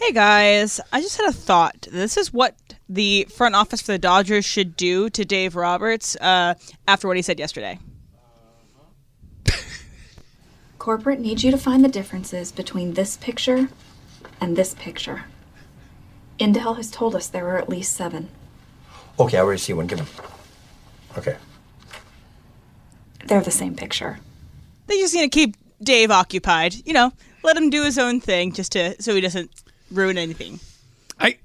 Hey 0.00 0.12
guys, 0.12 0.80
I 0.92 1.00
just 1.00 1.16
had 1.16 1.28
a 1.28 1.32
thought. 1.32 1.88
This 1.90 2.16
is 2.16 2.32
what 2.32 2.54
the 2.88 3.26
front 3.34 3.56
office 3.56 3.82
for 3.82 3.90
the 3.90 3.98
Dodgers 3.98 4.44
should 4.44 4.76
do 4.76 5.10
to 5.10 5.24
Dave 5.24 5.56
Roberts 5.56 6.14
uh, 6.20 6.54
after 6.86 7.08
what 7.08 7.16
he 7.16 7.22
said 7.22 7.40
yesterday. 7.40 7.80
Corporate 10.78 11.18
needs 11.18 11.42
you 11.42 11.50
to 11.50 11.58
find 11.58 11.84
the 11.84 11.88
differences 11.88 12.52
between 12.52 12.94
this 12.94 13.16
picture 13.16 13.70
and 14.40 14.56
this 14.56 14.72
picture. 14.74 15.24
Intel 16.38 16.76
has 16.76 16.92
told 16.92 17.16
us 17.16 17.26
there 17.26 17.48
are 17.48 17.58
at 17.58 17.68
least 17.68 17.92
seven. 17.92 18.28
Okay, 19.18 19.36
I 19.36 19.40
already 19.40 19.58
see 19.58 19.72
one. 19.72 19.88
Give 19.88 19.98
him. 19.98 20.06
Okay. 21.18 21.36
They're 23.26 23.40
the 23.40 23.50
same 23.50 23.74
picture. 23.74 24.20
They 24.86 24.96
just 24.98 25.12
need 25.12 25.22
to 25.22 25.28
keep 25.28 25.56
Dave 25.82 26.12
occupied. 26.12 26.86
You 26.86 26.92
know, 26.92 27.12
let 27.42 27.56
him 27.56 27.68
do 27.68 27.82
his 27.82 27.98
own 27.98 28.20
thing 28.20 28.52
just 28.52 28.72
to 28.72 29.00
so 29.02 29.14
he 29.14 29.20
doesn't 29.20 29.50
ruin 29.90 30.18
anything. 30.18 30.60
I 31.18 31.38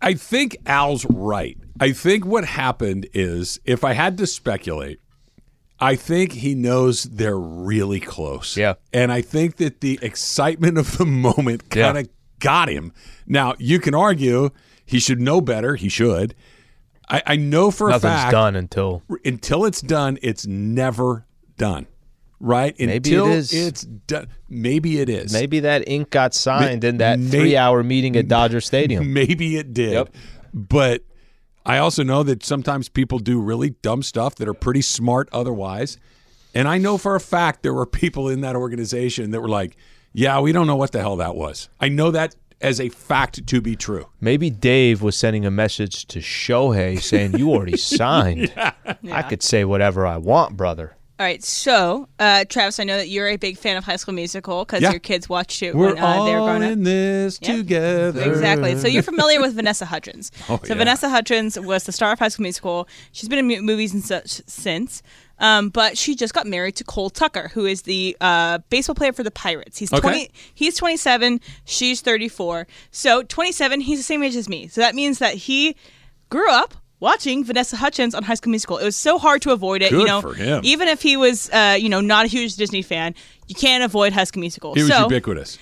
I 0.00 0.14
think 0.14 0.56
Al's 0.66 1.04
right. 1.06 1.58
I 1.80 1.92
think 1.92 2.24
what 2.24 2.44
happened 2.44 3.08
is 3.14 3.60
if 3.64 3.84
I 3.84 3.94
had 3.94 4.18
to 4.18 4.26
speculate, 4.26 5.00
I 5.80 5.96
think 5.96 6.32
he 6.32 6.54
knows 6.54 7.04
they're 7.04 7.38
really 7.38 8.00
close. 8.00 8.56
Yeah. 8.56 8.74
And 8.92 9.10
I 9.10 9.22
think 9.22 9.56
that 9.56 9.80
the 9.80 9.98
excitement 10.02 10.78
of 10.78 10.98
the 10.98 11.06
moment 11.26 11.70
kind 11.70 11.98
of 11.98 12.08
got 12.38 12.68
him. 12.68 12.92
Now, 13.26 13.54
you 13.58 13.80
can 13.80 13.94
argue 13.94 14.50
he 14.84 15.00
should 15.00 15.20
know 15.20 15.40
better. 15.40 15.74
He 15.76 15.88
should. 15.88 16.34
I, 17.08 17.22
I 17.26 17.36
know 17.36 17.70
for 17.70 17.88
Nothing's 17.88 18.04
a 18.04 18.08
fact 18.08 18.32
Nothing's 18.32 18.32
done 18.32 18.56
until 18.56 19.02
until 19.24 19.64
it's 19.64 19.80
done, 19.80 20.18
it's 20.22 20.46
never 20.46 21.26
done. 21.56 21.86
Right? 22.40 22.74
Maybe 22.78 23.14
it 23.14 23.26
is. 23.26 23.52
it's 23.54 23.82
done. 23.82 24.28
Maybe 24.48 25.00
it 25.00 25.08
is. 25.08 25.32
maybe 25.32 25.60
that 25.60 25.88
ink 25.88 26.10
got 26.10 26.34
signed 26.34 26.84
in 26.84 26.98
that 26.98 27.18
may- 27.18 27.30
three-hour 27.30 27.82
meeting 27.82 28.16
at 28.16 28.28
Dodger 28.28 28.60
Stadium. 28.62 29.12
Maybe 29.12 29.56
it 29.56 29.72
did. 29.72 29.92
Yep. 29.92 30.14
But 30.52 31.02
I 31.64 31.78
also 31.78 32.02
know 32.02 32.22
that 32.24 32.44
sometimes 32.44 32.88
people 32.88 33.18
do 33.18 33.40
really 33.40 33.70
dumb 33.70 34.02
stuff 34.02 34.34
that 34.36 34.48
are 34.48 34.54
pretty 34.54 34.82
smart 34.82 35.28
otherwise. 35.32 35.96
And 36.54 36.68
I 36.68 36.78
know 36.78 36.98
for 36.98 37.14
a 37.16 37.20
fact 37.20 37.62
there 37.62 37.72
were 37.74 37.86
people 37.86 38.28
in 38.28 38.42
that 38.42 38.54
organization 38.56 39.30
that 39.30 39.40
were 39.40 39.48
like, 39.48 39.76
yeah, 40.12 40.38
we 40.40 40.52
don't 40.52 40.66
know 40.66 40.76
what 40.76 40.92
the 40.92 41.00
hell 41.00 41.16
that 41.16 41.34
was. 41.34 41.68
I 41.80 41.88
know 41.88 42.10
that 42.12 42.36
as 42.60 42.80
a 42.80 42.88
fact 42.88 43.46
to 43.46 43.60
be 43.60 43.74
true. 43.76 44.06
Maybe 44.20 44.50
Dave 44.50 45.02
was 45.02 45.16
sending 45.16 45.44
a 45.44 45.50
message 45.50 46.06
to 46.06 46.20
Shohei 46.20 47.00
saying, 47.02 47.36
"You 47.36 47.50
already 47.50 47.76
signed. 47.96 48.52
I 48.56 49.22
could 49.22 49.42
say 49.42 49.64
whatever 49.64 50.06
I 50.06 50.18
want, 50.18 50.56
brother." 50.56 50.96
All 51.16 51.24
right, 51.24 51.44
so 51.44 52.08
uh, 52.18 52.44
Travis, 52.48 52.80
I 52.80 52.84
know 52.84 52.96
that 52.96 53.08
you're 53.08 53.28
a 53.28 53.36
big 53.36 53.56
fan 53.56 53.76
of 53.76 53.84
High 53.84 53.94
School 53.94 54.14
Musical 54.14 54.64
because 54.64 54.82
Yeah. 54.82 54.90
your 54.90 54.98
kids 54.98 55.28
watched 55.28 55.62
it 55.62 55.72
We're 55.72 55.94
when 55.94 55.98
uh, 56.02 56.24
they 56.24 56.34
were 56.34 56.40
growing 56.40 56.64
up. 56.64 56.72
in 56.72 56.82
this 56.82 57.38
Yep. 57.40 57.56
together. 57.56 58.32
Exactly. 58.32 58.76
So 58.76 58.88
you're 58.88 59.04
familiar 59.04 59.40
with 59.40 59.54
Vanessa 59.54 59.84
Hudgens. 59.86 60.32
Oh, 60.48 60.58
so 60.64 60.68
yeah. 60.70 60.74
Vanessa 60.74 61.08
Hudgens 61.08 61.58
was 61.58 61.84
the 61.84 61.92
star 61.92 62.10
of 62.12 62.18
High 62.18 62.28
School 62.28 62.42
Musical. 62.42 62.88
She's 63.12 63.28
been 63.28 63.48
in 63.48 63.64
movies 63.64 63.94
and 63.94 64.04
such 64.04 64.42
since. 64.48 65.02
Um, 65.38 65.68
but 65.68 65.96
she 65.96 66.16
just 66.16 66.34
got 66.34 66.48
married 66.48 66.74
to 66.76 66.84
Cole 66.84 67.10
Tucker, 67.10 67.48
who 67.54 67.64
is 67.64 67.82
the 67.82 68.16
uh, 68.20 68.58
baseball 68.68 68.94
player 68.96 69.12
for 69.12 69.22
the 69.22 69.30
Pirates. 69.30 69.78
He's 69.78 69.92
Okay. 69.92 70.00
20. 70.00 70.30
He's 70.52 70.76
27. 70.76 71.40
She's 71.64 72.00
34. 72.00 72.66
So 72.90 73.22
27. 73.22 73.80
He's 73.82 74.00
the 74.00 74.04
same 74.04 74.22
age 74.24 74.34
as 74.34 74.48
me. 74.48 74.66
So 74.66 74.80
that 74.80 74.96
means 74.96 75.20
that 75.20 75.34
he 75.34 75.76
grew 76.28 76.50
up 76.50 76.74
watching 77.04 77.44
Vanessa 77.44 77.76
Hudgens 77.76 78.14
on 78.14 78.22
High 78.24 78.34
School 78.34 78.50
Musical. 78.50 78.78
It 78.78 78.84
was 78.84 78.96
so 78.96 79.18
hard 79.18 79.42
to 79.42 79.50
avoid 79.52 79.82
it. 79.82 79.92
you 79.92 80.04
know, 80.04 80.20
for 80.22 80.34
him. 80.34 80.62
even 80.64 80.88
if 80.88 81.02
he 81.02 81.16
was, 81.16 81.50
uh, 81.50 81.76
you 81.78 81.88
know, 81.88 82.00
not 82.00 82.24
a 82.24 82.28
huge 82.28 82.56
Disney 82.56 82.82
fan, 82.82 83.14
you 83.46 83.54
can't 83.54 83.84
avoid 83.84 84.12
High 84.12 84.24
School 84.24 84.40
Musical. 84.40 84.74
He 84.74 84.80
was 84.82 84.90
so 84.90 85.02
ubiquitous. 85.02 85.58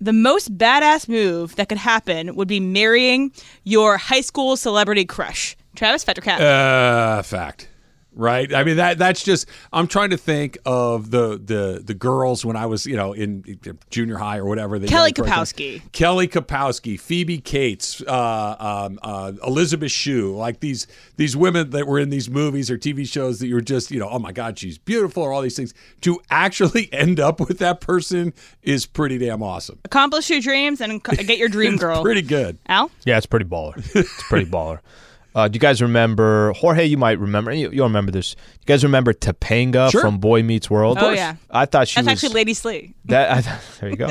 the 0.00 0.14
most 0.14 0.56
badass 0.56 1.08
move 1.08 1.54
that 1.56 1.68
could 1.68 1.78
happen 1.78 2.34
would 2.34 2.48
be 2.48 2.60
marrying 2.60 3.30
your 3.64 3.98
high 3.98 4.22
school 4.22 4.56
celebrity 4.56 5.04
crush. 5.04 5.54
Travis 5.76 6.02
Fact 6.02 6.18
or 6.18 6.22
Cap. 6.22 6.40
Uh, 6.40 7.22
fact. 7.22 7.68
Right? 8.14 8.52
I 8.52 8.64
mean 8.64 8.76
that 8.76 8.98
that's 8.98 9.22
just 9.22 9.48
I'm 9.72 9.86
trying 9.86 10.10
to 10.10 10.16
think 10.16 10.58
of 10.66 11.10
the 11.10 11.40
the 11.42 11.82
the 11.84 11.94
girls 11.94 12.44
when 12.44 12.56
I 12.56 12.66
was 12.66 12.86
you 12.86 12.96
know 12.96 13.12
in 13.12 13.58
junior 13.90 14.18
high 14.18 14.38
or 14.38 14.44
whatever. 14.46 14.78
that 14.78 14.88
Kelly 14.88 15.12
you 15.16 15.22
Kapowski. 15.22 15.92
Kelly 15.92 16.28
Kapowski, 16.28 16.98
Phoebe 16.98 17.38
Cates, 17.38 18.02
uh, 18.06 18.56
um, 18.58 18.98
uh, 19.02 19.32
Elizabeth 19.46 19.90
Shue, 19.92 20.34
like 20.34 20.60
these 20.60 20.86
these 21.16 21.36
women 21.36 21.70
that 21.70 21.86
were 21.86 21.98
in 21.98 22.10
these 22.10 22.28
movies 22.30 22.70
or 22.70 22.78
TV 22.78 23.06
shows 23.06 23.38
that 23.40 23.46
you're 23.46 23.60
just 23.60 23.90
you 23.90 23.98
know 23.98 24.08
oh 24.08 24.18
my 24.18 24.32
god 24.32 24.58
she's 24.58 24.78
beautiful 24.78 25.22
or 25.22 25.32
all 25.32 25.42
these 25.42 25.56
things. 25.56 25.74
To 26.02 26.20
actually 26.30 26.88
end 26.92 27.20
up 27.20 27.40
with 27.40 27.58
that 27.58 27.80
person 27.80 28.32
is 28.62 28.86
pretty 28.86 29.18
damn 29.18 29.42
awesome. 29.42 29.78
Accomplish 29.84 30.30
your 30.30 30.40
dreams 30.40 30.80
and 30.80 31.02
get 31.02 31.38
your 31.38 31.48
dream 31.48 31.76
girl. 31.76 32.02
pretty 32.02 32.22
good. 32.22 32.58
Al? 32.66 32.90
Yeah, 33.04 33.16
it's 33.16 33.26
pretty 33.26 33.46
baller. 33.46 33.76
It's 33.94 34.22
pretty 34.24 34.50
baller. 34.50 34.80
Uh, 35.34 35.46
do 35.48 35.56
you 35.56 35.60
guys 35.60 35.80
remember 35.80 36.52
Jorge? 36.54 36.84
You 36.84 36.96
might 36.96 37.18
remember. 37.18 37.52
You, 37.52 37.70
you'll 37.70 37.86
remember 37.86 38.10
this. 38.10 38.34
You 38.60 38.66
guys 38.66 38.82
remember 38.82 39.12
Topanga 39.12 39.90
Sure. 39.90 40.00
from 40.00 40.18
Boy 40.18 40.42
Meets 40.42 40.68
World? 40.68 40.98
Oh, 41.00 41.10
yeah. 41.10 41.36
I 41.50 41.66
thought 41.66 41.86
she 41.88 41.96
That's 42.00 42.06
was 42.06 42.24
actually 42.24 42.34
Lady 42.34 42.54
Slee. 42.54 42.94
that. 43.06 43.30
I, 43.30 43.40
th- 43.40 43.56
there 43.80 43.90
you 43.90 43.96
go. 43.96 44.08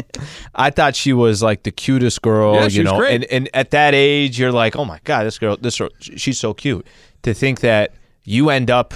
I 0.56 0.70
thought 0.70 0.96
she 0.96 1.12
was 1.14 1.44
like 1.44 1.64
the 1.64 1.72
cutest 1.72 2.22
girl. 2.22 2.56
Yeah, 2.56 2.68
she 2.70 2.78
you 2.78 2.84
was 2.84 2.92
know, 2.94 3.00
great. 3.00 3.16
and 3.16 3.24
and 3.26 3.50
at 3.54 3.72
that 3.72 3.94
age, 3.94 4.40
you're 4.40 4.52
like, 4.52 4.76
oh 4.76 4.86
my 4.86 5.00
god, 5.04 5.24
this 5.26 5.38
girl, 5.40 5.58
this 5.58 5.78
girl, 5.78 5.90
she's 6.00 6.40
so 6.40 6.54
cute. 6.54 6.86
To 7.24 7.34
think 7.34 7.60
that 7.62 7.94
you 8.24 8.50
end 8.50 8.70
up 8.72 8.94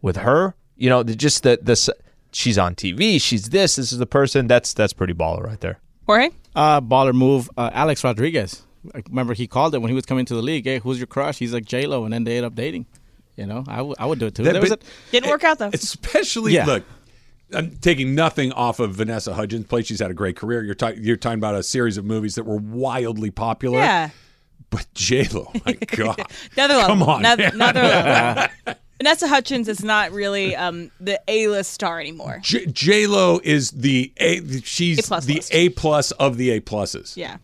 with 0.00 0.18
her, 0.18 0.54
you 0.76 0.88
know, 0.90 1.02
just 1.02 1.42
the 1.42 1.58
this. 1.60 1.88
She's 2.32 2.58
on 2.58 2.74
TV. 2.74 3.20
She's 3.22 3.50
this. 3.50 3.76
This 3.76 3.92
is 3.92 3.98
the 3.98 4.06
person. 4.06 4.48
That's 4.48 4.74
that's 4.74 4.92
pretty 4.92 5.14
baller 5.14 5.44
right 5.44 5.60
there. 5.60 5.78
Jorge? 6.06 6.30
Uh, 6.54 6.80
baller 6.80 7.12
move. 7.14 7.48
Uh, 7.56 7.70
Alex 7.72 8.02
Rodriguez. 8.02 8.63
I 8.94 9.02
remember 9.08 9.34
he 9.34 9.46
called 9.46 9.74
it 9.74 9.78
when 9.78 9.88
he 9.90 9.94
was 9.94 10.06
coming 10.06 10.24
to 10.26 10.34
the 10.34 10.42
league. 10.42 10.64
Hey, 10.64 10.78
who's 10.78 10.98
your 10.98 11.06
crush? 11.06 11.38
He's 11.38 11.52
like 11.54 11.64
J 11.64 11.86
Lo, 11.86 12.04
and 12.04 12.12
then 12.12 12.24
they 12.24 12.32
ended 12.32 12.44
up 12.44 12.54
dating. 12.54 12.86
You 13.36 13.46
know, 13.46 13.64
I, 13.66 13.76
w- 13.78 13.94
I 13.98 14.06
would 14.06 14.18
do 14.18 14.26
it 14.26 14.34
too. 14.34 14.42
That- 14.44 14.52
There 14.52 14.62
was 14.62 14.70
a- 14.72 14.78
Didn't 15.10 15.28
work 15.30 15.42
out 15.44 15.58
though. 15.58 15.70
Especially 15.72 16.54
Yeah. 16.54 16.66
look, 16.66 16.84
I'm 17.52 17.76
taking 17.76 18.14
nothing 18.14 18.52
off 18.52 18.80
of 18.80 18.94
Vanessa 18.94 19.34
Hudgens' 19.34 19.66
play. 19.66 19.82
She's 19.82 20.00
had 20.00 20.10
a 20.10 20.14
great 20.14 20.36
career. 20.36 20.62
You're 20.62 20.74
talking 20.74 21.02
you're 21.02 21.16
talking 21.16 21.38
about 21.38 21.54
a 21.54 21.62
series 21.62 21.96
of 21.96 22.04
movies 22.04 22.34
that 22.36 22.44
were 22.44 22.56
wildly 22.56 23.30
popular. 23.30 23.78
yeah. 23.78 24.10
But 24.70 24.86
J 24.94 25.24
Lo, 25.28 25.50
my 25.66 25.72
God, 25.88 26.20
Another 26.54 26.74
level. 26.74 26.88
come 26.88 27.02
on, 27.02 27.20
Another, 27.20 27.42
man. 27.42 27.54
another 27.54 27.82
level. 27.82 28.74
Vanessa 28.98 29.26
Hudgens 29.28 29.68
is 29.68 29.82
not 29.84 30.12
really 30.12 30.54
um, 30.56 30.90
the 31.00 31.20
A-list 31.28 31.72
star 31.72 32.00
anymore. 32.00 32.38
J 32.42 33.06
Lo 33.08 33.40
is 33.42 33.70
the 33.72 34.12
A. 34.18 34.60
She's 34.62 35.00
A 35.00 35.02
plus 35.02 35.24
the. 35.26 35.42
A 35.50 35.68
plus 35.70 36.10
of 36.12 36.36
the 36.36 36.50
A 36.50 36.60
pluses. 36.60 37.16
Yeah. 37.16 37.36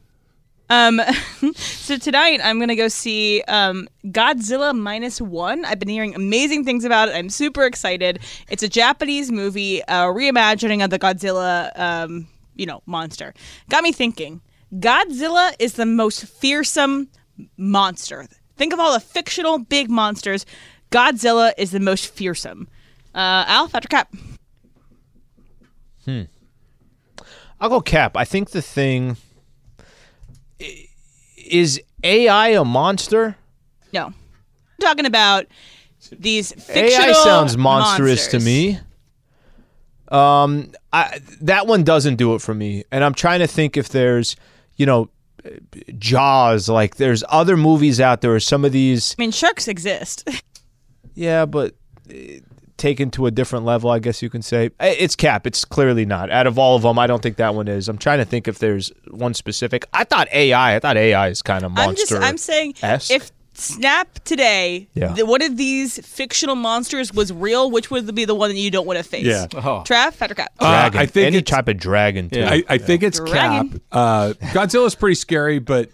Um, 0.71 1.01
so 1.57 1.99
tonight 1.99 2.41
I'm 2.43 2.59
gonna 2.61 2.77
go 2.77 2.89
see 2.89 3.43
um, 3.49 3.89
Godzilla 4.07 4.77
minus 4.77 5.21
one. 5.21 5.65
I've 5.65 5.81
been 5.81 5.89
hearing 5.89 6.15
amazing 6.15 6.65
things 6.65 6.85
about 6.85 7.09
it. 7.09 7.17
I'm 7.17 7.29
super 7.29 7.65
excited. 7.65 8.21
It's 8.49 8.63
a 8.63 8.69
Japanese 8.69 9.31
movie, 9.31 9.83
uh, 9.85 10.07
reimagining 10.07 10.83
of 10.83 10.91
the 10.91 10.99
Godzilla, 10.99 11.79
um, 11.79 12.29
you 12.55 12.67
know, 12.67 12.83
monster. 12.87 13.35
Got 13.69 13.83
me 13.83 13.93
thinking. 13.93 14.41
Godzilla 14.73 15.53
is 15.59 15.75
the 15.75 15.87
most 15.87 16.25
fearsome 16.25 17.09
monster. 17.57 18.29
Think 18.57 18.73
of 18.73 18.79
all 18.79 18.93
the 18.93 19.01
fictional 19.01 19.59
big 19.59 19.91
monsters. 19.91 20.47
Godzilla 20.93 21.53
is 21.59 21.73
the 21.73 21.81
most 21.81 22.07
fearsome. 22.07 22.69
Uh, 23.13 23.45
Alf 23.49 23.75
after 23.75 23.89
Cap. 23.89 24.15
Hmm. 26.05 26.23
I'll 27.61 27.69
go 27.69 27.81
Cap. 27.81 28.17
I 28.17 28.25
think 28.25 28.51
the 28.51 28.63
thing 28.63 29.17
is 31.37 31.81
AI 32.03 32.49
a 32.49 32.65
monster. 32.65 33.37
No, 33.93 34.07
I'm 34.07 34.15
talking 34.81 35.07
about 35.07 35.47
these 36.13 36.53
fictional 36.53 37.09
AI 37.09 37.13
sounds 37.13 37.57
monstrous 37.57 38.29
to 38.29 38.41
me. 38.41 38.79
Um, 40.09 40.73
I, 40.93 41.21
that 41.43 41.67
one 41.67 41.85
doesn't 41.85 42.17
do 42.17 42.35
it 42.35 42.41
for 42.43 42.55
me, 42.55 42.85
and 42.91 43.05
I'm 43.05 43.15
trying 43.15 43.41
to 43.41 43.47
think 43.47 43.77
if 43.77 43.91
there's, 43.91 44.37
you 44.77 44.87
know, 44.87 45.09
Jaws. 45.99 46.69
Like 46.69 46.97
there's 46.97 47.23
other 47.29 47.57
movies 47.57 48.01
out 48.01 48.21
there. 48.21 48.39
Some 48.41 48.65
of 48.65 48.73
these, 48.73 49.15
I 49.19 49.23
mean, 49.23 49.31
sharks 49.31 49.69
exist. 49.69 50.29
yeah, 51.15 51.47
but 51.47 51.75
uh, 52.11 52.15
taken 52.81 53.11
to 53.13 53.27
a 53.27 53.31
different 53.31 53.65
level, 53.65 53.91
I 53.91 54.01
guess 54.01 54.23
you 54.23 54.29
can 54.31 54.43
say. 54.43 54.71
It's 54.81 55.15
Cap. 55.15 55.47
It's 55.47 55.65
clearly 55.65 56.05
not. 56.05 56.31
Out 56.31 56.49
of 56.49 56.59
all 56.59 56.75
of 56.75 56.83
them, 56.83 56.99
I 56.99 57.07
don't 57.07 57.23
think 57.23 57.37
that 57.37 57.55
one 57.55 57.69
is. 57.69 57.89
I'm 57.89 57.99
trying 57.99 58.19
to 58.19 58.25
think 58.25 58.49
if 58.49 58.59
there's 58.59 58.91
one 59.09 59.35
specific. 59.35 59.85
I 59.93 60.03
thought 60.05 60.27
AI. 60.33 60.75
I 60.75 60.79
thought 60.81 60.97
AI 60.97 61.29
is 61.29 61.43
kind 61.43 61.65
of 61.65 61.73
I'm 61.77 61.95
just. 61.95 62.13
I'm 62.13 62.37
saying, 62.39 62.75
if 62.83 63.31
Snap 63.53 64.09
today, 64.25 64.89
Yeah. 64.95 65.13
the, 65.13 65.27
one 65.27 65.43
of 65.43 65.59
these 65.59 65.99
fictional 66.07 66.55
monsters 66.55 67.13
was 67.13 67.31
real, 67.31 67.71
which 67.71 67.91
would 67.91 68.15
be 68.15 68.25
the 68.25 68.35
one 68.35 68.49
that 68.49 68.57
you 68.57 68.71
don't 68.71 68.87
want 68.87 68.97
to 68.99 69.03
face? 69.05 69.27
Yeah. 69.27 69.47
Oh. 69.53 69.83
Trav, 69.87 70.15
Fact 70.15 70.33
or 70.33 70.35
Cap. 70.35 70.53
Uh, 70.59 70.71
dragon. 70.71 71.01
I 71.01 71.07
think 71.07 71.27
any 71.27 71.37
it's- 71.39 71.51
type 71.51 71.69
of 71.69 71.77
dragon. 71.77 72.31
Too. 72.31 72.43
I, 72.43 72.63
I 72.69 72.79
think 72.79 73.03
it's 73.03 73.19
Dragon. 73.21 73.71
Cap. 73.73 73.81
Uh, 73.93 74.33
Godzilla's 74.53 74.95
pretty 74.95 75.17
scary, 75.17 75.59
but 75.59 75.91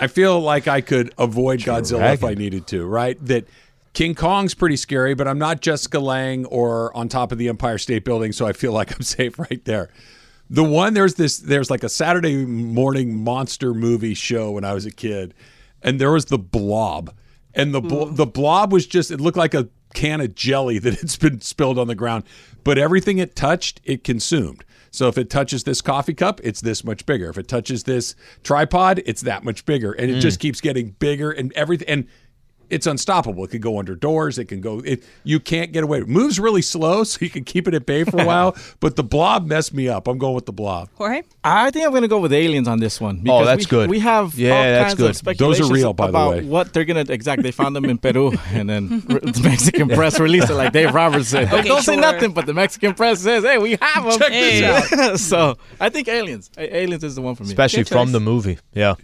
I 0.00 0.08
feel 0.08 0.40
like 0.40 0.66
I 0.66 0.80
could 0.80 1.12
avoid 1.16 1.60
Godzilla 1.60 2.12
if 2.14 2.24
I 2.24 2.34
needed 2.34 2.66
to. 2.68 2.84
Right? 2.84 3.24
That 3.26 3.46
King 3.92 4.14
Kong's 4.14 4.54
pretty 4.54 4.76
scary, 4.76 5.14
but 5.14 5.26
I'm 5.26 5.38
not 5.38 5.60
Jessica 5.60 5.98
Lange 5.98 6.44
or 6.46 6.96
on 6.96 7.08
top 7.08 7.32
of 7.32 7.38
the 7.38 7.48
Empire 7.48 7.78
State 7.78 8.04
Building, 8.04 8.32
so 8.32 8.46
I 8.46 8.52
feel 8.52 8.72
like 8.72 8.94
I'm 8.94 9.02
safe 9.02 9.38
right 9.38 9.64
there. 9.64 9.90
The 10.48 10.64
one 10.64 10.94
there's 10.94 11.14
this 11.14 11.38
there's 11.38 11.70
like 11.70 11.84
a 11.84 11.88
Saturday 11.88 12.44
morning 12.44 13.22
monster 13.22 13.72
movie 13.72 14.14
show 14.14 14.50
when 14.52 14.64
I 14.64 14.74
was 14.74 14.84
a 14.84 14.90
kid, 14.90 15.34
and 15.82 16.00
there 16.00 16.10
was 16.10 16.26
the 16.26 16.38
Blob, 16.38 17.14
and 17.54 17.72
the 17.72 17.80
bl- 17.80 18.06
hmm. 18.06 18.14
the 18.16 18.26
Blob 18.26 18.72
was 18.72 18.86
just 18.86 19.10
it 19.10 19.20
looked 19.20 19.38
like 19.38 19.54
a 19.54 19.68
can 19.94 20.20
of 20.20 20.34
jelly 20.34 20.78
that 20.80 21.00
had 21.00 21.18
been 21.20 21.40
spilled 21.40 21.78
on 21.78 21.86
the 21.86 21.94
ground, 21.94 22.24
but 22.64 22.78
everything 22.78 23.18
it 23.18 23.36
touched 23.36 23.80
it 23.84 24.02
consumed. 24.02 24.64
So 24.92 25.06
if 25.06 25.16
it 25.16 25.30
touches 25.30 25.62
this 25.62 25.80
coffee 25.80 26.14
cup, 26.14 26.40
it's 26.42 26.60
this 26.60 26.82
much 26.82 27.06
bigger. 27.06 27.28
If 27.28 27.38
it 27.38 27.46
touches 27.46 27.84
this 27.84 28.16
tripod, 28.42 29.00
it's 29.06 29.20
that 29.20 29.44
much 29.44 29.64
bigger, 29.64 29.92
and 29.92 30.10
it 30.10 30.14
hmm. 30.14 30.20
just 30.20 30.40
keeps 30.40 30.60
getting 30.60 30.90
bigger 30.98 31.30
and 31.30 31.52
everything 31.52 31.88
and 31.88 32.08
it's 32.70 32.86
unstoppable. 32.86 33.44
It 33.44 33.50
can 33.50 33.60
go 33.60 33.78
under 33.78 33.94
doors. 33.94 34.38
It 34.38 34.46
can 34.46 34.60
go. 34.60 34.80
It 34.84 35.02
you 35.24 35.40
can't 35.40 35.72
get 35.72 35.84
away. 35.84 35.98
It 36.00 36.08
moves 36.08 36.38
really 36.40 36.62
slow, 36.62 37.04
so 37.10 37.18
you 37.20 37.30
can 37.30 37.44
keep 37.44 37.68
it 37.68 37.74
at 37.74 37.86
bay 37.86 38.04
for 38.04 38.20
a 38.20 38.24
while. 38.24 38.56
But 38.80 38.96
the 38.96 39.02
blob 39.04 39.46
messed 39.46 39.74
me 39.74 39.88
up. 39.88 40.08
I'm 40.08 40.16
going 40.18 40.34
with 40.34 40.46
the 40.46 40.52
blob. 40.52 40.88
Jorge? 40.94 41.22
I 41.44 41.70
think 41.70 41.84
I'm 41.84 41.90
going 41.90 42.02
to 42.02 42.08
go 42.08 42.18
with 42.18 42.32
aliens 42.32 42.66
on 42.68 42.78
this 42.80 43.00
one. 43.00 43.18
Oh, 43.18 43.22
because 43.22 43.46
that's 43.46 43.66
we, 43.66 43.70
good. 43.70 43.90
We 43.90 43.98
have 44.00 44.34
Yeah, 44.38 44.50
all 44.56 44.62
that's 44.62 44.84
kinds 44.84 44.94
good. 44.94 45.10
of 45.10 45.16
speculations 45.16 45.58
Those 45.68 45.70
are 45.70 45.74
real, 45.74 45.92
by 45.92 46.10
the 46.10 46.28
way. 46.30 46.44
what 46.44 46.72
they're 46.72 46.84
going 46.84 47.04
to 47.06 47.12
exactly. 47.12 47.42
They 47.42 47.50
found 47.52 47.74
them 47.76 47.84
in 47.84 47.98
Peru, 47.98 48.32
and 48.52 48.68
then 48.70 49.00
the 49.00 49.40
Mexican 49.44 49.88
press 49.88 50.18
released 50.20 50.48
it 50.50 50.54
like 50.54 50.72
Dave 50.72 50.94
Roberts 50.94 51.28
said. 51.28 51.52
Okay, 51.52 51.68
Don't 51.68 51.82
say 51.82 51.96
nothing, 51.96 52.32
but 52.32 52.46
the 52.46 52.54
Mexican 52.54 52.94
press 52.94 53.20
says, 53.20 53.44
"Hey, 53.44 53.58
we 53.58 53.76
have 53.80 54.04
them." 54.04 54.18
Check 54.18 54.30
this 54.30 54.90
Hey. 54.90 55.16
so 55.16 55.56
I 55.78 55.88
think 55.90 56.08
aliens. 56.08 56.50
A- 56.56 56.76
Aliens 56.76 57.04
is 57.04 57.14
the 57.16 57.22
one 57.22 57.34
for 57.34 57.42
me. 57.44 57.48
especially 57.50 57.82
Good 57.84 57.88
from 57.88 58.06
choice. 58.08 58.12
the 58.12 58.20
movie. 58.20 58.58
Yeah. 58.74 58.94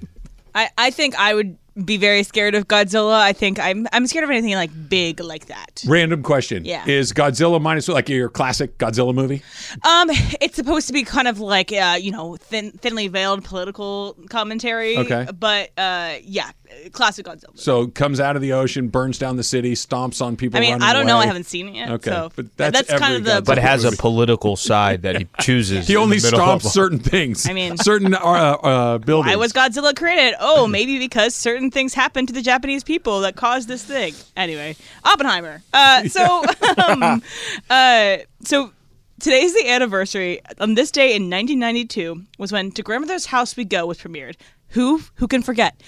I, 0.55 0.71
I 0.79 0.91
think 0.91 1.15
I 1.19 1.35
would 1.35 1.59
be 1.85 1.97
very 1.97 2.23
scared 2.23 2.55
of 2.55 2.69
Godzilla. 2.69 3.21
I 3.21 3.33
think 3.33 3.59
I'm 3.59 3.87
I'm 3.93 4.07
scared 4.07 4.25
of 4.25 4.31
anything 4.31 4.55
like 4.55 4.71
big 4.89 5.21
like 5.21 5.47
that. 5.47 5.85
Random 5.87 6.23
question. 6.23 6.65
Yeah. 6.65 6.87
Is 6.87 7.13
Godzilla 7.13 7.61
minus 7.61 7.89
like 7.89 8.09
your 8.09 8.29
classic 8.29 8.79
Godzilla 8.79 9.15
movie? 9.15 9.43
Um, 9.83 10.09
it's 10.41 10.57
supposed 10.57 10.87
to 10.87 10.93
be 10.93 11.03
kind 11.03 11.29
of 11.29 11.41
like 11.41 11.73
uh, 11.73 11.99
you 12.01 12.11
know, 12.11 12.37
thin, 12.37 12.73
thinly 12.73 13.09
veiled 13.09 13.45
political 13.45 14.17
commentary. 14.31 14.97
Okay. 14.97 15.27
But 15.39 15.71
uh, 15.77 16.17
yeah, 16.23 16.51
classic 16.93 17.27
Godzilla. 17.27 17.59
So 17.59 17.87
comes 17.89 18.21
out 18.21 18.37
of 18.37 18.43
the 18.43 18.53
ocean, 18.53 18.89
burns 18.89 19.19
down 19.19 19.37
the 19.37 19.43
city, 19.43 19.75
stomps 19.75 20.21
on 20.21 20.37
people. 20.37 20.59
I 20.59 20.61
mean, 20.61 20.73
running 20.73 20.89
I 20.89 20.93
don't 20.93 21.07
know. 21.07 21.19
I 21.19 21.27
haven't 21.27 21.45
seen 21.47 21.69
it 21.69 21.75
yet. 21.75 21.91
Okay, 21.91 22.11
so 22.11 22.31
but 22.35 22.57
that's 22.57 22.89
kind 22.89 23.17
of 23.17 23.25
the. 23.25 23.31
Godzilla 23.31 23.45
But 23.45 23.59
it 23.59 23.63
has 23.63 23.85
a 23.85 23.93
political 23.93 24.57
side 24.57 25.03
that 25.03 25.19
he 25.19 25.29
chooses. 25.41 25.87
He 25.87 25.97
only 25.97 26.19
stomps 26.19 26.63
certain 26.63 26.99
things. 26.99 27.49
I 27.49 27.53
mean- 27.53 27.77
certain 27.77 28.15
uh, 28.15 28.19
uh, 28.19 28.99
buildings. 28.99 29.33
Why 29.33 29.37
was 29.37 29.53
Godzilla 29.53 29.95
created? 29.95 30.35
Oh, 30.41 30.67
maybe 30.67 30.99
because 30.99 31.35
certain 31.35 31.71
things 31.71 31.95
happened 31.95 32.29
to 32.29 32.35
the 32.35 32.43
Japanese 32.43 32.85
people 32.85 33.21
that 33.21 33.37
caused 33.37 33.69
this 33.69 33.85
thing. 33.85 34.15
Anyway, 34.37 34.77
Oppenheimer. 35.05 35.63
Uh, 35.73 36.09
so, 36.09 36.45
um, 36.87 37.23
uh, 37.71 38.17
so 38.43 38.73
today's 39.21 39.55
the 39.55 39.69
anniversary. 39.69 40.41
On 40.59 40.75
this 40.75 40.91
day 40.91 41.15
in 41.15 41.31
1992 41.31 42.23
was 42.39 42.53
when 42.53 42.73
To 42.73 42.83
Grandmother's 42.83 43.27
House 43.27 43.57
We 43.57 43.65
Go 43.65 43.87
was 43.87 43.99
premiered. 43.99 44.37
Who 44.71 45.01
who 45.15 45.29
can 45.29 45.43
forget? 45.43 45.81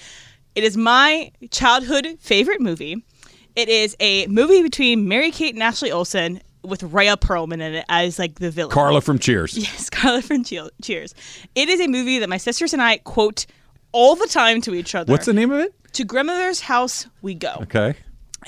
It 0.58 0.64
is 0.64 0.76
my 0.76 1.30
childhood 1.52 2.16
favorite 2.18 2.60
movie. 2.60 2.96
It 3.54 3.68
is 3.68 3.94
a 4.00 4.26
movie 4.26 4.60
between 4.60 5.06
Mary 5.06 5.30
Kate 5.30 5.54
and 5.54 5.62
Ashley 5.62 5.92
Olsen 5.92 6.40
with 6.64 6.82
Rhea 6.82 7.16
Perlman 7.16 7.60
in 7.62 7.74
it 7.74 7.84
as 7.88 8.18
like 8.18 8.40
the 8.40 8.50
villain. 8.50 8.72
Carla 8.72 9.00
from 9.00 9.20
Cheers? 9.20 9.56
Yes, 9.56 9.88
Carla 9.88 10.20
from 10.20 10.42
Cheer- 10.42 10.70
Cheers. 10.82 11.14
It 11.54 11.68
is 11.68 11.78
a 11.80 11.86
movie 11.86 12.18
that 12.18 12.28
my 12.28 12.38
sisters 12.38 12.72
and 12.72 12.82
I 12.82 12.96
quote 12.98 13.46
all 13.92 14.16
the 14.16 14.26
time 14.26 14.60
to 14.62 14.74
each 14.74 14.96
other. 14.96 15.12
What's 15.12 15.26
the 15.26 15.32
name 15.32 15.52
of 15.52 15.60
it? 15.60 15.72
To 15.92 16.02
Grandmother's 16.02 16.62
House 16.62 17.06
We 17.22 17.34
Go. 17.34 17.58
Okay. 17.62 17.94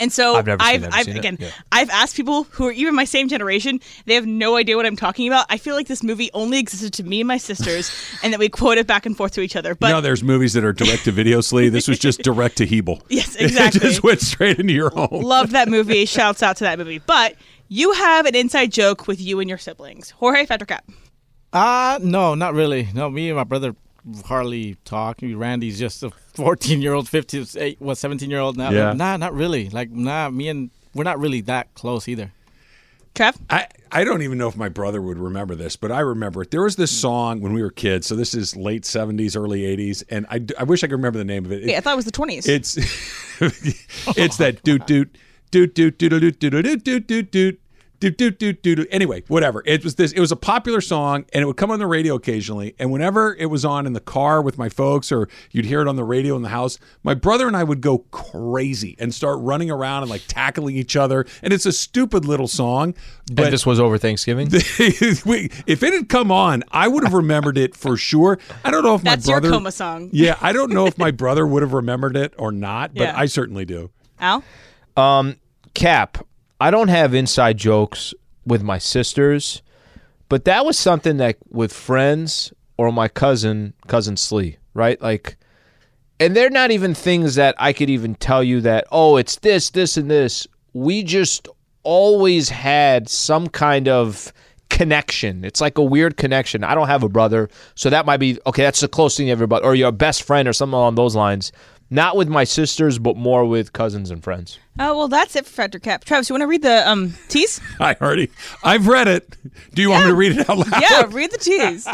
And 0.00 0.12
so 0.12 0.34
I've 0.34 0.46
never 0.46 0.60
I've, 0.62 0.80
that. 0.82 0.94
I've 0.94 1.04
seen 1.04 1.14
it? 1.16 1.18
again, 1.18 1.36
Yeah. 1.38 1.50
I've 1.70 1.90
asked 1.90 2.16
people 2.16 2.44
who 2.44 2.66
are 2.66 2.72
even 2.72 2.94
my 2.96 3.04
same 3.04 3.28
generation. 3.28 3.78
They 4.06 4.14
have 4.14 4.26
no 4.26 4.56
idea 4.56 4.76
what 4.76 4.86
I'm 4.86 4.96
talking 4.96 5.28
about. 5.28 5.46
I 5.50 5.58
feel 5.58 5.76
like 5.76 5.86
this 5.86 6.02
movie 6.02 6.30
only 6.34 6.58
existed 6.58 6.92
to 6.94 7.04
me 7.04 7.20
and 7.20 7.28
my 7.28 7.36
sisters, 7.36 7.92
and 8.24 8.32
that 8.32 8.40
we 8.40 8.48
quote 8.48 8.78
it 8.78 8.86
back 8.86 9.06
and 9.06 9.16
forth 9.16 9.32
to 9.34 9.40
each 9.42 9.54
other. 9.56 9.74
But 9.76 9.88
you 9.88 9.92
know, 9.92 10.00
there's 10.00 10.22
movies 10.24 10.54
that 10.54 10.64
are 10.64 10.72
direct 10.72 11.04
to 11.04 11.12
video, 11.12 11.40
Sleeve. 11.40 11.72
This 11.72 11.86
was 11.86 11.98
just 11.98 12.22
direct 12.22 12.56
to 12.56 12.66
Hebel. 12.66 13.02
Yes, 13.10 13.36
It 13.40 13.42
exactly. 13.44 13.80
just 13.80 14.02
went 14.02 14.20
straight 14.20 14.58
into 14.58 14.72
your 14.72 14.90
home. 14.90 15.08
Love 15.22 15.50
that 15.50 15.68
movie. 15.68 16.06
Shouts 16.06 16.42
out 16.42 16.56
to 16.56 16.64
that 16.64 16.78
movie. 16.78 16.98
But 16.98 17.34
you 17.68 17.92
have 17.92 18.24
an 18.26 18.34
inside 18.34 18.72
joke 18.72 19.06
with 19.06 19.20
you 19.20 19.38
and 19.40 19.48
your 19.48 19.58
siblings. 19.58 20.10
Jorge 20.10 20.46
Fact 20.46 20.62
or 20.62 20.66
Cap. 20.66 20.84
Uh 21.52 21.98
no, 22.02 22.34
not 22.34 22.54
really. 22.54 22.88
No, 22.94 23.10
me 23.10 23.28
and 23.28 23.36
my 23.36 23.44
brother 23.44 23.74
hardly 24.24 24.76
talk. 24.84 25.18
Randy's 25.22 25.78
just 25.78 26.02
a 26.02 26.10
14 26.34 26.82
year 26.82 26.92
old, 26.92 27.08
15, 27.08 27.46
eight, 27.56 27.80
what, 27.80 27.98
17 27.98 28.30
year 28.30 28.40
old 28.40 28.56
now. 28.56 28.70
Yeah. 28.70 28.92
Nah, 28.92 29.16
not 29.16 29.34
really. 29.34 29.68
Like, 29.68 29.90
nah, 29.90 30.30
me 30.30 30.48
and 30.48 30.70
we're 30.94 31.04
not 31.04 31.18
really 31.18 31.40
that 31.42 31.74
close 31.74 32.08
either. 32.08 32.32
Trev? 33.14 33.36
I, 33.50 33.66
I 33.90 34.04
don't 34.04 34.22
even 34.22 34.38
know 34.38 34.48
if 34.48 34.56
my 34.56 34.68
brother 34.68 35.02
would 35.02 35.18
remember 35.18 35.54
this, 35.54 35.74
but 35.74 35.90
I 35.90 36.00
remember 36.00 36.42
it. 36.42 36.50
There 36.52 36.62
was 36.62 36.76
this 36.76 36.92
song 36.92 37.40
when 37.40 37.52
we 37.52 37.62
were 37.62 37.70
kids. 37.70 38.06
So 38.06 38.14
this 38.14 38.34
is 38.34 38.56
late 38.56 38.84
70s, 38.84 39.36
early 39.36 39.62
80s. 39.62 40.04
And 40.08 40.26
I, 40.30 40.44
I 40.58 40.64
wish 40.64 40.84
I 40.84 40.86
could 40.86 40.94
remember 40.94 41.18
the 41.18 41.24
name 41.24 41.44
of 41.44 41.52
it. 41.52 41.64
Yeah, 41.64 41.78
I 41.78 41.80
thought 41.80 41.94
it 41.94 41.96
was 41.96 42.04
the 42.04 42.12
20s. 42.12 42.48
It's 42.48 42.76
it's 44.16 44.36
that 44.36 44.62
doot 44.62 44.86
doot 44.86 45.16
doot 45.50 45.74
doot 45.74 45.98
doot 45.98 46.10
doot 46.10 46.38
doot 46.38 46.50
doot 46.50 46.84
doot 46.84 47.06
doot 47.06 47.30
doot 47.32 47.60
doot 48.00 48.16
doot 48.16 48.38
doot 48.38 48.62
doot 48.62 48.76
doot. 48.76 48.88
Anyway, 48.90 49.22
whatever. 49.28 49.62
It 49.66 49.84
was 49.84 49.94
this. 49.94 50.12
It 50.12 50.20
was 50.20 50.32
a 50.32 50.36
popular 50.36 50.80
song, 50.80 51.24
and 51.32 51.42
it 51.42 51.46
would 51.46 51.56
come 51.56 51.70
on 51.70 51.78
the 51.78 51.86
radio 51.86 52.14
occasionally. 52.14 52.74
And 52.78 52.90
whenever 52.90 53.34
it 53.36 53.46
was 53.46 53.64
on 53.64 53.86
in 53.86 53.92
the 53.92 54.00
car 54.00 54.42
with 54.42 54.58
my 54.58 54.68
folks, 54.68 55.12
or 55.12 55.28
you'd 55.52 55.66
hear 55.66 55.80
it 55.80 55.88
on 55.88 55.96
the 55.96 56.04
radio 56.04 56.34
in 56.36 56.42
the 56.42 56.48
house, 56.48 56.78
my 57.02 57.14
brother 57.14 57.46
and 57.46 57.56
I 57.56 57.62
would 57.64 57.80
go 57.80 57.98
crazy 58.10 58.96
and 58.98 59.14
start 59.14 59.38
running 59.40 59.70
around 59.70 60.02
and 60.02 60.10
like 60.10 60.22
tackling 60.26 60.76
each 60.76 60.96
other. 60.96 61.26
And 61.42 61.52
it's 61.52 61.66
a 61.66 61.72
stupid 61.72 62.24
little 62.24 62.48
song, 62.48 62.94
but 63.32 63.44
and 63.46 63.52
this 63.52 63.66
was 63.66 63.78
over 63.78 63.98
Thanksgiving. 63.98 64.48
we, 65.26 65.50
if 65.66 65.82
it 65.82 65.92
had 65.92 66.08
come 66.08 66.32
on, 66.32 66.64
I 66.70 66.88
would 66.88 67.04
have 67.04 67.12
remembered 67.14 67.58
it 67.58 67.76
for 67.76 67.96
sure. 67.96 68.38
I 68.64 68.70
don't 68.70 68.82
know 68.82 68.94
if 68.94 69.02
That's 69.02 69.26
my 69.26 69.32
your 69.34 69.40
brother. 69.40 69.54
coma 69.56 69.72
song. 69.72 70.08
Yeah, 70.12 70.36
I 70.40 70.52
don't 70.52 70.72
know 70.72 70.86
if 70.86 70.96
my 70.98 71.10
brother 71.20 71.46
would 71.46 71.62
have 71.62 71.72
remembered 71.72 72.16
it 72.16 72.34
or 72.38 72.50
not, 72.52 72.94
but 72.94 73.02
Yeah. 73.02 73.18
I 73.18 73.26
certainly 73.26 73.64
do. 73.64 73.90
Al? 74.18 74.42
Um, 74.96 75.36
Cap, 75.74 76.26
I 76.60 76.70
don't 76.70 76.88
have 76.88 77.14
inside 77.14 77.56
jokes 77.56 78.12
with 78.44 78.62
my 78.62 78.78
sisters, 78.78 79.62
but 80.28 80.44
that 80.44 80.64
was 80.64 80.78
something 80.78 81.16
that 81.16 81.36
with 81.48 81.72
friends 81.72 82.52
or 82.76 82.92
my 82.92 83.08
cousin, 83.08 83.72
cousin 83.86 84.16
Sleeve, 84.16 84.56
right? 84.74 85.00
Like, 85.00 85.36
and 86.18 86.36
they're 86.36 86.50
not 86.50 86.70
even 86.70 86.94
things 86.94 87.36
that 87.36 87.54
I 87.58 87.72
could 87.72 87.88
even 87.88 88.14
tell 88.14 88.44
you 88.44 88.60
that, 88.60 88.86
oh, 88.92 89.16
it's 89.16 89.36
this, 89.36 89.70
this, 89.70 89.96
and 89.96 90.10
this. 90.10 90.46
We 90.74 91.02
just 91.02 91.48
always 91.82 92.50
had 92.50 93.08
some 93.08 93.48
kind 93.48 93.88
of 93.88 94.32
connection. 94.68 95.44
It's 95.44 95.60
like 95.60 95.78
a 95.78 95.82
weird 95.82 96.18
connection. 96.18 96.62
I 96.62 96.74
don't 96.74 96.88
have 96.88 97.02
a 97.02 97.08
brother, 97.08 97.48
so 97.74 97.88
that 97.90 98.04
might 98.04 98.18
be 98.18 98.38
okay. 98.46 98.62
That's 98.62 98.80
the 98.80 98.88
closest 98.88 99.16
thing 99.16 99.30
everybody, 99.30 99.64
or 99.64 99.74
your 99.74 99.92
best 99.92 100.22
friend, 100.22 100.46
or 100.46 100.52
something 100.52 100.74
along 100.74 100.94
those 100.94 101.16
lines. 101.16 101.52
Not 101.92 102.16
with 102.16 102.28
my 102.28 102.44
sisters, 102.44 103.00
but 103.00 103.16
more 103.16 103.44
with 103.44 103.72
cousins 103.72 104.12
and 104.12 104.22
friends. 104.22 104.60
Oh, 104.78 104.96
well, 104.96 105.08
that's 105.08 105.34
it 105.34 105.44
for 105.44 105.50
Fact 105.50 105.74
or 105.74 105.80
Cap. 105.80 106.04
Travis, 106.04 106.28
you 106.30 106.34
want 106.34 106.42
to 106.42 106.46
read 106.46 106.62
the 106.62 106.88
um 106.88 107.14
tease? 107.28 107.60
I 107.80 107.96
already, 108.00 108.30
I've 108.62 108.86
read 108.86 109.08
it. 109.08 109.36
Do 109.74 109.82
you 109.82 109.90
want 109.90 110.04
me 110.04 110.10
to 110.12 110.16
read 110.16 110.32
it 110.38 110.48
out 110.48 110.58
loud? 110.58 110.80
yeah, 110.80 111.06
read 111.08 111.32
the 111.32 111.38
tease. 111.38 111.86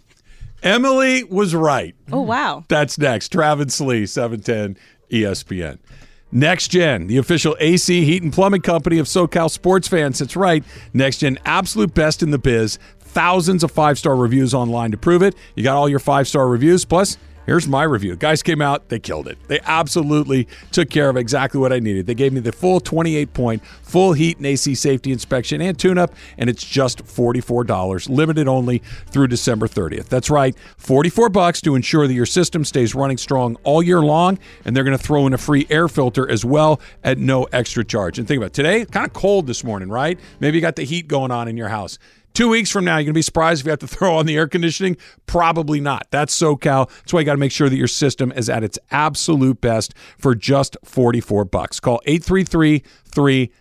Emily 0.62 1.24
was 1.24 1.54
right. 1.54 1.94
oh, 2.10 2.22
wow. 2.22 2.64
That's 2.68 2.98
next. 2.98 3.28
Travis 3.30 3.80
Lee, 3.80 4.06
710 4.06 4.76
ESPN. 5.10 5.78
Next 6.30 6.68
Gen, 6.68 7.06
the 7.06 7.16
official 7.16 7.56
AC 7.58 8.04
Heat 8.04 8.22
and 8.22 8.32
Plumbing 8.32 8.60
Company 8.60 8.98
of 8.98 9.06
SoCal 9.06 9.50
sports 9.50 9.88
fans. 9.88 10.18
That's 10.18 10.36
right. 10.36 10.62
Next 10.92 11.18
Gen, 11.18 11.38
absolute 11.46 11.94
best 11.94 12.22
in 12.22 12.30
the 12.32 12.38
biz. 12.38 12.78
Thousands 13.00 13.64
of 13.64 13.70
five 13.70 13.98
star 13.98 14.14
reviews 14.14 14.52
online 14.52 14.90
to 14.90 14.98
prove 14.98 15.22
it. 15.22 15.34
You 15.54 15.62
got 15.62 15.76
all 15.76 15.88
your 15.88 15.98
five 15.98 16.28
star 16.28 16.48
reviews. 16.48 16.84
Plus, 16.84 17.16
here's 17.48 17.66
my 17.66 17.82
review. 17.82 18.14
Guys 18.14 18.42
came 18.42 18.60
out, 18.60 18.90
they 18.90 18.98
killed 18.98 19.26
it. 19.26 19.38
They 19.48 19.58
absolutely 19.64 20.46
took 20.70 20.90
care 20.90 21.08
of 21.08 21.16
exactly 21.16 21.58
what 21.58 21.72
I 21.72 21.78
needed. 21.78 22.06
They 22.06 22.14
gave 22.14 22.34
me 22.34 22.40
the 22.40 22.52
full 22.52 22.78
28 22.78 23.32
point, 23.32 23.64
full 23.64 24.12
heat 24.12 24.36
and 24.36 24.44
AC 24.44 24.74
safety 24.74 25.12
inspection 25.12 25.62
and 25.62 25.78
tune 25.78 25.96
up, 25.96 26.14
and 26.36 26.50
it's 26.50 26.62
just 26.62 27.02
$44, 27.06 28.10
limited 28.10 28.48
only 28.48 28.82
through 29.06 29.28
December 29.28 29.66
30th. 29.66 30.10
That's 30.10 30.28
right, 30.28 30.54
44 30.76 31.30
bucks 31.30 31.62
to 31.62 31.74
ensure 31.74 32.06
that 32.06 32.12
your 32.12 32.26
system 32.26 32.66
stays 32.66 32.94
running 32.94 33.16
strong 33.16 33.56
all 33.64 33.82
year 33.82 34.02
long, 34.02 34.38
and 34.66 34.76
they're 34.76 34.84
going 34.84 34.96
to 34.96 35.02
throw 35.02 35.26
in 35.26 35.32
a 35.32 35.38
free 35.38 35.66
air 35.70 35.88
filter 35.88 36.30
as 36.30 36.44
well 36.44 36.80
at 37.02 37.16
no 37.16 37.44
extra 37.44 37.82
charge. 37.82 38.18
And 38.18 38.28
think 38.28 38.36
about 38.36 38.48
it, 38.48 38.52
today, 38.52 38.84
kind 38.84 39.06
of 39.06 39.14
cold 39.14 39.46
this 39.46 39.64
morning, 39.64 39.88
right? 39.88 40.20
Maybe 40.38 40.58
you 40.58 40.60
got 40.60 40.76
the 40.76 40.84
heat 40.84 41.08
going 41.08 41.30
on 41.30 41.48
in 41.48 41.56
your 41.56 41.68
house. 41.68 41.98
Two 42.38 42.50
weeks 42.50 42.70
from 42.70 42.84
now, 42.84 42.98
you're 42.98 43.02
going 43.02 43.06
to 43.06 43.12
be 43.14 43.22
surprised 43.22 43.62
if 43.62 43.66
you 43.66 43.70
have 43.70 43.80
to 43.80 43.88
throw 43.88 44.14
on 44.14 44.24
the 44.24 44.36
air 44.36 44.46
conditioning? 44.46 44.96
Probably 45.26 45.80
not. 45.80 46.06
That's 46.12 46.32
SoCal. 46.40 46.88
That's 46.88 47.12
why 47.12 47.18
you 47.18 47.26
got 47.26 47.32
to 47.32 47.38
make 47.38 47.50
sure 47.50 47.68
that 47.68 47.74
your 47.74 47.88
system 47.88 48.30
is 48.30 48.48
at 48.48 48.62
its 48.62 48.78
absolute 48.92 49.60
best 49.60 49.92
for 50.18 50.36
just 50.36 50.76
44 50.84 51.46
bucks. 51.46 51.80
Call 51.80 52.00
833-3 52.06 52.14
Next 52.14 52.84
Gen. 52.84 52.86
That's 53.08 53.10
833 53.10 53.10
3 53.10 53.52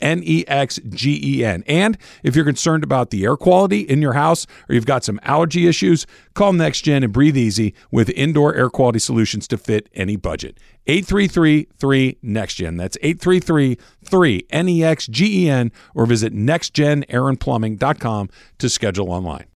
N 0.00 0.22
E 0.24 0.44
X 0.46 0.78
G 0.88 1.20
E 1.22 1.44
N. 1.44 1.62
And 1.66 1.98
if 2.22 2.34
you're 2.34 2.44
concerned 2.44 2.82
about 2.84 3.10
the 3.10 3.24
air 3.24 3.36
quality 3.36 3.80
in 3.80 4.00
your 4.00 4.14
house 4.14 4.46
or 4.68 4.74
you've 4.74 4.86
got 4.86 5.04
some 5.04 5.20
allergy 5.22 5.66
issues, 5.66 6.06
call 6.34 6.52
Next 6.52 6.82
Gen 6.82 7.02
and 7.02 7.12
breathe 7.12 7.36
easy 7.36 7.74
with 7.90 8.08
indoor 8.10 8.54
air 8.54 8.70
quality 8.70 8.98
solutions 8.98 9.46
to 9.48 9.58
fit 9.58 9.88
any 9.94 10.16
budget. 10.16 10.58
833 10.86 11.68
3 11.76 12.18
Next 12.22 12.54
Gen. 12.54 12.76
That's 12.76 12.96
833 13.02 13.76
3 14.04 14.46
N 14.50 14.68
E 14.68 14.84
X 14.84 15.06
G 15.06 15.46
E 15.46 15.50
N 15.50 15.72
or 15.94 16.06
visit 16.06 16.34
nextgenairandplumbing.com 16.34 18.30
to 18.58 18.68
schedule 18.68 19.12
online. 19.12 19.49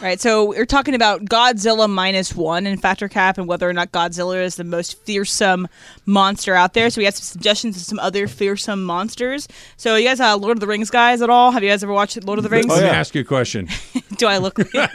Right, 0.00 0.18
so 0.18 0.46
we're 0.46 0.64
talking 0.64 0.94
about 0.94 1.26
Godzilla 1.26 1.88
minus 1.88 2.34
one 2.34 2.66
in 2.66 2.78
Fact 2.78 3.02
or 3.02 3.08
Cap 3.08 3.36
and 3.36 3.46
whether 3.46 3.68
or 3.68 3.74
not 3.74 3.92
Godzilla 3.92 4.42
is 4.42 4.56
the 4.56 4.64
most 4.64 4.98
fearsome 5.04 5.68
monster 6.06 6.54
out 6.54 6.72
there. 6.72 6.88
So 6.88 7.00
we 7.00 7.04
had 7.04 7.14
some 7.14 7.22
suggestions 7.24 7.76
of 7.76 7.82
some 7.82 7.98
other 7.98 8.26
fearsome 8.26 8.84
monsters. 8.84 9.46
So 9.76 9.94
you 9.96 10.08
guys, 10.08 10.18
are 10.18 10.34
Lord 10.36 10.56
of 10.56 10.60
the 10.60 10.66
Rings 10.66 10.88
guys 10.88 11.20
at 11.20 11.28
all? 11.28 11.50
Have 11.50 11.62
you 11.62 11.68
guys 11.68 11.84
ever 11.84 11.92
watched 11.92 12.24
Lord 12.24 12.38
of 12.38 12.42
the 12.42 12.48
Rings? 12.48 12.68
Let 12.68 12.82
me 12.82 12.88
ask 12.88 13.14
you 13.14 13.20
a 13.20 13.24
question. 13.24 13.68
Do 14.16 14.26
I 14.26 14.38
look? 14.38 14.58
no, 14.74 14.94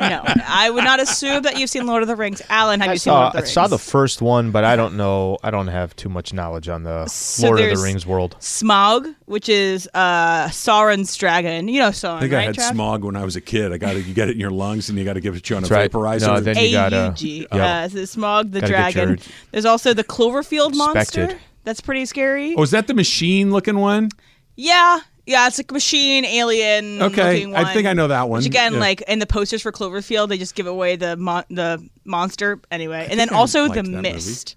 I 0.00 0.70
would 0.72 0.84
not 0.84 1.00
assume 1.00 1.42
that 1.42 1.58
you've 1.58 1.70
seen 1.70 1.86
Lord 1.86 2.02
of 2.02 2.08
the 2.08 2.16
Rings. 2.16 2.40
Alan, 2.48 2.80
have 2.80 2.90
I 2.90 2.92
you 2.94 2.98
seen 2.98 3.12
Lord 3.12 3.26
of 3.26 3.32
the 3.34 3.38
Rings? 3.40 3.50
I 3.50 3.52
saw 3.52 3.66
the 3.66 3.78
first 3.78 4.22
one, 4.22 4.52
but 4.52 4.64
I 4.64 4.74
don't 4.74 4.96
know. 4.96 5.36
I 5.42 5.50
don't 5.50 5.68
have 5.68 5.94
too 5.96 6.08
much 6.08 6.32
knowledge 6.32 6.68
on 6.68 6.82
the 6.82 7.06
So 7.08 7.48
Lord 7.48 7.60
of 7.60 7.76
the 7.78 7.82
Rings 7.84 8.06
world. 8.06 8.36
Smaug, 8.40 9.14
which 9.26 9.48
is 9.50 9.88
uh, 9.92 10.46
Sauron's 10.48 11.14
dragon. 11.16 11.68
You 11.68 11.80
know 11.80 11.90
Sauron, 11.90 12.16
I 12.16 12.20
think 12.20 12.32
I 12.32 12.42
had 12.42 12.54
Trav? 12.56 12.70
smog 12.72 13.04
when 13.04 13.16
I 13.16 13.24
was 13.24 13.36
a 13.36 13.40
kid. 13.40 13.72
I 13.72 13.78
got 13.78 13.96
it. 13.96 14.06
You 14.06 14.14
get 14.14 14.29
it 14.30 14.34
in 14.34 14.40
your 14.40 14.50
lungs, 14.50 14.88
and 14.88 14.98
you 14.98 15.04
got 15.04 15.12
to 15.14 15.20
give 15.20 15.36
it 15.36 15.44
to 15.44 15.54
you 15.54 15.56
on 15.58 15.64
a 15.64 15.66
right. 15.68 15.90
vaporizer. 15.92 16.26
No, 16.28 16.40
then 16.40 16.56
you 16.56 16.72
gotta- 16.72 17.12
AUG. 17.14 17.40
Yep. 17.40 17.52
Uh, 17.52 17.88
so 17.88 17.96
Smaug 17.98 18.52
the 18.52 18.60
Gotta 18.60 18.72
get 18.72 18.92
dragon. 18.92 19.08
your- 19.10 19.18
There's 19.52 19.64
also 19.66 19.92
the 19.92 20.04
Cloverfield 20.04 20.74
monster. 20.74 21.24
Expected. 21.24 21.38
That's 21.64 21.80
pretty 21.82 22.06
scary. 22.06 22.54
oh, 22.56 22.62
is 22.62 22.70
that 22.70 22.86
the 22.86 22.94
machine-looking 22.94 23.78
one? 23.78 24.08
Yeah, 24.56 25.00
yeah, 25.26 25.46
it's 25.46 25.58
like 25.58 25.70
a 25.70 25.74
machine 25.74 26.24
alien. 26.24 27.02
Okay, 27.02 27.32
looking 27.44 27.54
I 27.56 27.62
one. 27.64 27.72
think 27.74 27.86
I 27.86 27.92
know 27.92 28.08
that 28.08 28.28
one. 28.28 28.38
Which 28.38 28.46
again, 28.46 28.74
Yeah. 28.74 28.80
like 28.80 29.02
in 29.02 29.18
the 29.18 29.26
posters 29.26 29.60
for 29.62 29.70
Cloverfield, 29.70 30.28
they 30.30 30.38
just 30.38 30.54
give 30.54 30.66
away 30.66 30.96
the 30.96 31.16
mon- 31.16 31.44
the 31.50 31.86
monster 32.04 32.60
anyway, 32.70 33.06
and 33.10 33.20
then 33.20 33.28
I 33.30 33.36
also 33.36 33.62
liked 33.64 33.74
the 33.74 33.82
that 33.82 33.88
movie. 33.90 34.02
mist. 34.14 34.56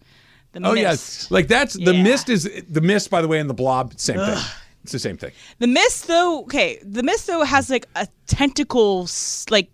The 0.54 0.60
Oh 0.64 0.72
mist. 0.74 0.82
yes, 0.82 1.28
like 1.32 1.48
that's 1.48 1.74
the 1.74 1.94
Yeah. 1.94 2.04
mist 2.04 2.30
is 2.30 2.50
the 2.70 2.82
mist. 2.82 3.10
By 3.10 3.22
the 3.22 3.28
way, 3.28 3.40
and 3.40 3.50
the 3.50 3.54
blob, 3.54 3.94
same 3.98 4.18
thing. 4.18 4.38
It's 4.84 4.92
the 4.92 5.00
same 5.00 5.18
thing. 5.18 5.32
The 5.60 5.68
mist, 5.68 6.08
though, 6.08 6.42
okay, 6.44 6.80
the 6.84 7.04
mist 7.04 7.28
though 7.28 7.44
has 7.44 7.70
like 7.70 7.88
a 7.96 8.08
tentacle, 8.28 9.08
like 9.50 9.72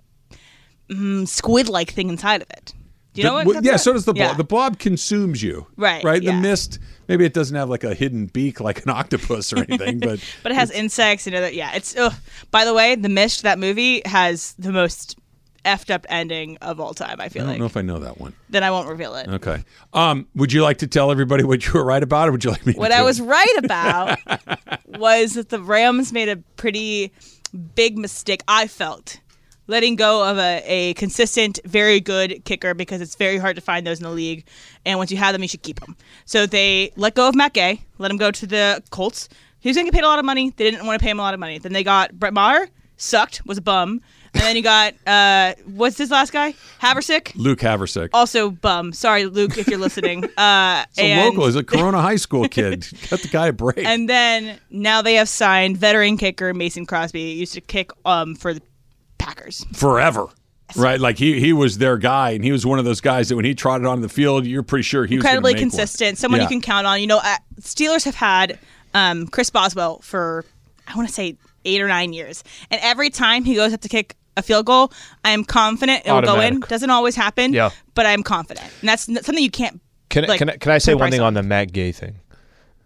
mm, 0.89 1.28
squid-like 1.28 1.91
thing 1.91 2.10
inside 2.10 2.41
of 2.41 2.49
it. 2.51 2.74
Do 3.14 3.22
you 3.22 3.28
know 3.28 3.34
what? 3.34 3.47
that's 3.55 3.66
yeah, 3.66 3.76
so 3.78 3.91
does 3.93 4.05
the 4.05 4.14
blob. 4.14 4.32
yeah. 4.32 4.34
The 4.38 4.43
blob 4.43 4.78
consumes 4.78 5.41
you. 5.41 5.66
Right, 5.76 6.03
Right. 6.03 6.22
yeah. 6.22 6.36
The 6.36 6.41
mist. 6.41 6.78
Maybe 7.07 7.26
it 7.26 7.34
doesn't 7.34 7.55
have 7.55 7.68
like 7.68 7.84
a 7.84 7.95
hidden 7.95 8.28
beak 8.28 8.60
like 8.60 8.84
an 8.84 8.91
octopus 8.91 9.51
or 9.51 9.57
anything, 9.68 9.97
but 9.99 10.20
But 10.43 10.51
it 10.51 10.55
has 10.55 10.70
insects 10.70 11.26
and 11.26 11.36
other. 11.36 11.49
Yeah, 11.51 11.72
it's. 11.74 11.95
Ugh. 11.97 12.14
By 12.51 12.66
the 12.66 12.74
way, 12.74 12.93
the 12.93 13.10
mist 13.10 13.41
that 13.43 13.57
movie 13.57 14.03
has 14.05 14.53
the 14.60 14.72
most 14.72 15.18
effed 15.70 15.89
up 15.93 16.05
ending 16.09 16.57
of 16.57 16.80
all 16.80 16.93
time. 16.93 17.22
I 17.22 17.30
feel 17.30 17.43
like. 17.43 17.49
I 17.49 17.53
don't 17.53 17.53
like. 17.53 17.59
know 17.59 17.65
if 17.65 17.78
I 17.78 17.82
know 17.82 17.99
that 17.99 18.20
one. 18.20 18.34
Then 18.49 18.63
I 18.63 18.72
won't 18.72 18.88
reveal 18.89 19.15
it. 19.15 19.28
Okay. 19.28 19.63
Um, 19.93 20.28
would 20.36 20.51
you 20.51 20.63
like 20.63 20.78
to 20.80 20.88
tell 20.88 21.11
everybody 21.11 21.43
what 21.43 21.65
you 21.65 21.74
were 21.74 21.84
right 21.84 22.01
about, 22.03 22.28
or 22.30 22.32
would 22.32 22.43
you 22.43 22.51
like 22.51 22.65
me? 22.65 22.74
to 22.74 22.80
What 22.80 22.89
do 22.89 22.95
I 22.95 23.01
it? 23.01 23.05
was 23.05 23.22
right 23.22 23.55
about 23.59 24.17
was 24.99 25.34
that 25.34 25.49
the 25.49 25.61
Rams 25.61 26.11
made 26.11 26.30
a 26.30 26.38
pretty 26.57 27.11
big 27.76 27.97
mistake, 27.97 28.41
I 28.47 28.67
felt, 28.67 29.20
letting 29.67 29.95
go 29.95 30.28
of 30.30 30.38
a, 30.38 30.63
a 30.65 30.93
consistent, 30.95 31.59
very 31.65 31.99
good 31.99 32.43
kicker 32.45 32.74
because 32.74 33.01
it's 33.01 33.15
very 33.15 33.38
hard 33.38 33.55
to 33.55 33.61
find 33.61 33.86
those 33.86 33.99
in 33.99 34.03
the 34.03 34.11
league. 34.11 34.45
And 34.86 34.97
once 34.99 35.11
you 35.11 35.17
have 35.17 35.34
them, 35.34 35.41
you 35.41 35.47
should 35.47 35.61
keep 35.63 35.80
them. 35.80 35.95
So 36.26 36.45
they 36.45 36.91
let 36.95 37.15
go 37.15 37.28
of 37.30 37.36
Matt 37.36 37.53
Gay, 37.53 37.82
let 37.97 38.11
him 38.11 38.17
go 38.17 38.32
to 38.32 38.47
the 38.47 38.84
Colts. 38.89 39.30
He 39.61 39.70
was 39.70 39.76
going 39.76 39.86
to 39.86 39.91
get 39.91 39.97
paid 39.97 40.05
a 40.05 40.07
lot 40.07 40.20
of 40.20 40.26
money. 40.26 40.51
They 40.55 40.70
didn't 40.72 40.86
want 40.86 40.99
to 40.99 41.03
pay 41.03 41.09
him 41.11 41.20
a 41.20 41.22
lot 41.22 41.34
of 41.34 41.39
money. 41.39 41.57
Then 41.57 41.74
they 41.74 41.84
got 41.84 42.17
Brett 42.17 42.34
Maher, 42.34 42.70
sucked, 42.97 43.45
was 43.45 43.57
a 43.57 43.61
bum. 43.61 44.01
And 44.34 44.44
then 44.44 44.56
you 44.56 44.62
got 44.62 44.94
uh, 45.08 45.54
what's 45.66 45.98
this 45.98 46.12
last 46.12 46.32
guy? 46.32 46.54
Havrisik, 46.82 47.34
Luke 47.36 47.60
Havrisik. 47.60 48.10
also 48.14 48.52
bum. 48.52 48.94
Sorry, 48.94 49.26
Luke, 49.26 49.58
if 49.58 49.68
you're 49.68 49.80
listening. 49.80 50.24
Uh, 50.38 50.86
So 50.92 51.02
and, 51.04 51.30
local. 51.36 51.46
He's 51.48 51.56
a 51.56 51.64
Corona 51.64 52.02
High 52.02 52.16
School 52.18 52.48
kid. 52.58 52.88
Cut 53.10 53.22
the 53.22 53.28
guy 53.28 53.48
a 53.48 53.54
break. 53.54 53.80
And 53.86 54.08
then 54.08 54.60
now 54.70 55.02
they 55.02 55.16
have 55.16 55.28
signed 55.30 55.78
veteran 55.78 56.18
kicker 56.18 56.54
Mason 56.54 56.86
Crosby. 56.86 57.34
He 57.34 57.40
used 57.40 57.54
to 57.54 57.62
kick 57.62 57.92
um 58.06 58.36
for 58.36 58.54
the 58.54 58.62
Packers. 59.18 59.66
forever. 59.74 60.28
Right, 60.76 61.00
like 61.00 61.18
he 61.18 61.40
he 61.40 61.52
was 61.52 61.80
their 61.80 61.98
guy, 61.98 62.30
and 62.32 62.44
he 62.44 62.52
was 62.52 62.64
one 62.64 62.78
of 62.78 62.86
those 62.86 63.02
guys 63.02 63.30
that 63.30 63.36
when 63.36 63.44
he 63.44 63.56
trotted 63.56 63.88
on 63.88 64.02
the 64.02 64.10
field, 64.10 64.46
you're 64.46 64.62
pretty 64.62 64.84
sure 64.84 65.06
he 65.08 65.16
incredibly 65.16 65.54
was 65.54 65.62
gonna 65.62 65.66
make 65.66 65.72
one. 65.74 65.80
consistent. 65.80 66.18
Someone 66.20 66.40
Yeah. 66.42 66.44
you 66.46 66.50
can 66.50 66.62
count 66.62 66.86
on. 66.86 67.02
You 67.02 67.08
know, 67.08 67.18
uh, 67.18 67.38
Steelers 67.60 68.06
have 68.06 68.14
had 68.14 68.60
um, 68.94 69.26
Chris 69.28 69.50
Boswell 69.50 69.98
for 70.02 70.46
I 70.88 70.96
want 70.96 71.08
to 71.08 71.14
say 71.14 71.38
eight 71.66 71.82
or 71.82 71.88
nine 71.88 72.14
years, 72.14 72.44
and 72.70 72.80
every 72.84 73.10
time 73.10 73.46
he 73.46 73.56
goes 73.56 73.74
up 73.74 73.82
to 73.82 73.90
kick 73.90 74.16
a 74.40 74.42
field 74.42 74.66
goal, 74.66 74.92
I 75.24 75.32
am 75.32 75.44
confident 75.44 76.02
it'll 76.06 76.22
go 76.22 76.40
in. 76.42 76.62
Doesn't 76.62 76.90
always 76.90 77.16
happen, 77.16 77.54
Yeah. 77.54 77.70
but 77.94 78.06
I'm 78.06 78.24
confident, 78.24 78.68
and 78.82 78.90
that's 78.90 79.04
something 79.04 79.38
you 79.38 79.52
can't. 79.52 79.80
Can, 80.10 80.26
I 80.26 80.28
like, 80.28 80.40
can, 80.40 80.50
I, 80.50 80.58
can 80.58 80.72
I 80.72 80.80
say 80.80 80.96
one 80.96 81.02
price 81.02 81.12
thing 81.12 81.22
on 81.22 81.36
the 81.36 81.44
Matt 81.44 81.72
Gay 81.72 81.92
thing? 81.92 82.16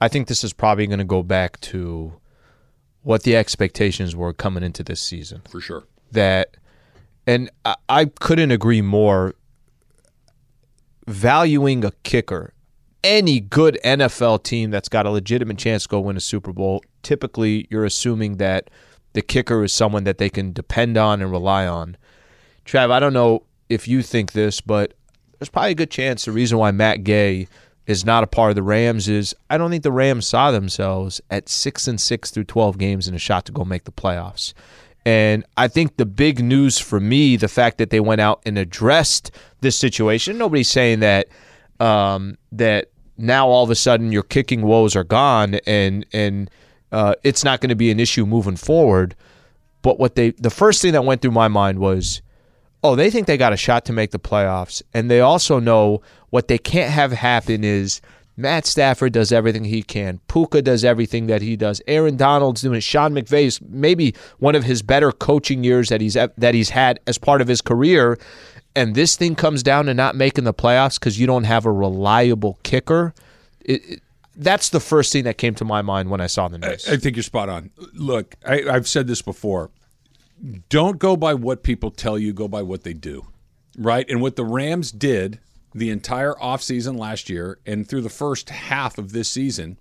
I 0.02 0.10
think 0.10 0.28
this 0.28 0.44
is 0.44 0.52
probably 0.52 0.86
going 0.88 1.00
to 1.00 1.06
go 1.06 1.24
back 1.24 1.60
to 1.62 2.14
what 3.04 3.24
the 3.24 3.36
expectations 3.38 4.16
were 4.16 4.34
coming 4.34 4.64
into 4.64 4.84
this 4.84 5.02
season. 5.02 5.42
for 5.50 5.62
sure. 5.62 5.86
That, 6.12 6.58
and 7.26 7.50
I, 7.64 7.76
I 7.88 8.06
couldn't 8.06 8.52
agree 8.52 8.82
more. 8.82 9.36
Valuing 11.06 11.84
a 11.84 11.92
kicker, 12.04 12.54
any 13.04 13.42
good 13.42 13.78
NFL 13.84 14.44
team 14.44 14.72
that's 14.72 14.88
got 14.88 15.06
a 15.06 15.10
legitimate 15.10 15.58
chance 15.58 15.84
to 15.84 15.90
go 15.90 16.00
win 16.00 16.16
a 16.16 16.22
Super 16.22 16.54
Bowl, 16.54 16.82
typically 17.02 17.68
you're 17.70 17.84
assuming 17.84 18.38
that 18.38 18.70
the 19.14 19.22
kicker 19.22 19.64
is 19.64 19.74
someone 19.74 20.04
that 20.04 20.18
they 20.18 20.30
can 20.30 20.54
depend 20.54 20.98
on 20.98 21.22
and 21.22 21.32
rely 21.32 21.66
on. 21.66 21.98
Trav, 22.66 22.92
I 22.92 23.00
don't 23.00 23.14
know 23.14 23.44
if 23.70 23.88
you 23.88 24.02
think 24.02 24.34
this, 24.34 24.62
but 24.62 24.94
there's 25.40 25.50
probably 25.50 25.72
a 25.72 25.76
good 25.76 25.92
chance 25.92 26.26
the 26.26 26.32
reason 26.32 26.58
why 26.58 26.72
Matt 26.72 27.04
Gay 27.04 27.48
is 27.86 28.06
not 28.06 28.24
a 28.24 28.28
part 28.28 28.50
of 28.50 28.56
the 28.56 28.64
Rams 28.64 29.10
is 29.10 29.36
I 29.50 29.58
don't 29.58 29.70
think 29.70 29.84
the 29.84 29.92
Rams 29.92 30.28
saw 30.28 30.52
themselves 30.52 31.22
at 31.30 31.50
six 31.50 31.88
and 31.88 32.00
six 32.00 32.32
through 32.32 32.46
twelve 32.46 32.78
games 32.78 33.08
and 33.08 33.16
a 33.16 33.20
shot 33.20 33.46
to 33.46 33.52
go 33.52 33.66
make 33.66 33.84
the 33.84 33.92
playoffs. 33.92 34.54
And 35.06 35.44
I 35.58 35.68
think 35.68 35.98
the 35.98 36.06
big 36.06 36.42
news 36.42 36.80
for 36.80 37.00
me, 37.00 37.36
the 37.36 37.50
fact 37.50 37.78
that 37.80 37.90
they 37.90 38.00
went 38.00 38.22
out 38.22 38.42
and 38.46 38.58
addressed 38.58 39.32
this 39.60 39.76
situation. 39.76 40.38
Nobody's 40.38 40.70
saying 40.70 41.02
that 41.02 41.28
um, 41.82 42.38
that 42.54 42.90
now 43.18 43.48
all 43.48 43.66
of 43.66 43.70
a 43.70 43.76
sudden 43.76 44.12
your 44.12 44.24
kicking 44.24 44.62
woes 44.62 44.96
are 44.96 45.04
gone 45.04 45.56
and 45.68 46.06
and 46.14 46.50
uh, 46.94 47.16
it's 47.24 47.44
not 47.44 47.60
going 47.60 47.70
to 47.70 47.76
be 47.76 47.92
an 47.92 48.00
issue 48.00 48.26
moving 48.26 48.56
forward. 48.56 49.16
But 49.82 50.00
what 50.00 50.16
they 50.16 50.30
the 50.32 50.50
first 50.50 50.82
thing 50.82 50.94
that 50.94 51.04
went 51.04 51.22
through 51.22 51.32
my 51.32 51.50
mind 51.50 51.80
was, 51.80 52.22
oh, 52.84 52.96
they 52.96 53.10
think 53.10 53.28
they 53.28 53.36
got 53.36 53.52
a 53.52 53.58
shot 53.58 53.84
to 53.86 53.94
make 53.94 54.12
the 54.12 54.20
playoffs, 54.20 54.82
and 54.94 55.12
they 55.12 55.20
also 55.20 55.60
know 55.60 56.02
what 56.30 56.48
they 56.48 56.58
can't 56.58 56.92
have 56.92 57.12
happen 57.12 57.64
is 57.66 58.00
Matt 58.38 58.66
Stafford 58.66 59.12
does 59.14 59.32
everything 59.32 59.66
he 59.66 59.84
can. 59.84 60.20
Puka 60.28 60.62
does 60.62 60.86
everything 60.86 61.28
that 61.28 61.42
he 61.42 61.56
does. 61.56 61.82
Aaron 61.88 62.16
Donald's 62.16 62.62
doing 62.62 62.78
it. 62.78 62.82
Sean 62.82 63.14
McVay's 63.14 63.60
maybe 63.62 64.16
one 64.40 64.56
of 64.56 64.64
his 64.64 64.82
better 64.82 65.12
coaching 65.12 65.64
years 65.64 65.90
that 65.90 66.00
he's 66.00 66.14
that 66.14 66.54
he's 66.54 66.70
had 66.70 67.00
as 67.08 67.18
part 67.18 67.42
of 67.42 67.48
his 67.48 67.62
career. 67.62 68.18
And 68.76 68.96
this 68.96 69.16
thing 69.16 69.36
comes 69.36 69.62
down 69.62 69.86
to 69.86 69.94
not 69.94 70.16
making 70.16 70.46
the 70.46 70.54
playoffs 70.54 71.00
because 71.00 71.20
you 71.20 71.28
don't 71.28 71.44
have 71.44 71.66
a 71.66 71.72
reliable 71.72 72.58
kicker. 72.64 73.14
It, 73.62 73.82
it- 73.90 74.00
that's 74.36 74.70
the 74.70 74.80
first 74.80 75.12
thing 75.12 75.24
that 75.26 75.38
came 75.38 75.56
to 75.56 75.66
my 75.66 75.82
mind 75.82 76.10
when 76.10 76.22
I 76.22 76.28
saw 76.28 76.48
the 76.48 76.58
news. 76.58 76.88
I 76.88 76.98
think 76.98 77.16
you're 77.16 77.24
spot 77.24 77.50
on. 77.50 77.72
Look, 77.94 78.36
I, 78.46 78.64
I've 78.70 78.88
said 78.88 79.08
this 79.08 79.22
before. 79.22 79.72
Don't 80.70 81.00
go 81.00 81.16
by 81.16 81.34
what 81.34 81.64
people 81.64 81.92
tell 81.92 82.18
you, 82.18 82.34
go 82.34 82.48
by 82.48 82.62
what 82.62 82.84
they 82.84 82.94
do. 82.94 83.28
Right? 83.78 84.08
And 84.10 84.22
what 84.22 84.36
the 84.36 84.46
Rams 84.46 84.92
did 84.92 85.40
the 85.74 85.90
entire 85.90 86.34
offseason 86.34 86.98
last 86.98 87.30
year 87.30 87.60
and 87.66 87.88
through 87.88 88.02
the 88.02 88.10
first 88.10 88.50
half 88.50 88.98
of 88.98 89.12
this 89.12 89.30
season 89.30 89.78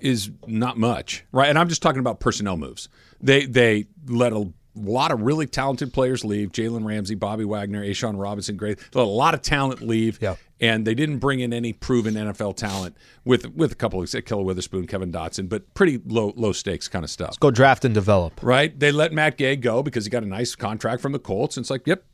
is 0.00 0.30
not 0.46 0.76
much. 0.76 1.24
Right? 1.32 1.48
And 1.48 1.58
I'm 1.58 1.68
just 1.68 1.82
talking 1.82 2.00
about 2.00 2.20
personnel 2.20 2.56
moves. 2.56 2.88
They 3.20 3.46
they 3.46 3.86
let 4.06 4.32
a 4.32 4.52
lot 4.76 5.10
of 5.10 5.22
really 5.22 5.46
talented 5.46 5.92
players 5.92 6.24
leave. 6.24 6.52
Jalen 6.52 6.84
Ramsey, 6.86 7.16
Bobby 7.16 7.44
Wagner, 7.44 7.84
A'Shawn 7.84 8.20
Robinson, 8.20 8.56
great. 8.56 8.78
Let 8.94 9.02
a 9.02 9.04
lot 9.04 9.34
of 9.34 9.42
talent 9.42 9.82
leave. 9.82 10.18
Yeah. 10.22 10.36
And 10.60 10.84
they 10.84 10.94
didn't 10.94 11.18
bring 11.18 11.38
in 11.38 11.52
any 11.52 11.72
proven 11.72 12.14
NFL 12.14 12.56
talent 12.56 12.96
with 13.24 13.54
with 13.54 13.72
a 13.72 13.74
couple 13.76 14.02
of 14.02 14.08
Ahkello 14.08 14.44
Witherspoon, 14.44 14.86
Kevin 14.88 15.12
Dotson, 15.12 15.48
but 15.48 15.72
pretty 15.74 16.00
low 16.04 16.32
low 16.36 16.52
stakes 16.52 16.88
kind 16.88 17.04
of 17.04 17.10
stuff. 17.10 17.38
Go 17.38 17.50
draft 17.50 17.84
and 17.84 17.94
develop. 17.94 18.42
Right? 18.42 18.78
They 18.78 18.90
let 18.90 19.12
Matt 19.12 19.36
Gay 19.36 19.54
go 19.54 19.82
because 19.82 20.04
he 20.04 20.10
got 20.10 20.24
a 20.24 20.26
nice 20.26 20.56
contract 20.56 21.00
from 21.00 21.12
the 21.12 21.20
Colts. 21.20 21.56
And 21.56 21.62
it's 21.62 21.70
like, 21.70 21.86
yep, 21.86 22.04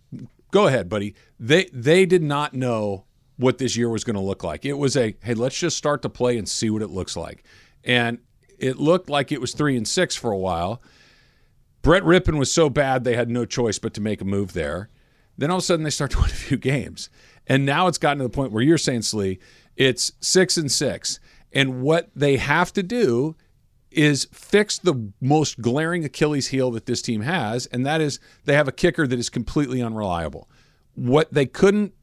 go 0.51 0.66
ahead, 0.66 0.88
buddy. 0.88 1.14
They 1.40 1.70
they 1.72 2.05
did 2.05 2.22
not 2.22 2.53
know 2.55 3.05
what 3.36 3.59
this 3.59 3.76
year 3.76 3.88
was 3.88 4.05
going 4.05 4.14
to 4.14 4.22
look 4.22 4.45
like. 4.45 4.64
It 4.64 4.74
was 4.74 4.97
a 4.97 5.16
hey, 5.22 5.34
let's 5.34 5.59
just 5.59 5.76
start 5.76 6.03
to 6.03 6.09
play 6.09 6.38
and 6.38 6.49
see 6.49 6.70
what 6.70 6.82
it 6.82 6.90
looks 6.90 7.16
like. 7.16 7.45
And 7.82 8.18
it 8.59 8.78
looked 8.78 9.11
like 9.11 9.32
it 9.32 9.40
was 9.40 9.53
three 9.53 9.76
and 9.76 9.86
six 9.86 10.14
for 10.14 10.30
a 10.30 10.38
while. 10.38 10.82
Brett 11.82 12.05
Rippon 12.05 12.38
was 12.38 12.51
so 12.53 12.70
bad 12.70 13.05
they 13.05 13.16
had 13.16 13.28
no 13.28 13.45
choice 13.45 13.78
but 13.78 13.92
to 13.95 14.01
make 14.01 14.20
a 14.20 14.24
move 14.24 14.55
there. 14.55 14.88
Then 15.36 15.51
all 15.51 15.59
of 15.59 15.62
a 15.62 15.66
sudden 15.66 15.84
they 15.84 15.90
start 15.90 16.12
to 16.12 16.18
win 16.18 16.30
a 16.30 16.34
few 16.34 16.57
games. 16.57 17.11
And 17.47 17.66
now 17.66 17.86
it's 17.86 17.99
gotten 17.99 18.18
to 18.18 18.24
the 18.24 18.30
point 18.30 18.53
where 18.53 18.62
you're 18.62 18.78
saying, 18.78 19.03
Sleeve, 19.03 19.38
it's 19.76 20.12
six 20.20 20.57
and 20.57 20.70
six. 20.70 21.20
And 21.53 21.82
what 21.82 22.11
they 22.14 22.36
have 22.36 22.72
to 22.72 22.82
do 22.82 23.36
is 23.90 24.26
fix 24.32 24.78
the 24.78 25.12
most 25.20 25.61
glaring 25.61 26.05
Achilles 26.05 26.49
heel 26.49 26.70
that 26.72 26.86
this 26.86 27.01
team 27.01 27.22
has, 27.22 27.66
and 27.66 27.86
that 27.86 28.01
is 28.01 28.18
they 28.45 28.55
have 28.55 28.66
a 28.66 28.72
kicker 28.72 29.07
that 29.07 29.18
is 29.18 29.30
completely 29.30 29.80
unreliable. 29.80 30.49
What 30.95 31.32
they 31.32 31.47
couldn't 31.47 31.95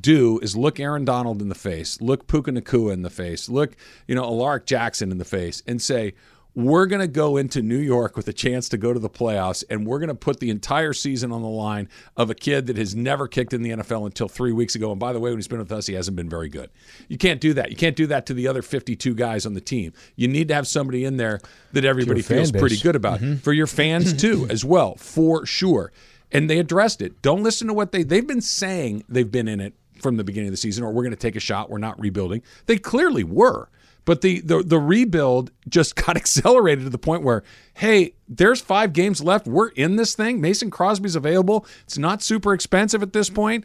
do 0.00 0.38
is 0.40 0.56
look 0.56 0.78
Aaron 0.78 1.04
Donald 1.04 1.40
in 1.40 1.48
the 1.48 1.54
face, 1.54 2.00
look 2.00 2.26
Puka 2.26 2.52
Nacua 2.52 2.92
in 2.92 3.02
the 3.02 3.10
face, 3.10 3.48
look, 3.48 3.76
you 4.06 4.14
know, 4.14 4.24
Alaric 4.24 4.66
Jackson 4.66 5.10
in 5.10 5.18
the 5.18 5.24
face, 5.24 5.62
and 5.66 5.80
say, 5.80 6.14
we're 6.54 6.86
going 6.86 7.00
to 7.00 7.08
go 7.08 7.36
into 7.36 7.62
New 7.62 7.78
York 7.78 8.16
with 8.16 8.28
a 8.28 8.32
chance 8.32 8.68
to 8.68 8.76
go 8.76 8.92
to 8.92 9.00
the 9.00 9.10
playoffs, 9.10 9.64
and 9.68 9.86
we're 9.86 9.98
going 9.98 10.08
to 10.08 10.14
put 10.14 10.38
the 10.38 10.50
entire 10.50 10.92
season 10.92 11.32
on 11.32 11.42
the 11.42 11.48
line 11.48 11.88
of 12.16 12.30
a 12.30 12.34
kid 12.34 12.66
that 12.68 12.76
has 12.76 12.94
never 12.94 13.26
kicked 13.26 13.52
in 13.52 13.62
the 13.62 13.70
NFL 13.70 14.06
until 14.06 14.28
three 14.28 14.52
weeks 14.52 14.74
ago. 14.76 14.92
And 14.92 15.00
by 15.00 15.12
the 15.12 15.18
way, 15.18 15.30
when 15.30 15.38
he's 15.38 15.48
been 15.48 15.58
with 15.58 15.72
us, 15.72 15.86
he 15.86 15.94
hasn't 15.94 16.16
been 16.16 16.28
very 16.28 16.48
good. 16.48 16.70
You 17.08 17.18
can't 17.18 17.40
do 17.40 17.54
that. 17.54 17.70
You 17.70 17.76
can't 17.76 17.96
do 17.96 18.06
that 18.06 18.26
to 18.26 18.34
the 18.34 18.46
other 18.46 18.62
52 18.62 19.14
guys 19.14 19.46
on 19.46 19.54
the 19.54 19.60
team. 19.60 19.92
You 20.14 20.28
need 20.28 20.48
to 20.48 20.54
have 20.54 20.68
somebody 20.68 21.04
in 21.04 21.16
there 21.16 21.40
that 21.72 21.84
everybody 21.84 22.22
feels 22.22 22.52
base. 22.52 22.60
pretty 22.60 22.76
good 22.76 22.96
about 22.96 23.20
for 23.42 23.52
your 23.52 23.66
fans 23.66 24.12
too, 24.20 24.46
as 24.48 24.64
well, 24.64 24.94
for 24.94 25.44
sure. 25.46 25.92
And 26.30 26.48
they 26.48 26.58
addressed 26.58 27.02
it. 27.02 27.20
Don't 27.20 27.42
listen 27.42 27.66
to 27.66 27.74
what 27.74 27.90
they 27.92 28.04
they've 28.04 28.26
been 28.26 28.40
saying. 28.40 29.04
They've 29.08 29.30
been 29.30 29.48
in 29.48 29.60
it 29.60 29.74
from 30.00 30.16
the 30.16 30.24
beginning 30.24 30.48
of 30.48 30.52
the 30.52 30.58
season, 30.58 30.84
or 30.84 30.92
we're 30.92 31.02
going 31.02 31.10
to 31.10 31.16
take 31.16 31.36
a 31.36 31.40
shot. 31.40 31.70
We're 31.70 31.78
not 31.78 31.98
rebuilding. 32.00 32.42
They 32.66 32.78
clearly 32.78 33.24
were. 33.24 33.68
But 34.04 34.20
the, 34.20 34.40
the 34.40 34.62
the 34.62 34.78
rebuild 34.78 35.50
just 35.68 35.96
got 36.06 36.16
accelerated 36.16 36.84
to 36.84 36.90
the 36.90 36.98
point 36.98 37.22
where, 37.22 37.42
hey, 37.74 38.14
there's 38.28 38.60
five 38.60 38.92
games 38.92 39.22
left. 39.22 39.46
We're 39.46 39.68
in 39.68 39.96
this 39.96 40.14
thing. 40.14 40.40
Mason 40.40 40.70
Crosby's 40.70 41.16
available. 41.16 41.66
It's 41.84 41.98
not 41.98 42.22
super 42.22 42.52
expensive 42.52 43.02
at 43.02 43.12
this 43.12 43.30
point. 43.30 43.64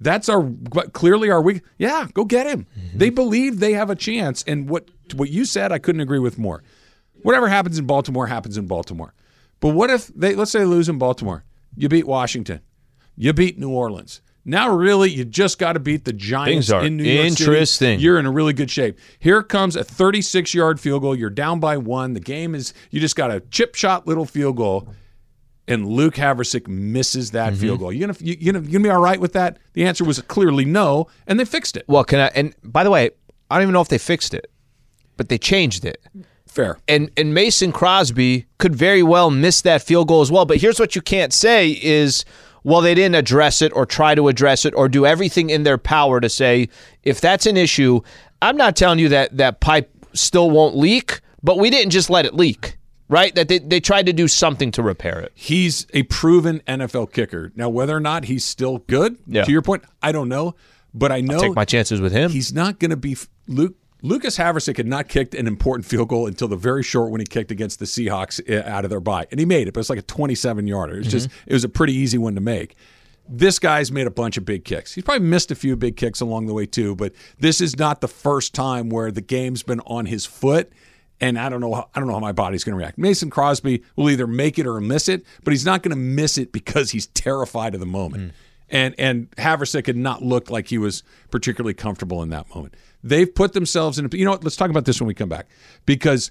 That's 0.00 0.28
our 0.28 0.50
clearly 0.92 1.30
our 1.30 1.42
week. 1.42 1.62
Yeah, 1.76 2.06
go 2.14 2.24
get 2.24 2.46
him. 2.46 2.66
Mm-hmm. 2.78 2.98
They 2.98 3.10
believe 3.10 3.60
they 3.60 3.74
have 3.74 3.90
a 3.90 3.96
chance. 3.96 4.42
And 4.46 4.68
what 4.68 4.90
what 5.14 5.28
you 5.28 5.44
said, 5.44 5.72
I 5.72 5.78
couldn't 5.78 6.00
agree 6.00 6.18
with 6.18 6.38
more. 6.38 6.62
Whatever 7.22 7.48
happens 7.48 7.78
in 7.78 7.86
Baltimore 7.86 8.26
happens 8.26 8.56
in 8.56 8.66
Baltimore. 8.66 9.12
But 9.60 9.70
what 9.70 9.90
if 9.90 10.06
they 10.08 10.34
let's 10.34 10.50
say 10.50 10.60
they 10.60 10.64
lose 10.64 10.88
in 10.88 10.98
Baltimore? 10.98 11.44
You 11.76 11.88
beat 11.88 12.06
Washington. 12.06 12.60
You 13.16 13.32
beat 13.32 13.58
New 13.58 13.70
Orleans. 13.70 14.22
Now, 14.44 14.70
really, 14.70 15.10
you 15.10 15.24
just 15.24 15.58
got 15.58 15.74
to 15.74 15.80
beat 15.80 16.04
the 16.06 16.12
Giants 16.14 16.70
in 16.70 16.96
New 16.96 17.04
York 17.04 17.26
interesting. 17.26 17.94
City. 17.98 18.02
You're 18.02 18.18
in 18.18 18.24
a 18.26 18.30
really 18.30 18.52
good 18.54 18.70
shape. 18.70 18.98
Here 19.18 19.42
comes 19.42 19.76
a 19.76 19.84
36 19.84 20.54
yard 20.54 20.80
field 20.80 21.02
goal. 21.02 21.14
You're 21.14 21.28
down 21.30 21.60
by 21.60 21.76
one. 21.76 22.14
The 22.14 22.20
game 22.20 22.54
is, 22.54 22.72
you 22.90 23.00
just 23.00 23.16
got 23.16 23.30
a 23.30 23.40
chip 23.40 23.74
shot 23.74 24.06
little 24.06 24.24
field 24.24 24.56
goal, 24.56 24.88
and 25.68 25.86
Luke 25.86 26.14
Havrisik 26.14 26.66
misses 26.68 27.32
that 27.32 27.52
Mm-hmm. 27.52 27.60
field 27.60 27.78
goal. 27.80 27.92
You 27.92 28.00
gonna, 28.00 28.16
you, 28.18 28.36
you 28.40 28.52
gonna, 28.52 28.64
you 28.64 28.72
gonna 28.72 28.82
be 28.84 28.90
all 28.90 29.00
right 29.02 29.20
with 29.20 29.34
that? 29.34 29.58
The 29.74 29.84
answer 29.84 30.04
was 30.04 30.20
clearly 30.22 30.64
no, 30.64 31.06
and 31.26 31.38
they 31.38 31.44
fixed 31.44 31.76
it. 31.76 31.84
Well, 31.86 32.02
can 32.04 32.20
I? 32.20 32.26
And 32.34 32.54
by 32.64 32.82
the 32.82 32.90
way, 32.90 33.10
I 33.50 33.56
don't 33.56 33.62
even 33.64 33.72
know 33.74 33.82
if 33.82 33.88
they 33.88 33.98
fixed 33.98 34.32
it, 34.32 34.50
but 35.16 35.28
they 35.28 35.38
changed 35.38 35.84
it. 35.84 36.02
Fair. 36.46 36.78
And 36.88 37.10
and 37.16 37.32
Mason 37.34 37.70
Crosby 37.72 38.46
could 38.58 38.74
very 38.74 39.02
well 39.04 39.30
miss 39.30 39.60
that 39.62 39.82
field 39.82 40.08
goal 40.08 40.22
as 40.22 40.32
well. 40.32 40.46
But 40.46 40.56
here's 40.56 40.80
what 40.80 40.96
you 40.96 41.02
can't 41.02 41.32
say 41.32 41.70
is, 41.70 42.24
well, 42.64 42.80
they 42.80 42.94
didn't 42.94 43.14
address 43.14 43.62
it 43.62 43.72
or 43.74 43.86
try 43.86 44.14
to 44.14 44.28
address 44.28 44.64
it 44.64 44.74
or 44.74 44.88
do 44.88 45.06
everything 45.06 45.50
in 45.50 45.62
their 45.62 45.78
power 45.78 46.20
to 46.20 46.28
say 46.28 46.68
if 47.02 47.20
that's 47.20 47.46
an 47.46 47.56
issue. 47.56 48.00
I'm 48.42 48.56
not 48.56 48.76
telling 48.76 48.98
you 48.98 49.08
that 49.10 49.36
that 49.36 49.60
pipe 49.60 49.90
still 50.12 50.50
won't 50.50 50.76
leak, 50.76 51.20
but 51.42 51.58
we 51.58 51.70
didn't 51.70 51.90
just 51.90 52.10
let 52.10 52.24
it 52.26 52.34
leak, 52.34 52.78
right? 53.08 53.34
That 53.34 53.48
they, 53.48 53.58
they 53.58 53.80
tried 53.80 54.06
to 54.06 54.12
do 54.12 54.28
something 54.28 54.70
to 54.72 54.82
repair 54.82 55.20
it. 55.20 55.32
He's 55.34 55.86
a 55.94 56.02
proven 56.04 56.60
NFL 56.66 57.12
kicker. 57.12 57.52
Now, 57.54 57.68
whether 57.68 57.96
or 57.96 58.00
not 58.00 58.24
he's 58.24 58.44
still 58.44 58.78
good, 58.78 59.16
Yeah. 59.26 59.44
to 59.44 59.52
your 59.52 59.62
point, 59.62 59.84
I 60.02 60.12
don't 60.12 60.28
know. 60.28 60.54
But 60.92 61.12
I 61.12 61.20
know 61.20 61.38
Take 61.38 61.54
my 61.54 61.64
chances 61.64 62.00
with 62.00 62.12
him. 62.12 62.30
he's 62.32 62.52
not 62.52 62.80
going 62.80 62.90
to 62.90 62.96
be 62.96 63.16
Luke. 63.46 63.76
Lucas 64.02 64.38
Havrisik 64.38 64.76
had 64.76 64.86
not 64.86 65.08
kicked 65.08 65.34
an 65.34 65.46
important 65.46 65.84
field 65.86 66.08
goal 66.08 66.26
until 66.26 66.48
the 66.48 66.56
very 66.56 66.82
short 66.82 67.10
when 67.10 67.20
he 67.20 67.26
kicked 67.26 67.50
against 67.50 67.78
the 67.78 67.84
Seahawks 67.84 68.40
uh, 68.48 68.68
out 68.68 68.84
of 68.84 68.90
their 68.90 69.00
bye, 69.00 69.26
and 69.30 69.38
he 69.40 69.46
made 69.46 69.68
it, 69.68 69.74
but 69.74 69.80
it's 69.80 69.90
like 69.90 69.98
a 69.98 70.02
27 70.02 70.66
yarder. 70.66 70.98
It's 70.98 71.08
just 71.08 71.28
it 71.46 71.52
was 71.52 71.64
a 71.64 71.68
pretty 71.68 71.92
easy 71.94 72.18
one 72.18 72.34
to 72.34 72.40
make. 72.40 72.76
This 73.28 73.58
guy's 73.58 73.92
made 73.92 74.06
a 74.06 74.10
bunch 74.10 74.36
of 74.36 74.44
big 74.44 74.64
kicks. 74.64 74.94
He's 74.94 75.04
probably 75.04 75.26
missed 75.26 75.50
a 75.50 75.54
few 75.54 75.76
big 75.76 75.96
kicks 75.96 76.20
along 76.20 76.46
the 76.46 76.54
way 76.54 76.66
too, 76.66 76.96
but 76.96 77.12
this 77.38 77.60
is 77.60 77.78
not 77.78 78.00
the 78.00 78.08
first 78.08 78.54
time 78.54 78.88
where 78.88 79.12
the 79.12 79.20
game's 79.20 79.62
been 79.62 79.80
on 79.80 80.06
his 80.06 80.26
foot. 80.26 80.72
And 81.22 81.38
I 81.38 81.50
don't 81.50 81.60
know. 81.60 81.74
How, 81.74 81.88
I 81.94 82.00
don't 82.00 82.08
know 82.08 82.14
how 82.14 82.20
my 82.20 82.32
body's 82.32 82.64
going 82.64 82.72
to 82.72 82.78
react. 82.78 82.96
Mason 82.96 83.28
Crosby 83.28 83.84
will 83.94 84.08
either 84.08 84.26
make 84.26 84.58
it 84.58 84.66
or 84.66 84.80
miss 84.80 85.06
it, 85.06 85.22
but 85.44 85.52
he's 85.52 85.66
not 85.66 85.82
going 85.82 85.90
to 85.90 85.96
miss 85.96 86.38
it 86.38 86.50
because 86.50 86.92
he's 86.92 87.08
terrified 87.08 87.74
of 87.74 87.80
the 87.80 87.86
moment. 87.86 88.32
And 88.70 88.94
and 88.98 89.30
Havrisik 89.32 89.86
had 89.86 89.96
not 89.96 90.22
looked 90.22 90.50
like 90.50 90.68
he 90.68 90.78
was 90.78 91.02
particularly 91.30 91.74
comfortable 91.74 92.22
in 92.22 92.30
that 92.30 92.52
moment. 92.54 92.74
They've 93.02 93.32
put 93.32 93.52
themselves 93.52 93.98
in. 93.98 94.06
A, 94.06 94.16
you 94.16 94.24
know 94.24 94.32
what? 94.32 94.44
Let's 94.44 94.56
talk 94.56 94.70
about 94.70 94.84
this 94.84 95.00
when 95.00 95.08
we 95.08 95.14
come 95.14 95.28
back, 95.28 95.48
because 95.86 96.30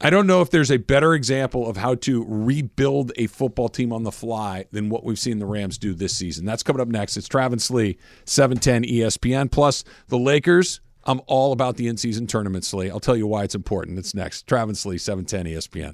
I 0.00 0.10
don't 0.10 0.26
know 0.26 0.40
if 0.40 0.50
there's 0.50 0.70
a 0.70 0.78
better 0.78 1.14
example 1.14 1.68
of 1.68 1.76
how 1.76 1.94
to 1.96 2.24
rebuild 2.26 3.12
a 3.16 3.28
football 3.28 3.68
team 3.68 3.92
on 3.92 4.02
the 4.02 4.12
fly 4.12 4.64
than 4.72 4.88
what 4.88 5.04
we've 5.04 5.18
seen 5.18 5.38
the 5.38 5.46
Rams 5.46 5.78
do 5.78 5.94
this 5.94 6.16
season. 6.16 6.44
That's 6.44 6.62
coming 6.62 6.80
up 6.80 6.88
next. 6.88 7.16
It's 7.16 7.28
Travis 7.28 7.70
Lee, 7.70 7.98
710 8.24 8.84
ESPN. 8.84 9.50
Plus, 9.50 9.84
the 10.08 10.18
Lakers. 10.18 10.80
I'm 11.04 11.20
all 11.26 11.52
about 11.52 11.78
the 11.78 11.88
in 11.88 11.96
season 11.96 12.28
tournament, 12.28 12.64
Sleeve. 12.64 12.92
I'll 12.92 13.00
tell 13.00 13.16
you 13.16 13.26
why 13.26 13.42
it's 13.42 13.56
important. 13.56 13.98
It's 13.98 14.14
next. 14.14 14.46
Travis 14.46 14.86
Lee, 14.86 14.98
710 14.98 15.52
ESPN. 15.52 15.90